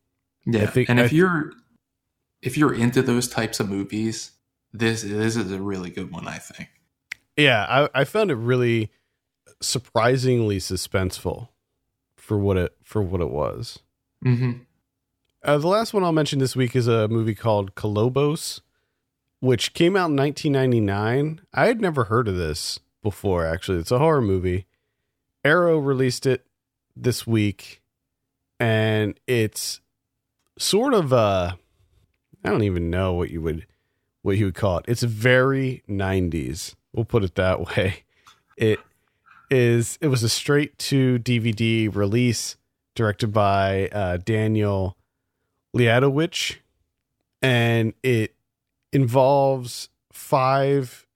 Yeah, 0.44 0.66
think- 0.66 0.90
and 0.90 1.00
if 1.00 1.10
th- 1.10 1.18
you're 1.18 1.52
if 2.42 2.58
you're 2.58 2.74
into 2.74 3.00
those 3.00 3.26
types 3.26 3.58
of 3.58 3.70
movies, 3.70 4.32
this 4.72 5.02
this 5.02 5.34
is 5.34 5.50
a 5.50 5.60
really 5.60 5.88
good 5.90 6.12
one, 6.12 6.28
I 6.28 6.36
think. 6.38 6.68
Yeah, 7.36 7.64
I, 7.94 8.00
I 8.02 8.04
found 8.04 8.30
it 8.30 8.34
really 8.36 8.90
surprisingly 9.62 10.58
suspenseful 10.58 11.48
for 12.16 12.38
what 12.38 12.58
it 12.58 12.76
for 12.82 13.00
what 13.00 13.22
it 13.22 13.30
was. 13.30 13.78
Mm-hmm. 14.24 14.62
Uh, 15.44 15.58
the 15.58 15.66
last 15.66 15.92
one 15.92 16.04
I'll 16.04 16.12
mention 16.12 16.38
this 16.38 16.54
week 16.54 16.76
is 16.76 16.86
a 16.86 17.08
movie 17.08 17.34
called 17.34 17.74
Kolobos, 17.74 18.60
which 19.40 19.74
came 19.74 19.96
out 19.96 20.10
in 20.10 20.16
1999. 20.16 21.40
I 21.52 21.66
had 21.66 21.80
never 21.80 22.04
heard 22.04 22.28
of 22.28 22.36
this 22.36 22.78
before, 23.02 23.44
actually. 23.44 23.78
It's 23.78 23.90
a 23.90 23.98
horror 23.98 24.20
movie. 24.20 24.66
Arrow 25.44 25.78
released 25.78 26.26
it 26.26 26.46
this 26.94 27.26
week, 27.26 27.82
and 28.60 29.18
it's 29.26 29.80
sort 30.58 30.94
of 30.94 31.12
uh 31.12 31.52
I 32.44 32.48
don't 32.48 32.62
even 32.62 32.88
know 32.90 33.14
what 33.14 33.30
you 33.30 33.40
would 33.40 33.66
what 34.20 34.36
you 34.36 34.44
would 34.44 34.54
call 34.54 34.78
it. 34.78 34.84
It's 34.86 35.02
very 35.02 35.82
90s. 35.88 36.76
We'll 36.92 37.04
put 37.04 37.24
it 37.24 37.34
that 37.34 37.60
way. 37.76 38.04
It 38.56 38.78
is 39.50 39.98
it 40.00 40.06
was 40.06 40.22
a 40.22 40.28
straight 40.28 40.78
to 40.78 41.18
DVD 41.18 41.92
release 41.92 42.56
directed 42.94 43.32
by 43.32 43.88
uh, 43.88 44.18
Daniel 44.18 44.96
Liatowitsch, 45.74 46.56
and 47.40 47.94
it 48.02 48.34
involves 48.92 49.88
five 50.12 51.06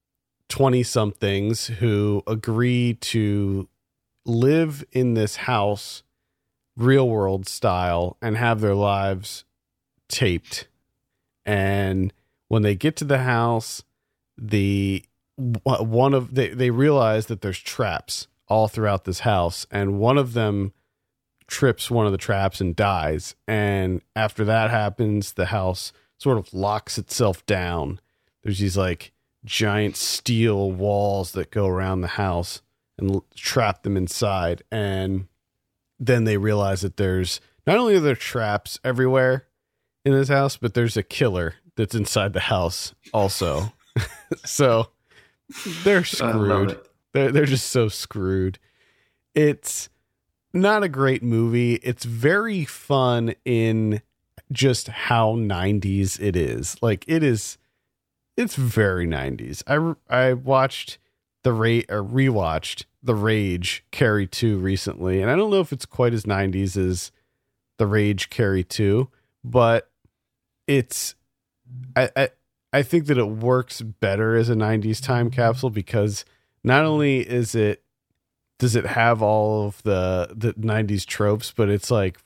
20 0.49 0.83
somethings 0.83 1.67
who 1.67 2.23
agree 2.27 2.95
to 2.95 3.69
live 4.25 4.85
in 4.93 5.15
this 5.15 5.37
house 5.37 6.03
real 6.77 7.09
world 7.09 7.49
style 7.49 8.17
and 8.21 8.37
have 8.37 8.61
their 8.61 8.75
lives 8.75 9.45
taped. 10.09 10.69
And 11.45 12.13
when 12.49 12.63
they 12.63 12.75
get 12.75 12.97
to 12.97 13.05
the 13.05 13.19
house 13.19 13.83
the 14.39 15.05
one 15.37 16.15
of 16.15 16.35
they, 16.35 16.49
they 16.49 16.71
realize 16.71 17.27
that 17.27 17.43
there's 17.43 17.59
traps 17.59 18.27
all 18.49 18.69
throughout 18.69 19.05
this 19.05 19.21
house, 19.21 19.67
and 19.71 19.99
one 19.99 20.17
of 20.19 20.33
them 20.33 20.73
trips 21.47 21.91
one 21.91 22.07
of 22.07 22.13
the 22.13 22.19
traps 22.19 22.61
and 22.61 22.75
dies. 22.75 23.35
And 23.47 24.03
after 24.15 24.45
that 24.45 24.71
happens, 24.71 25.33
the 25.33 25.47
house 25.47 25.93
sort 26.19 26.39
of 26.39 26.53
locks 26.53 26.99
itself 26.99 27.45
down. 27.47 28.01
There's 28.43 28.59
these 28.59 28.77
like 28.77 29.13
giant 29.45 29.97
steel 29.97 30.73
walls 30.73 31.33
that 31.33 31.51
go 31.51 31.67
around 31.67 32.01
the 32.01 32.09
house 32.09 32.63
and 32.99 33.21
trap 33.35 33.83
them 33.83 33.97
inside. 33.97 34.63
And 34.71 35.29
then 35.99 36.25
they 36.25 36.37
realize 36.37 36.81
that 36.83 36.97
there's 36.97 37.41
not 37.67 37.79
only 37.79 37.97
are 37.97 38.01
there 38.01 38.17
traps 38.17 38.79
everywhere 38.85 39.47
in 40.05 40.13
this 40.13 40.29
house, 40.29 40.57
but 40.57 40.75
there's 40.75 40.97
a 40.97 41.03
killer 41.03 41.55
that's 41.77 41.95
inside 41.95 42.33
the 42.33 42.41
house 42.41 42.95
also. 43.13 43.73
so 44.45 44.89
they're 45.85 46.05
screwed. 46.05 46.79
They're 47.13 47.33
they're 47.33 47.47
just 47.47 47.69
so 47.69 47.89
screwed. 47.89 48.59
It's 49.35 49.89
not 50.53 50.83
a 50.83 50.89
great 50.89 51.23
movie. 51.23 51.75
It's 51.77 52.05
very 52.05 52.65
fun 52.65 53.35
in 53.45 54.01
just 54.53 54.89
how 54.89 55.35
90s 55.35 56.21
it 56.21 56.37
is. 56.37 56.77
Like 56.83 57.05
it 57.09 57.23
is 57.23 57.59
it's 58.37 58.55
very 58.55 59.07
90s. 59.07 59.63
I 59.67 60.15
I 60.15 60.33
watched 60.35 60.99
the 61.43 61.53
rate 61.53 61.87
or 61.89 62.03
rewatched 62.03 62.85
The 63.03 63.15
Rage 63.15 63.85
Carrie 63.93 64.27
2 64.27 64.59
recently, 64.59 65.23
and 65.23 65.31
I 65.31 65.37
don't 65.37 65.51
know 65.51 65.61
if 65.61 65.73
it's 65.73 65.87
quite 65.87 66.13
as 66.13 66.25
90s 66.25 66.77
as 66.77 67.13
The 67.79 67.87
Rage 67.87 68.31
Carrie 68.31 68.65
2, 68.65 69.09
but 69.45 69.91
it's 70.67 71.15
I, 71.95 72.11
I 72.17 72.29
I 72.73 72.83
think 72.83 73.07
that 73.07 73.17
it 73.19 73.29
works 73.29 73.81
better 73.81 74.37
as 74.37 74.51
a 74.51 74.55
90s 74.55 75.03
time 75.03 75.31
capsule 75.31 75.71
because 75.71 76.25
not 76.63 76.85
only 76.85 77.21
is 77.21 77.55
it 77.55 77.83
does 78.59 78.77
it 78.77 78.87
have 78.87 79.23
all 79.23 79.67
of 79.67 79.83
the 79.83 80.33
the 80.35 80.53
90s 80.55 81.05
tropes 81.05 81.53
but 81.53 81.69
it's 81.69 81.91
like 81.91 82.19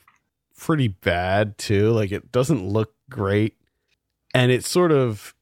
pretty 0.61 0.89
bad 0.89 1.57
too. 1.57 1.91
Like 1.91 2.13
it 2.13 2.31
doesn't 2.31 2.65
look 2.65 2.95
great. 3.09 3.57
And 4.35 4.53
it's 4.53 4.69
sort 4.69 4.93
of 4.93 5.35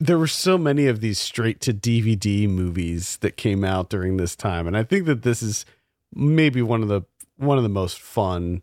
there 0.00 0.18
were 0.18 0.26
so 0.26 0.56
many 0.56 0.86
of 0.86 1.00
these 1.00 1.18
straight 1.18 1.60
to 1.60 1.74
DVD 1.74 2.48
movies 2.48 3.18
that 3.18 3.36
came 3.36 3.62
out 3.62 3.90
during 3.90 4.16
this 4.16 4.34
time. 4.34 4.66
And 4.66 4.76
I 4.76 4.84
think 4.84 5.06
that 5.06 5.22
this 5.22 5.42
is 5.42 5.66
maybe 6.14 6.62
one 6.62 6.82
of 6.82 6.88
the 6.88 7.02
one 7.36 7.58
of 7.58 7.62
the 7.62 7.68
most 7.68 8.00
fun 8.00 8.62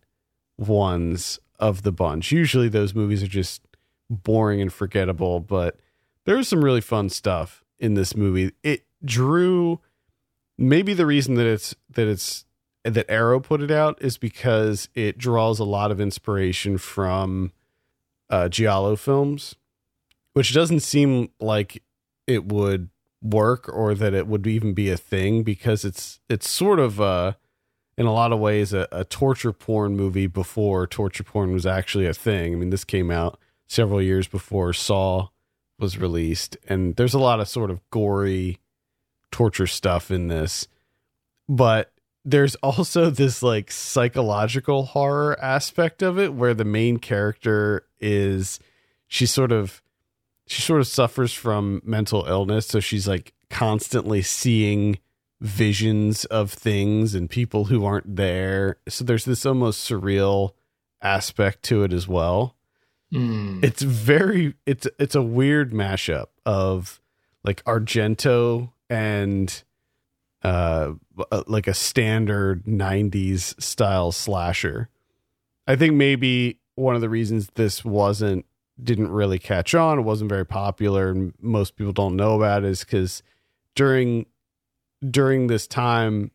ones 0.58 1.40
of 1.60 1.84
the 1.84 1.92
bunch. 1.92 2.32
Usually 2.32 2.68
those 2.68 2.96
movies 2.96 3.22
are 3.22 3.28
just 3.28 3.62
boring 4.10 4.62
and 4.62 4.74
forgettable 4.74 5.40
but 5.40 5.80
there's 6.26 6.48
some 6.48 6.64
really 6.64 6.82
fun 6.82 7.10
stuff 7.10 7.64
in 7.80 7.94
this 7.94 8.16
movie. 8.16 8.52
It 8.64 8.86
drew 9.04 9.82
maybe 10.58 10.94
the 10.94 11.06
reason 11.06 11.36
that 11.36 11.46
it's 11.46 11.76
that 11.90 12.08
it's 12.08 12.46
that 12.84 13.10
Arrow 13.10 13.40
put 13.40 13.62
it 13.62 13.72
out 13.72 13.98
is 14.02 14.18
because 14.18 14.90
it 14.94 15.18
draws 15.18 15.60
a 15.60 15.64
lot 15.64 15.92
of 15.92 16.00
inspiration 16.00 16.78
from 16.78 17.52
uh 18.30 18.50
Giallo 18.50 18.96
films, 18.96 19.56
which 20.34 20.54
doesn't 20.54 20.82
seem 20.82 21.30
like 21.40 21.84
it 22.28 22.46
would 22.46 22.90
work 23.22 23.68
or 23.74 23.96
that 23.96 24.14
it 24.14 24.28
would 24.28 24.46
even 24.46 24.74
be 24.74 24.90
a 24.90 24.98
thing 24.98 25.44
because 25.44 25.84
it's 25.84 26.20
it's 26.30 26.50
sort 26.50 26.80
of 26.80 27.02
uh 27.02 27.34
in 27.98 28.06
a 28.06 28.14
lot 28.14 28.32
of 28.32 28.40
ways 28.40 28.74
a, 28.74 28.88
a 28.92 29.04
torture 29.04 29.54
porn 29.54 29.96
movie 29.96 30.28
before 30.28 30.86
torture 30.86 31.24
porn 31.24 31.54
was 31.54 31.66
actually 31.66 32.06
a 32.06 32.14
thing. 32.14 32.54
I 32.54 32.58
mean, 32.58 32.70
this 32.70 32.84
came 32.84 33.10
out 33.10 33.40
several 33.68 34.02
years 34.02 34.28
before 34.28 34.74
Saw 34.74 35.30
was 35.80 35.98
released, 35.98 36.58
and 36.68 36.96
there's 36.96 37.14
a 37.14 37.20
lot 37.20 37.40
of 37.40 37.48
sort 37.48 37.72
of 37.72 37.82
gory 37.90 38.60
torture 39.36 39.68
stuff 39.68 40.12
in 40.12 40.30
this 40.30 40.66
but 41.50 41.92
there's 42.24 42.56
also 42.64 43.10
this 43.10 43.44
like 43.44 43.70
psychological 43.70 44.86
horror 44.86 45.38
aspect 45.44 46.02
of 46.02 46.18
it 46.18 46.34
where 46.34 46.54
the 46.54 46.64
main 46.64 46.96
character 46.98 47.86
is 48.00 48.62
she 49.08 49.26
sort 49.26 49.52
of 49.52 49.82
she 50.48 50.62
sort 50.62 50.80
of 50.80 50.88
suffers 50.88 51.34
from 51.34 51.82
mental 51.84 52.24
illness 52.28 52.66
so 52.66 52.80
she's 52.80 53.10
like 53.10 53.34
constantly 53.50 54.22
seeing 54.22 54.98
visions 55.42 56.24
of 56.26 56.50
things 56.50 57.14
and 57.14 57.30
people 57.30 57.66
who 57.66 57.84
aren't 57.84 58.16
there 58.16 58.78
so 58.88 59.04
there's 59.04 59.26
this 59.26 59.46
almost 59.46 59.86
surreal 59.90 60.52
aspect 61.02 61.62
to 61.62 61.84
it 61.84 61.92
as 61.92 62.08
well 62.08 62.56
Mm. 63.14 63.64
it's 63.64 63.84
very 63.84 64.56
it's 64.66 64.88
it's 64.98 65.14
a 65.14 65.22
weird 65.22 65.72
mashup 65.72 66.26
of 66.44 67.00
like 67.44 67.64
Argento 67.66 68.72
and 68.90 69.64
uh 70.44 70.94
like 71.48 71.68
a 71.68 71.74
standard 71.74 72.66
90s 72.66 73.60
style 73.62 74.12
slasher. 74.12 74.90
I 75.68 75.76
think 75.76 75.96
maybe 75.96 76.60
one 76.76 76.96
of 76.96 77.02
the 77.02 77.10
reasons 77.10 77.50
this 77.56 77.84
wasn't 77.84 78.46
didn't 78.82 79.12
really 79.12 79.40
catch 79.40 79.74
on, 79.74 80.00
it 80.00 80.04
wasn't 80.04 80.30
very 80.30 80.46
popular 80.46 81.10
and 81.10 81.34
most 81.42 81.76
people 81.76 81.94
don't 81.94 82.16
know 82.16 82.36
about 82.36 82.64
it 82.64 82.70
is 82.70 82.84
cuz 82.84 83.24
during 83.74 84.26
during 85.10 85.48
this 85.48 85.68
time 85.68 86.32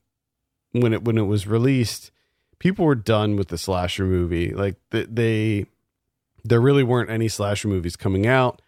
when 0.72 0.92
it 0.92 1.04
when 1.04 1.18
it 1.18 1.22
was 1.22 1.46
released, 1.46 2.10
people 2.58 2.84
were 2.84 2.94
done 2.94 3.36
with 3.36 3.48
the 3.48 3.58
slasher 3.58 4.04
movie. 4.06 4.52
Like 4.52 4.76
th- 4.90 5.08
they 5.10 5.66
there 6.44 6.60
really 6.60 6.84
weren't 6.84 7.10
any 7.10 7.28
slasher 7.28 7.68
movies 7.68 7.96
coming 7.96 8.26
out. 8.26 8.62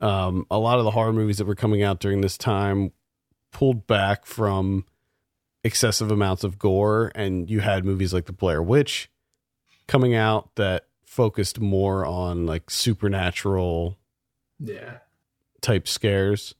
Um, 0.00 0.46
a 0.50 0.58
lot 0.58 0.78
of 0.78 0.84
the 0.84 0.92
horror 0.92 1.12
movies 1.12 1.38
that 1.38 1.46
were 1.46 1.54
coming 1.54 1.82
out 1.82 2.00
during 2.00 2.22
this 2.22 2.38
time 2.38 2.92
pulled 3.52 3.86
back 3.86 4.26
from 4.26 4.84
excessive 5.64 6.10
amounts 6.10 6.44
of 6.44 6.58
gore, 6.58 7.12
and 7.14 7.50
you 7.50 7.60
had 7.60 7.84
movies 7.84 8.12
like 8.14 8.26
The 8.26 8.32
Blair 8.32 8.62
Witch 8.62 9.10
coming 9.86 10.14
out 10.14 10.54
that 10.56 10.86
focused 11.04 11.60
more 11.60 12.06
on 12.06 12.46
like 12.46 12.70
supernatural 12.70 13.98
Yeah. 14.58 14.98
type 15.60 15.88
scares. 15.88 16.54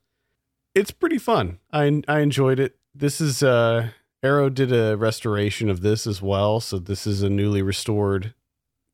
It's 0.75 0.91
pretty 0.91 1.19
fun. 1.19 1.59
I 1.73 2.03
I 2.09 2.21
enjoyed 2.21 2.59
it. 2.61 2.77
This 2.95 3.21
is 3.21 3.43
uh 3.43 3.91
Arrow 4.23 4.51
did 4.51 4.71
a 4.73 4.97
restoration 4.97 5.71
of 5.71 5.81
this 5.81 6.07
as 6.07 6.21
well, 6.21 6.61
so 6.61 6.79
this 6.79 7.07
is 7.07 7.23
a 7.23 7.31
newly 7.31 7.63
restored 7.63 8.35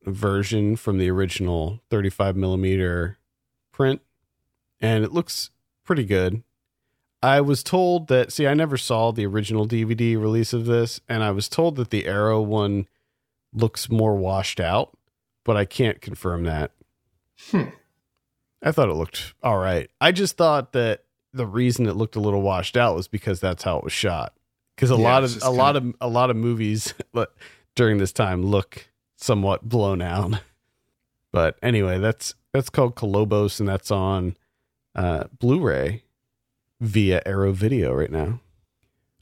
version 0.05 0.77
from 0.77 0.97
the 0.99 1.09
original 1.09 1.81
35 1.89 2.37
millimeter 2.37 3.17
print, 3.73 4.01
and 4.79 5.03
it 5.03 5.11
looks 5.11 5.49
pretty 5.83 6.05
good. 6.05 6.43
I 7.21 7.41
was 7.41 7.63
told 7.63 8.07
that 8.07 8.31
see, 8.31 8.45
I 8.47 8.53
never 8.53 8.77
saw 8.77 9.11
the 9.11 9.25
original 9.25 9.67
DVD 9.67 10.19
release 10.19 10.53
of 10.53 10.65
this, 10.65 11.01
and 11.09 11.23
I 11.23 11.31
was 11.31 11.49
told 11.49 11.75
that 11.77 11.89
the 11.89 12.05
Arrow 12.05 12.41
one 12.41 12.87
looks 13.53 13.89
more 13.89 14.15
washed 14.15 14.59
out, 14.59 14.95
but 15.43 15.57
I 15.57 15.65
can't 15.65 15.99
confirm 16.01 16.43
that. 16.43 16.71
Hmm. 17.49 17.63
I 18.61 18.71
thought 18.71 18.89
it 18.89 18.93
looked 18.93 19.33
all 19.43 19.57
right. 19.57 19.89
I 20.01 20.11
just 20.11 20.37
thought 20.37 20.73
that 20.73 21.03
the 21.33 21.45
reason 21.45 21.87
it 21.87 21.95
looked 21.95 22.15
a 22.15 22.19
little 22.19 22.41
washed 22.41 22.77
out 22.77 22.95
was 22.95 23.07
because 23.07 23.39
that's 23.39 23.63
how 23.63 23.77
it 23.77 23.83
was 23.83 23.93
shot. 23.93 24.33
Because 24.75 24.91
a 24.91 24.95
Yeah, 24.95 25.01
lot 25.01 25.23
of 25.23 25.43
a 25.43 25.49
lot 25.49 25.75
of 25.75 25.95
a 26.01 26.07
lot 26.07 26.29
of 26.29 26.35
movies 26.35 26.93
during 27.75 27.97
this 27.97 28.11
time 28.11 28.43
look 28.43 28.89
somewhat 29.15 29.67
blown 29.67 30.01
out. 30.01 30.39
But 31.31 31.57
anyway, 31.61 31.99
that's 31.99 32.35
that's 32.53 32.69
called 32.69 32.95
Kolobos, 32.95 33.59
and 33.59 33.67
that's 33.67 33.91
on 33.91 34.37
uh, 34.95 35.25
Blu-ray 35.39 36.03
via 36.79 37.21
Arrow 37.25 37.51
Video 37.51 37.93
right 37.93 38.11
now. 38.11 38.39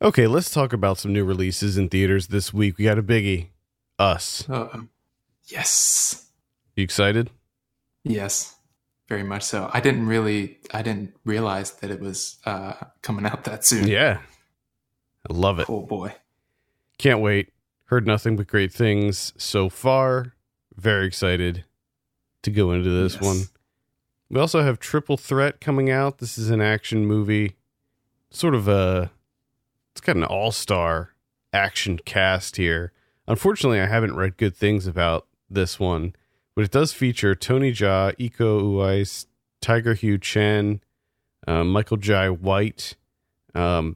Okay, 0.02 0.28
let's 0.28 0.50
talk 0.52 0.74
about 0.74 0.98
some 0.98 1.14
new 1.14 1.24
releases 1.24 1.78
in 1.78 1.90
theaters 1.90 2.28
this 2.28 2.54
week. 2.54 2.78
We 2.78 2.86
got 2.86 2.98
a 3.00 3.04
biggie, 3.04 3.48
Us. 3.98 4.48
Uh, 4.50 4.82
yes. 5.48 6.30
You 6.76 6.84
excited? 6.84 7.30
Yes. 8.04 8.56
Very 9.08 9.24
much 9.24 9.44
so. 9.44 9.70
I 9.72 9.80
didn't 9.82 10.08
really 10.08 10.58
I 10.74 10.82
didn't 10.82 11.16
realize 11.26 11.72
that 11.76 11.92
it 11.92 12.00
was 12.02 12.38
uh 12.46 12.74
coming 13.04 13.26
out 13.26 13.44
that 13.44 13.64
soon. 13.64 13.88
Yeah, 13.88 14.20
I 15.30 15.34
love 15.34 15.60
it. 15.60 15.70
Oh 15.70 15.82
boy. 15.86 16.16
Can't 16.98 17.20
wait. 17.20 17.54
Heard 17.86 18.08
nothing 18.08 18.36
but 18.36 18.48
great 18.48 18.74
things 18.74 19.32
so 19.38 19.70
far. 19.70 20.34
Very 20.76 21.06
excited 21.06 21.66
to 22.42 22.50
go 22.52 22.72
into 22.72 22.90
this 22.90 23.14
Yes. 23.14 23.24
one. 23.24 23.38
We 24.36 24.42
also 24.42 24.64
have 24.64 24.80
Triple 24.80 25.16
Threat 25.16 25.62
coming 25.62 25.90
out. 25.90 26.18
This 26.18 26.38
is 26.38 26.50
an 26.50 26.60
action 26.60 27.06
movie. 27.06 27.56
Sort 28.30 28.54
of 28.54 28.68
a 28.68 29.10
it's 29.94 30.02
got 30.02 30.18
an 30.18 30.26
all-star 30.26 31.14
action 31.54 32.00
cast 32.04 32.58
here. 32.58 32.92
Unfortunately, 33.30 33.80
I 33.80 33.86
haven't 33.86 34.18
read 34.18 34.36
good 34.36 34.54
things 34.54 34.88
about 34.88 35.26
this 35.50 35.80
one, 35.80 36.18
but 36.54 36.66
it 36.66 36.72
does 36.72 36.92
feature 36.92 37.34
Tony 37.34 37.72
Jaa, 37.72 38.14
Iko 38.18 38.62
Uwais, 38.62 39.26
Tiger 39.62 39.96
Hu 39.96 40.18
Chen, 40.18 40.82
uh, 41.48 41.64
Michael 41.64 41.96
Jai 41.96 42.30
White, 42.30 42.98
um, 43.54 43.96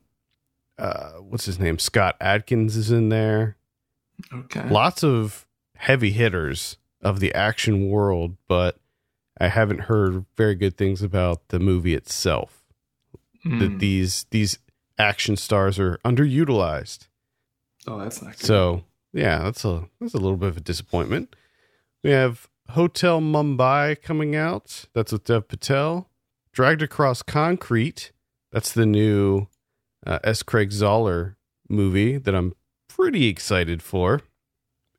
uh, 0.78 1.16
what's 1.16 1.48
his 1.48 1.60
name? 1.60 1.78
Scott 1.78 2.16
Adkins 2.22 2.78
is 2.78 2.92
in 2.92 3.10
there. 3.10 3.58
Okay. 4.34 4.70
Lots 4.70 5.04
of 5.04 5.46
heavy 5.76 6.12
hitters 6.12 6.78
of 7.02 7.20
the 7.20 7.36
action 7.36 7.90
world, 7.90 8.38
but 8.48 8.78
I 9.40 9.48
haven't 9.48 9.82
heard 9.82 10.26
very 10.36 10.56
good 10.56 10.78
things 10.78 11.02
about 11.02 11.48
the 11.50 11.60
movie 11.60 11.94
itself. 11.96 12.64
That 13.46 13.72
Mm. 13.72 13.80
these 13.80 14.26
these 14.32 14.60
action 14.98 15.38
stars 15.38 15.80
are 15.80 15.98
underutilized. 16.04 17.08
Oh, 17.88 17.98
that's 17.98 18.22
not 18.22 18.38
good. 18.38 18.46
So 18.46 18.84
yeah, 19.14 19.40
that's 19.44 19.64
a 19.64 19.88
that's 20.02 20.14
a 20.14 20.18
little 20.18 20.36
bit 20.38 20.50
of 20.50 20.58
a 20.58 20.62
disappointment. 20.62 21.36
We 22.04 22.10
have 22.12 22.48
Hotel 22.70 23.22
Mumbai 23.22 24.02
coming 24.02 24.36
out. 24.36 24.86
That's 24.94 25.12
with 25.14 25.24
Dev 25.24 25.48
Patel. 25.48 26.10
Dragged 26.52 26.82
Across 26.82 27.24
Concrete. 27.24 28.12
That's 28.52 28.74
the 28.74 28.86
new 28.86 29.48
uh, 30.06 30.20
S. 30.24 30.44
Craig 30.44 30.72
Zahler 30.72 31.36
movie 31.70 32.18
that 32.18 32.36
I'm 32.36 32.54
pretty 32.90 33.28
excited 33.28 33.82
for. 33.82 34.22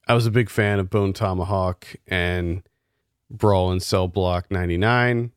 I 0.08 0.14
was 0.14 0.26
a 0.26 0.30
big 0.30 0.48
fan 0.48 0.78
of 0.78 0.88
Bone 0.90 1.12
Tomahawk 1.12 1.86
and 2.06 2.62
Brawl 3.30 3.72
in 3.72 3.80
Cell 3.80 4.08
Block 4.08 4.50
99. 4.50 5.32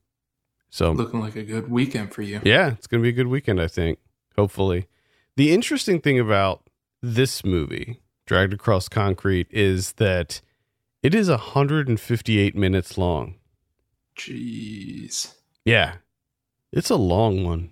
So 0.70 0.92
looking 0.92 1.20
like 1.20 1.36
a 1.36 1.44
good 1.44 1.70
weekend 1.70 2.14
for 2.14 2.24
you. 2.24 2.42
yeah, 2.44 2.72
it's 2.72 2.88
going 2.88 3.02
to 3.02 3.04
be 3.04 3.10
a 3.10 3.14
good 3.14 3.28
weekend, 3.28 3.62
I 3.62 3.68
think. 3.68 4.00
Hopefully. 4.36 4.88
The 5.36 5.52
interesting 5.54 6.02
thing 6.02 6.20
about 6.20 6.68
this 7.02 7.44
movie, 7.46 8.02
Dragged 8.26 8.54
Across 8.54 8.90
Concrete, 8.90 9.48
is 9.52 9.94
that 9.94 10.42
it 11.04 11.14
is 11.14 11.30
158 11.30 12.56
minutes 12.56 12.98
long. 12.98 13.36
Jeez. 14.18 15.34
Yeah. 15.66 15.96
It's 16.72 16.90
a 16.90 16.96
long 16.96 17.44
one. 17.44 17.72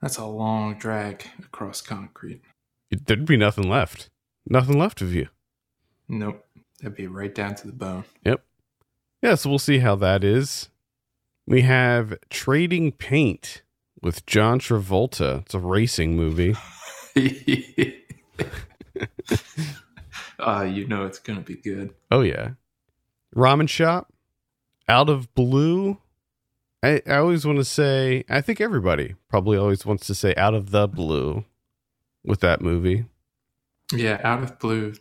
That's 0.00 0.18
a 0.18 0.26
long 0.26 0.78
drag 0.78 1.24
across 1.38 1.80
concrete. 1.80 2.42
It, 2.90 3.06
there'd 3.06 3.24
be 3.24 3.36
nothing 3.36 3.68
left. 3.68 4.10
Nothing 4.46 4.78
left 4.78 5.00
of 5.00 5.14
you. 5.14 5.28
Nope. 6.08 6.44
That'd 6.80 6.96
be 6.96 7.06
right 7.06 7.34
down 7.34 7.54
to 7.56 7.66
the 7.66 7.72
bone. 7.72 8.04
Yeah, 9.22 9.36
so 9.36 9.50
we'll 9.50 9.60
see 9.60 9.78
how 9.78 9.94
that 9.96 10.24
is. 10.24 10.68
We 11.46 11.62
have 11.62 12.18
Trading 12.28 12.90
Paint 12.90 13.62
with 14.02 14.26
John 14.26 14.58
Travolta. 14.58 15.42
It's 15.42 15.54
a 15.54 15.60
racing 15.60 16.16
movie. 16.16 16.56
uh, 20.40 20.62
you 20.68 20.88
know 20.88 21.06
it's 21.06 21.20
gonna 21.20 21.40
be 21.40 21.54
good. 21.54 21.94
Oh 22.10 22.22
yeah. 22.22 22.50
Ramen 23.34 23.68
shop. 23.68 24.12
Out 24.88 25.08
of 25.08 25.32
blue. 25.34 25.98
I, 26.82 27.00
I 27.06 27.14
always 27.16 27.46
want 27.46 27.58
to 27.58 27.64
say 27.64 28.24
I 28.28 28.40
think 28.40 28.60
everybody 28.60 29.14
probably 29.28 29.56
always 29.56 29.86
wants 29.86 30.04
to 30.08 30.16
say 30.16 30.34
out 30.34 30.54
of 30.54 30.72
the 30.72 30.88
blue 30.88 31.44
with 32.24 32.40
that 32.40 32.60
movie. 32.60 33.04
Yeah, 33.92 34.20
out 34.24 34.42
of 34.42 34.58
blue 34.58 34.94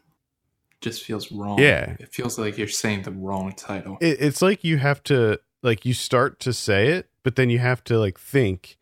just 0.81 1.03
feels 1.03 1.31
wrong. 1.31 1.59
Yeah. 1.59 1.95
It 1.99 2.13
feels 2.13 2.37
like 2.37 2.57
you're 2.57 2.67
saying 2.67 3.03
the 3.03 3.11
wrong 3.11 3.53
title. 3.55 3.97
It, 4.01 4.17
it's 4.19 4.41
like 4.41 4.63
you 4.63 4.77
have 4.79 5.01
to 5.03 5.39
like 5.63 5.85
you 5.85 5.93
start 5.93 6.39
to 6.41 6.53
say 6.53 6.87
it, 6.89 7.09
but 7.23 7.35
then 7.35 7.49
you 7.49 7.59
have 7.59 7.83
to 7.85 7.97
like 7.99 8.19
think 8.19 8.77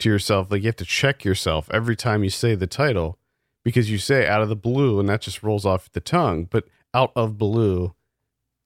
to 0.00 0.08
yourself, 0.08 0.50
like 0.50 0.62
you 0.62 0.66
have 0.68 0.76
to 0.76 0.84
check 0.84 1.24
yourself 1.24 1.68
every 1.72 1.96
time 1.96 2.22
you 2.24 2.30
say 2.30 2.54
the 2.54 2.66
title 2.66 3.18
because 3.64 3.90
you 3.90 3.98
say 3.98 4.26
out 4.26 4.42
of 4.42 4.48
the 4.48 4.56
blue 4.56 4.98
and 5.00 5.08
that 5.08 5.20
just 5.20 5.42
rolls 5.42 5.64
off 5.64 5.90
the 5.92 6.00
tongue. 6.00 6.44
But 6.50 6.64
out 6.94 7.12
of 7.14 7.38
blue, 7.38 7.94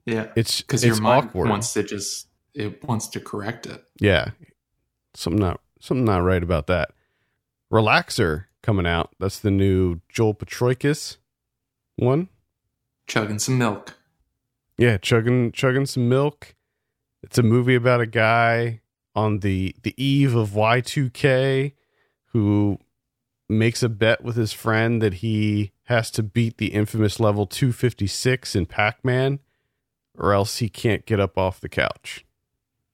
yeah. 0.06 0.28
it's 0.36 0.60
Because 0.62 0.84
your 0.84 1.00
mind 1.00 1.28
awkward. 1.28 1.48
wants 1.50 1.72
to 1.74 1.82
just 1.82 2.28
it 2.54 2.82
wants 2.84 3.06
to 3.08 3.20
correct 3.20 3.66
it. 3.66 3.84
Yeah. 4.00 4.30
Something 5.14 5.40
not 5.40 5.60
something 5.80 6.04
not 6.04 6.22
right 6.22 6.42
about 6.42 6.66
that. 6.68 6.90
Relaxer 7.72 8.44
coming 8.62 8.86
out. 8.86 9.10
That's 9.18 9.38
the 9.40 9.50
new 9.50 10.00
Joel 10.08 10.34
Potrykus 10.34 11.16
one. 11.96 12.28
Chugging 13.12 13.38
some 13.38 13.58
milk. 13.58 13.98
Yeah, 14.78 14.96
chugging 14.96 15.52
chugging 15.52 15.84
some 15.84 16.08
milk. 16.08 16.54
It's 17.22 17.36
a 17.36 17.42
movie 17.42 17.74
about 17.74 18.00
a 18.00 18.06
guy 18.06 18.80
on 19.14 19.40
the 19.40 19.76
the 19.82 19.92
eve 20.02 20.34
of 20.34 20.52
Y2K 20.52 21.74
who 22.28 22.78
makes 23.50 23.82
a 23.82 23.90
bet 23.90 24.24
with 24.24 24.36
his 24.36 24.54
friend 24.54 25.02
that 25.02 25.12
he 25.14 25.72
has 25.82 26.10
to 26.12 26.22
beat 26.22 26.56
the 26.56 26.68
infamous 26.68 27.20
level 27.20 27.46
256 27.46 28.56
in 28.56 28.64
Pac-Man 28.64 29.40
or 30.16 30.32
else 30.32 30.56
he 30.56 30.70
can't 30.70 31.04
get 31.04 31.20
up 31.20 31.36
off 31.36 31.60
the 31.60 31.68
couch. 31.68 32.24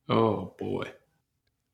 Oh 0.08 0.52
boy. 0.58 0.90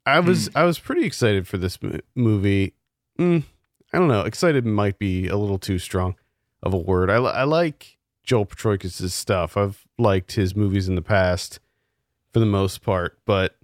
I 0.04 0.20
was 0.20 0.50
I 0.54 0.64
was 0.64 0.78
pretty 0.78 1.06
excited 1.06 1.48
for 1.48 1.56
this 1.56 1.78
movie. 2.14 2.74
Mm, 3.18 3.44
I 3.90 3.98
don't 3.98 4.08
know. 4.08 4.20
Excited 4.20 4.66
might 4.66 4.98
be 4.98 5.28
a 5.28 5.38
little 5.38 5.58
too 5.58 5.78
strong 5.78 6.16
of 6.62 6.74
a 6.74 6.78
word. 6.78 7.08
I, 7.08 7.14
I 7.14 7.44
like 7.44 7.93
Joel 8.24 8.46
Potrykus' 8.46 9.10
stuff. 9.10 9.56
I've 9.56 9.84
liked 9.98 10.32
his 10.32 10.56
movies 10.56 10.88
in 10.88 10.94
the 10.94 11.02
past 11.02 11.60
for 12.32 12.40
the 12.40 12.46
most 12.46 12.82
part, 12.82 13.18
but 13.24 13.56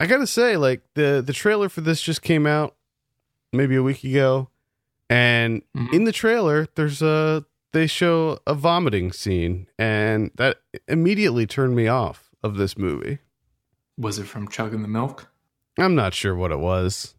I 0.00 0.06
gotta 0.06 0.26
say, 0.26 0.56
like 0.56 0.82
the 0.94 1.22
the 1.24 1.32
trailer 1.32 1.68
for 1.68 1.80
this 1.80 2.00
just 2.00 2.22
came 2.22 2.46
out 2.46 2.76
maybe 3.52 3.74
a 3.76 3.82
week 3.82 4.04
ago, 4.04 4.50
and 5.10 5.62
Mhm. 5.76 5.92
in 5.92 6.04
the 6.04 6.12
trailer 6.12 6.68
there's 6.74 7.02
a 7.02 7.44
they 7.72 7.86
show 7.86 8.38
a 8.46 8.54
vomiting 8.54 9.12
scene, 9.12 9.66
and 9.78 10.30
that 10.36 10.60
immediately 10.86 11.46
turned 11.46 11.74
me 11.76 11.86
off 11.88 12.30
of 12.42 12.56
this 12.56 12.78
movie. 12.78 13.18
Was 13.98 14.18
it 14.18 14.24
from 14.26 14.48
chugging 14.48 14.82
the 14.82 14.88
milk? 14.88 15.28
I'm 15.78 15.94
not 15.94 16.14
sure 16.14 16.34
what 16.36 16.50
it 16.52 16.58
was. 16.60 17.14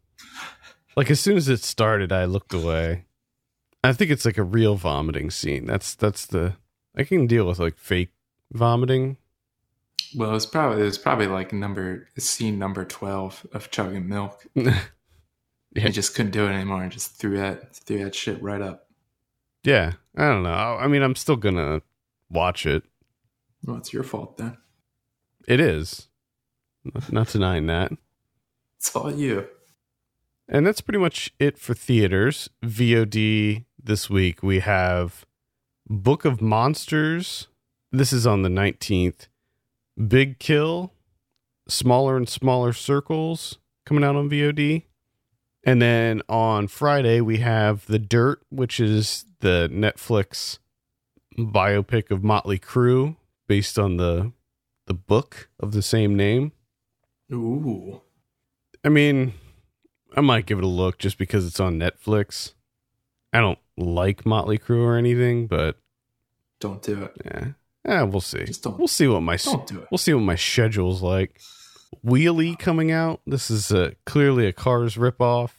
Like 0.95 1.11
as 1.11 1.19
soon 1.19 1.37
as 1.37 1.47
it 1.49 1.61
started, 1.63 2.11
I 2.11 2.25
looked 2.25 2.53
away. 2.53 3.05
I 3.83 3.93
think 3.93 4.11
it's 4.11 4.25
like 4.25 4.37
a 4.37 4.43
real 4.43 4.75
vomiting 4.75 5.29
scene. 5.31 5.65
That's 5.65 5.95
that's 5.95 6.25
the 6.25 6.55
I 6.95 7.03
can 7.03 7.27
deal 7.27 7.47
with 7.47 7.59
like 7.59 7.77
fake 7.77 8.11
vomiting. 8.51 9.17
Well, 10.15 10.35
it's 10.35 10.45
probably 10.45 10.85
it's 10.85 10.97
probably 10.97 11.27
like 11.27 11.53
number 11.53 12.07
scene 12.17 12.59
number 12.59 12.83
twelve 12.85 13.45
of 13.53 13.71
chugging 13.71 14.07
milk. 14.07 14.45
Yeah. 15.75 15.83
He 15.83 15.89
just 15.91 16.15
couldn't 16.15 16.31
do 16.31 16.45
it 16.47 16.49
anymore 16.49 16.81
and 16.81 16.91
just 16.91 17.19
threw 17.19 17.37
that 17.37 17.75
threw 17.75 18.03
that 18.03 18.15
shit 18.15 18.41
right 18.41 18.59
up. 18.59 18.87
yeah, 19.63 19.93
I 20.17 20.27
don't 20.27 20.41
know. 20.41 20.49
I 20.49 20.87
mean, 20.87 21.03
I'm 21.03 21.13
still 21.13 21.35
gonna 21.35 21.83
watch 22.27 22.65
it. 22.65 22.81
Well, 23.63 23.77
it's 23.77 23.93
your 23.93 24.01
fault 24.01 24.39
then. 24.39 24.57
It 25.47 25.59
is 25.59 26.07
not, 26.83 27.13
not 27.13 27.27
denying 27.27 27.67
that. 27.67 27.91
It's 28.79 28.95
all 28.95 29.13
you. 29.13 29.47
And 30.47 30.65
that's 30.65 30.81
pretty 30.81 30.97
much 30.97 31.31
it 31.37 31.59
for 31.59 31.75
theaters. 31.75 32.49
VOD 32.63 33.65
this 33.83 34.09
week 34.09 34.43
we 34.43 34.59
have 34.59 35.25
Book 35.87 36.25
of 36.25 36.41
Monsters. 36.41 37.47
This 37.91 38.13
is 38.13 38.27
on 38.27 38.41
the 38.41 38.49
19th. 38.49 39.27
Big 40.07 40.39
Kill, 40.39 40.93
Smaller 41.67 42.17
and 42.17 42.27
Smaller 42.27 42.73
Circles 42.73 43.57
coming 43.85 44.03
out 44.03 44.15
on 44.15 44.29
VOD. 44.29 44.83
And 45.63 45.81
then 45.81 46.21
on 46.29 46.67
Friday 46.67 47.21
we 47.21 47.37
have 47.37 47.85
The 47.87 47.99
Dirt, 47.99 48.41
which 48.49 48.79
is 48.79 49.25
the 49.39 49.69
Netflix 49.71 50.59
biopic 51.37 52.11
of 52.11 52.23
Motley 52.23 52.59
Crue 52.59 53.15
based 53.47 53.79
on 53.79 53.97
the 53.97 54.31
the 54.87 54.93
book 54.93 55.49
of 55.59 55.71
the 55.71 55.83
same 55.83 56.15
name. 56.15 56.51
Ooh. 57.31 58.01
I 58.83 58.89
mean, 58.89 59.33
I 60.15 60.21
might 60.21 60.47
give 60.47 60.57
it 60.57 60.63
a 60.63 60.67
look 60.67 60.97
just 60.97 61.19
because 61.19 61.45
it's 61.45 61.59
on 61.59 61.77
Netflix. 61.77 62.53
I 63.31 63.39
don't 63.39 63.59
like 63.79 64.25
Motley 64.25 64.57
Crue 64.57 64.83
or 64.83 64.97
anything, 64.97 65.47
but 65.47 65.77
Don't 66.59 66.81
do 66.81 67.03
it. 67.03 67.13
yeah, 67.25 67.45
yeah, 67.85 68.03
we'll 68.03 68.21
see. 68.21 68.43
Just 68.45 68.63
don't 68.63 68.77
We'll 68.77 68.87
see 68.87 69.07
what 69.07 69.21
my 69.21 69.37
don't 69.37 69.65
do 69.65 69.79
it. 69.79 69.87
we'll 69.91 69.97
see 69.97 70.13
what 70.13 70.21
my 70.23 70.35
schedule's 70.35 71.01
like. 71.01 71.39
Wheelie 72.05 72.57
coming 72.59 72.91
out. 72.91 73.21
This 73.25 73.49
is 73.49 73.71
a, 73.71 73.95
clearly 74.05 74.45
a 74.45 74.53
Cars 74.53 74.95
ripoff, 74.95 75.51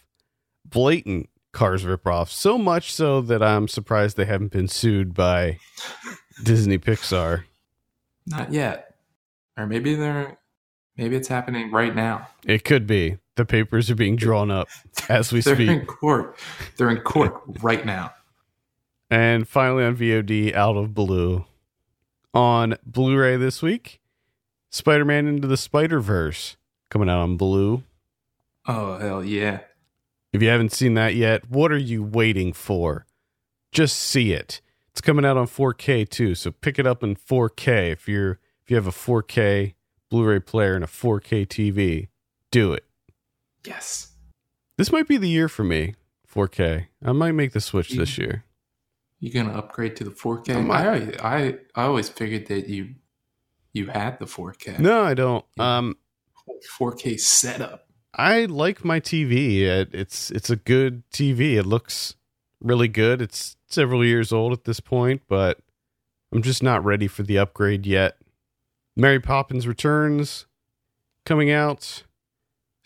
blatant 0.65 1.29
Cars 1.53 1.85
ripoff. 1.85 2.29
So 2.29 2.57
much 2.57 2.93
so 2.93 3.21
that 3.23 3.43
I'm 3.43 3.67
surprised 3.67 4.17
they 4.17 4.25
haven't 4.27 4.53
been 4.53 4.69
sued 4.69 5.13
by 5.15 5.59
Disney 6.45 6.79
Pixar. 6.79 7.45
Not 8.27 8.53
yet. 8.53 8.95
Or 9.57 9.67
maybe 9.67 9.95
they're 9.97 10.39
maybe 10.97 11.17
it's 11.17 11.27
happening 11.29 11.71
right 11.73 11.95
now. 11.95 12.29
It 12.47 12.65
could 12.65 12.87
be. 12.87 13.19
The 13.41 13.47
papers 13.47 13.91
are 13.91 13.95
being 13.95 14.17
drawn 14.17 14.51
up 14.51 14.69
as 15.09 15.33
we 15.33 15.41
They're 15.41 15.55
speak. 15.55 15.71
in 15.71 15.87
court. 15.87 16.37
They're 16.77 16.91
in 16.91 16.99
court 17.01 17.41
right 17.63 17.87
now. 17.87 18.13
And 19.09 19.49
finally 19.49 19.83
on 19.83 19.97
VOD, 19.97 20.55
Out 20.55 20.77
of 20.77 20.93
Blue. 20.93 21.47
On 22.35 22.77
Blu 22.85 23.17
ray 23.17 23.39
this 23.39 23.63
week, 23.63 23.99
Spider 24.69 25.07
Man 25.07 25.27
Into 25.27 25.49
the 25.49 25.57
Spider 25.57 26.01
Verse 26.01 26.59
coming 26.91 27.09
out 27.09 27.21
on 27.21 27.39
Blue. 27.39 27.83
Oh 28.67 28.99
hell 28.99 29.25
yeah. 29.25 29.61
If 30.35 30.43
you 30.43 30.49
haven't 30.51 30.75
seen 30.75 30.93
that 30.93 31.15
yet, 31.15 31.49
what 31.51 31.73
are 31.73 31.79
you 31.79 32.03
waiting 32.03 32.53
for? 32.53 33.07
Just 33.73 33.97
see 33.99 34.35
it. 34.35 34.61
It's 34.91 35.01
coming 35.01 35.25
out 35.25 35.39
on 35.39 35.47
4K 35.47 36.07
too, 36.07 36.35
so 36.35 36.51
pick 36.51 36.79
it 36.79 36.87
up 36.87 37.03
in 37.03 37.17
4K 37.17 37.91
if 37.91 38.07
you're 38.07 38.33
if 38.63 38.69
you 38.71 38.77
have 38.77 38.87
a 38.87 38.91
4K 38.91 39.73
Blu-ray 40.11 40.41
player 40.41 40.75
and 40.75 40.85
a 40.85 40.89
4K 40.89 41.47
TV. 41.47 42.09
Do 42.51 42.75
it. 42.75 42.85
Yes. 43.65 44.13
This 44.77 44.91
might 44.93 45.09
be 45.09 45.17
the 45.17 45.29
year 45.29 45.49
for 45.49 45.65
me. 45.65 45.95
4K. 46.33 46.87
I 47.05 47.13
might 47.13 47.33
make 47.33 47.53
the 47.53 47.61
switch 47.61 47.91
this 47.91 48.17
year. 48.17 48.45
You 49.19 49.33
gonna 49.33 49.53
upgrade 49.53 49.97
to 49.97 50.05
the 50.05 50.11
4K? 50.11 50.55
I'm- 50.55 50.71
I, 50.71 50.87
always- 50.87 51.17
I 51.19 51.59
I 51.75 51.83
always 51.85 52.09
figured 52.09 52.47
that 52.47 52.69
you 52.69 52.95
you 53.73 53.89
had 53.89 54.19
the 54.19 54.27
4K. 54.27 54.79
No, 54.79 55.03
I 55.03 55.15
don't. 55.15 55.45
Yeah. 55.57 55.79
Um 55.79 55.97
4K 56.79 57.19
setup. 57.21 57.87
I 58.15 58.47
like 58.47 58.85
my 58.85 58.99
TV. 59.01 59.61
It, 59.63 59.91
it's 59.93 60.31
it's 60.31 60.51
a 60.51 60.57
good 60.57 61.03
TV. 61.11 61.55
It 61.57 61.65
looks 61.67 62.15
really 62.61 62.89
good. 62.89 63.21
It's 63.23 63.57
several 63.69 64.05
years 64.05 64.33
old 64.33 64.53
at 64.53 64.65
this 64.65 64.81
point, 64.81 65.23
but 65.29 65.59
I'm 66.33 66.43
just 66.43 66.63
not 66.63 66.85
ready 66.85 67.07
for 67.09 67.23
the 67.23 67.39
upgrade 67.39 67.87
yet. 67.87 68.17
Mary 68.97 69.21
Poppins 69.21 69.67
Returns 69.67 70.47
coming 71.25 71.51
out. 71.51 72.03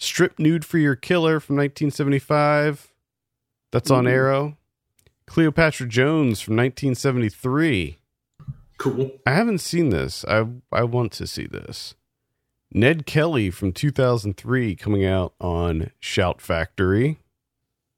Strip 0.04 0.38
Nude 0.38 0.64
for 0.64 0.78
Your 0.78 0.96
Killer 0.96 1.40
from 1.40 1.56
1975. 1.56 2.92
That's 3.72 3.90
on 3.90 4.06
Ooh. 4.06 4.10
Arrow. 4.10 4.56
Cleopatra 5.26 5.88
Jones 5.88 6.40
from 6.40 6.56
1973. 6.56 7.98
Cool. 8.78 9.10
I 9.26 9.32
haven't 9.32 9.58
seen 9.58 9.90
this. 9.90 10.24
I 10.28 10.46
I 10.70 10.84
want 10.84 11.12
to 11.12 11.26
see 11.26 11.46
this. 11.46 11.94
Ned 12.72 13.06
Kelly 13.06 13.50
from 13.50 13.72
2003 13.72 14.74
coming 14.76 15.04
out 15.04 15.32
on 15.40 15.90
Shout 16.00 16.40
Factory. 16.40 17.18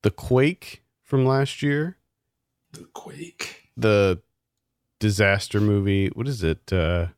The 0.03 0.11
Quake 0.11 0.83
from 1.03 1.25
last 1.27 1.63
year. 1.63 1.97
The 2.73 2.85
Quake. 2.93 3.71
The 3.77 4.21
disaster 5.01 5.61
movie. 5.61 6.09
What 6.09 6.29
is 6.29 6.43
it? 6.45 6.73
Uh, 6.73 7.09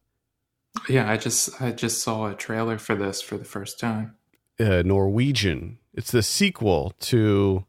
Yeah, 0.88 1.10
I 1.10 1.16
just 1.16 1.60
I 1.60 1.72
just 1.72 2.00
saw 2.02 2.26
a 2.30 2.34
trailer 2.34 2.78
for 2.78 2.94
this 2.94 3.20
for 3.20 3.36
the 3.36 3.44
first 3.44 3.78
time. 3.80 4.14
Uh, 4.60 4.82
Norwegian. 4.84 5.78
It's 5.94 6.10
the 6.12 6.22
sequel 6.22 6.94
to 7.00 7.64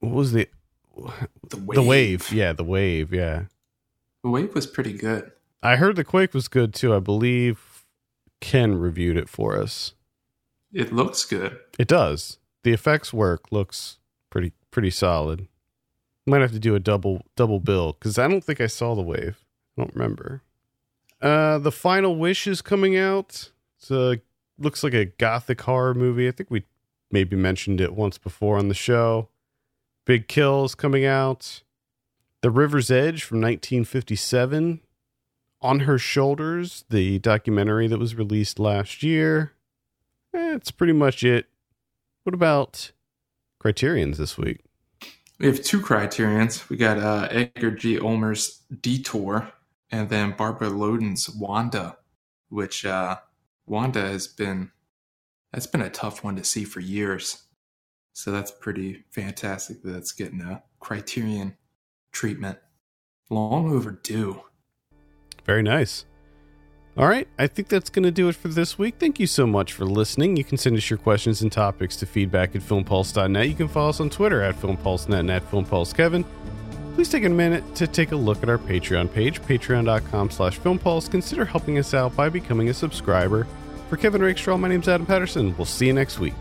what 0.00 0.12
was 0.12 0.32
the 0.32 0.48
The 1.48 1.56
Wave. 1.58 1.74
the 1.76 1.82
Wave? 1.82 2.32
Yeah, 2.32 2.52
the 2.52 2.64
Wave. 2.64 3.12
Yeah, 3.12 3.44
The 4.22 4.30
Wave 4.30 4.54
was 4.54 4.66
pretty 4.66 4.92
good. 4.92 5.32
I 5.62 5.76
heard 5.76 5.96
the 5.96 6.04
Quake 6.04 6.34
was 6.34 6.48
good 6.48 6.74
too. 6.74 6.94
I 6.94 6.98
believe 7.00 7.84
Ken 8.40 8.78
reviewed 8.78 9.16
it 9.16 9.28
for 9.28 9.56
us. 9.60 9.94
It 10.72 10.92
looks 10.92 11.24
good. 11.24 11.58
It 11.78 11.88
does. 11.88 12.38
The 12.62 12.72
effects 12.72 13.12
work 13.12 13.50
looks 13.50 13.98
pretty 14.30 14.52
pretty 14.70 14.90
solid. 14.90 15.48
Might 16.26 16.40
have 16.42 16.52
to 16.52 16.58
do 16.58 16.74
a 16.74 16.80
double 16.80 17.22
double 17.36 17.60
bill 17.60 17.92
because 17.94 18.18
I 18.18 18.28
don't 18.28 18.44
think 18.44 18.60
I 18.60 18.66
saw 18.66 18.94
the 18.94 19.02
wave. 19.02 19.44
I 19.76 19.82
don't 19.82 19.94
remember. 19.94 20.42
Uh, 21.22 21.58
the 21.58 21.72
Final 21.72 22.16
Wish 22.16 22.46
is 22.46 22.60
coming 22.60 22.96
out. 22.96 23.50
It's 23.78 23.90
a 23.90 24.20
looks 24.58 24.82
like 24.82 24.94
a 24.94 25.04
gothic 25.06 25.60
horror 25.62 25.94
movie. 25.94 26.28
I 26.28 26.32
think 26.32 26.50
we 26.50 26.64
maybe 27.10 27.36
mentioned 27.36 27.80
it 27.80 27.94
once 27.94 28.18
before 28.18 28.58
on 28.58 28.68
the 28.68 28.74
show. 28.74 29.28
Big 30.04 30.28
Kills 30.28 30.74
coming 30.74 31.04
out. 31.04 31.62
The 32.42 32.50
River's 32.50 32.90
Edge 32.90 33.22
from 33.24 33.38
1957. 33.40 34.80
On 35.62 35.80
Her 35.80 35.98
Shoulders, 35.98 36.84
the 36.90 37.18
documentary 37.18 37.88
that 37.88 37.98
was 37.98 38.14
released 38.14 38.58
last 38.58 39.02
year. 39.02 39.52
Eh, 40.34 40.52
That's 40.52 40.70
pretty 40.70 40.92
much 40.92 41.24
it. 41.24 41.46
What 42.24 42.34
about 42.34 42.92
criterions 43.58 44.18
this 44.18 44.36
week? 44.36 44.60
We 45.38 45.46
have 45.46 45.62
two 45.62 45.80
criterions. 45.80 46.68
We 46.68 46.76
got 46.76 46.98
uh, 46.98 47.28
Edgar 47.30 47.70
G. 47.72 47.98
Ulmer's 47.98 48.62
Detour, 48.80 49.50
and 49.90 50.08
then 50.08 50.32
Barbara 50.36 50.68
Loden's 50.68 51.28
Wanda, 51.30 51.96
which 52.48 52.84
uh, 52.84 53.16
Wanda 53.66 54.00
has 54.00 54.26
been 54.26 54.70
that's 55.52 55.66
been 55.66 55.82
a 55.82 55.90
tough 55.90 56.22
one 56.22 56.36
to 56.36 56.44
see 56.44 56.64
for 56.64 56.80
years. 56.80 57.44
So 58.12 58.30
that's 58.30 58.50
pretty 58.50 59.04
fantastic 59.10 59.82
that 59.82 59.96
it's 59.96 60.12
getting 60.12 60.40
a 60.40 60.62
criterion 60.80 61.56
treatment. 62.12 62.58
Long 63.28 63.72
overdue. 63.72 64.42
Very 65.44 65.62
nice. 65.62 66.04
All 66.96 67.06
right, 67.06 67.28
I 67.38 67.46
think 67.46 67.68
that's 67.68 67.90
going 67.90 68.04
to 68.04 68.10
do 68.10 68.28
it 68.30 68.36
for 68.36 68.48
this 68.48 68.78
week. 68.78 68.94
Thank 68.98 69.20
you 69.20 69.26
so 69.26 69.46
much 69.46 69.74
for 69.74 69.84
listening. 69.84 70.38
You 70.38 70.44
can 70.44 70.56
send 70.56 70.78
us 70.78 70.88
your 70.88 70.98
questions 70.98 71.42
and 71.42 71.52
topics 71.52 71.96
to 71.96 72.06
feedback 72.06 72.56
at 72.56 72.62
filmpulse.net. 72.62 73.48
You 73.48 73.54
can 73.54 73.68
follow 73.68 73.90
us 73.90 74.00
on 74.00 74.08
Twitter 74.08 74.40
at 74.40 74.54
filmpulse.net 74.54 75.20
and 75.20 75.30
at 75.30 75.50
filmpulsekevin. 75.50 76.24
Please 76.96 77.10
take 77.10 77.24
a 77.24 77.28
minute 77.28 77.74
to 77.74 77.86
take 77.86 78.12
a 78.12 78.16
look 78.16 78.42
at 78.42 78.48
our 78.48 78.56
Patreon 78.56 79.12
page, 79.12 79.42
patreon.com 79.42 80.30
slash 80.30 80.58
filmpulse. 80.58 81.10
Consider 81.10 81.44
helping 81.44 81.76
us 81.76 81.92
out 81.92 82.16
by 82.16 82.30
becoming 82.30 82.70
a 82.70 82.74
subscriber. 82.74 83.46
For 83.90 83.98
Kevin 83.98 84.22
Rakestraw, 84.22 84.56
my 84.56 84.68
name's 84.68 84.88
Adam 84.88 85.04
Patterson. 85.04 85.54
We'll 85.58 85.66
see 85.66 85.88
you 85.88 85.92
next 85.92 86.18
week. 86.18 86.32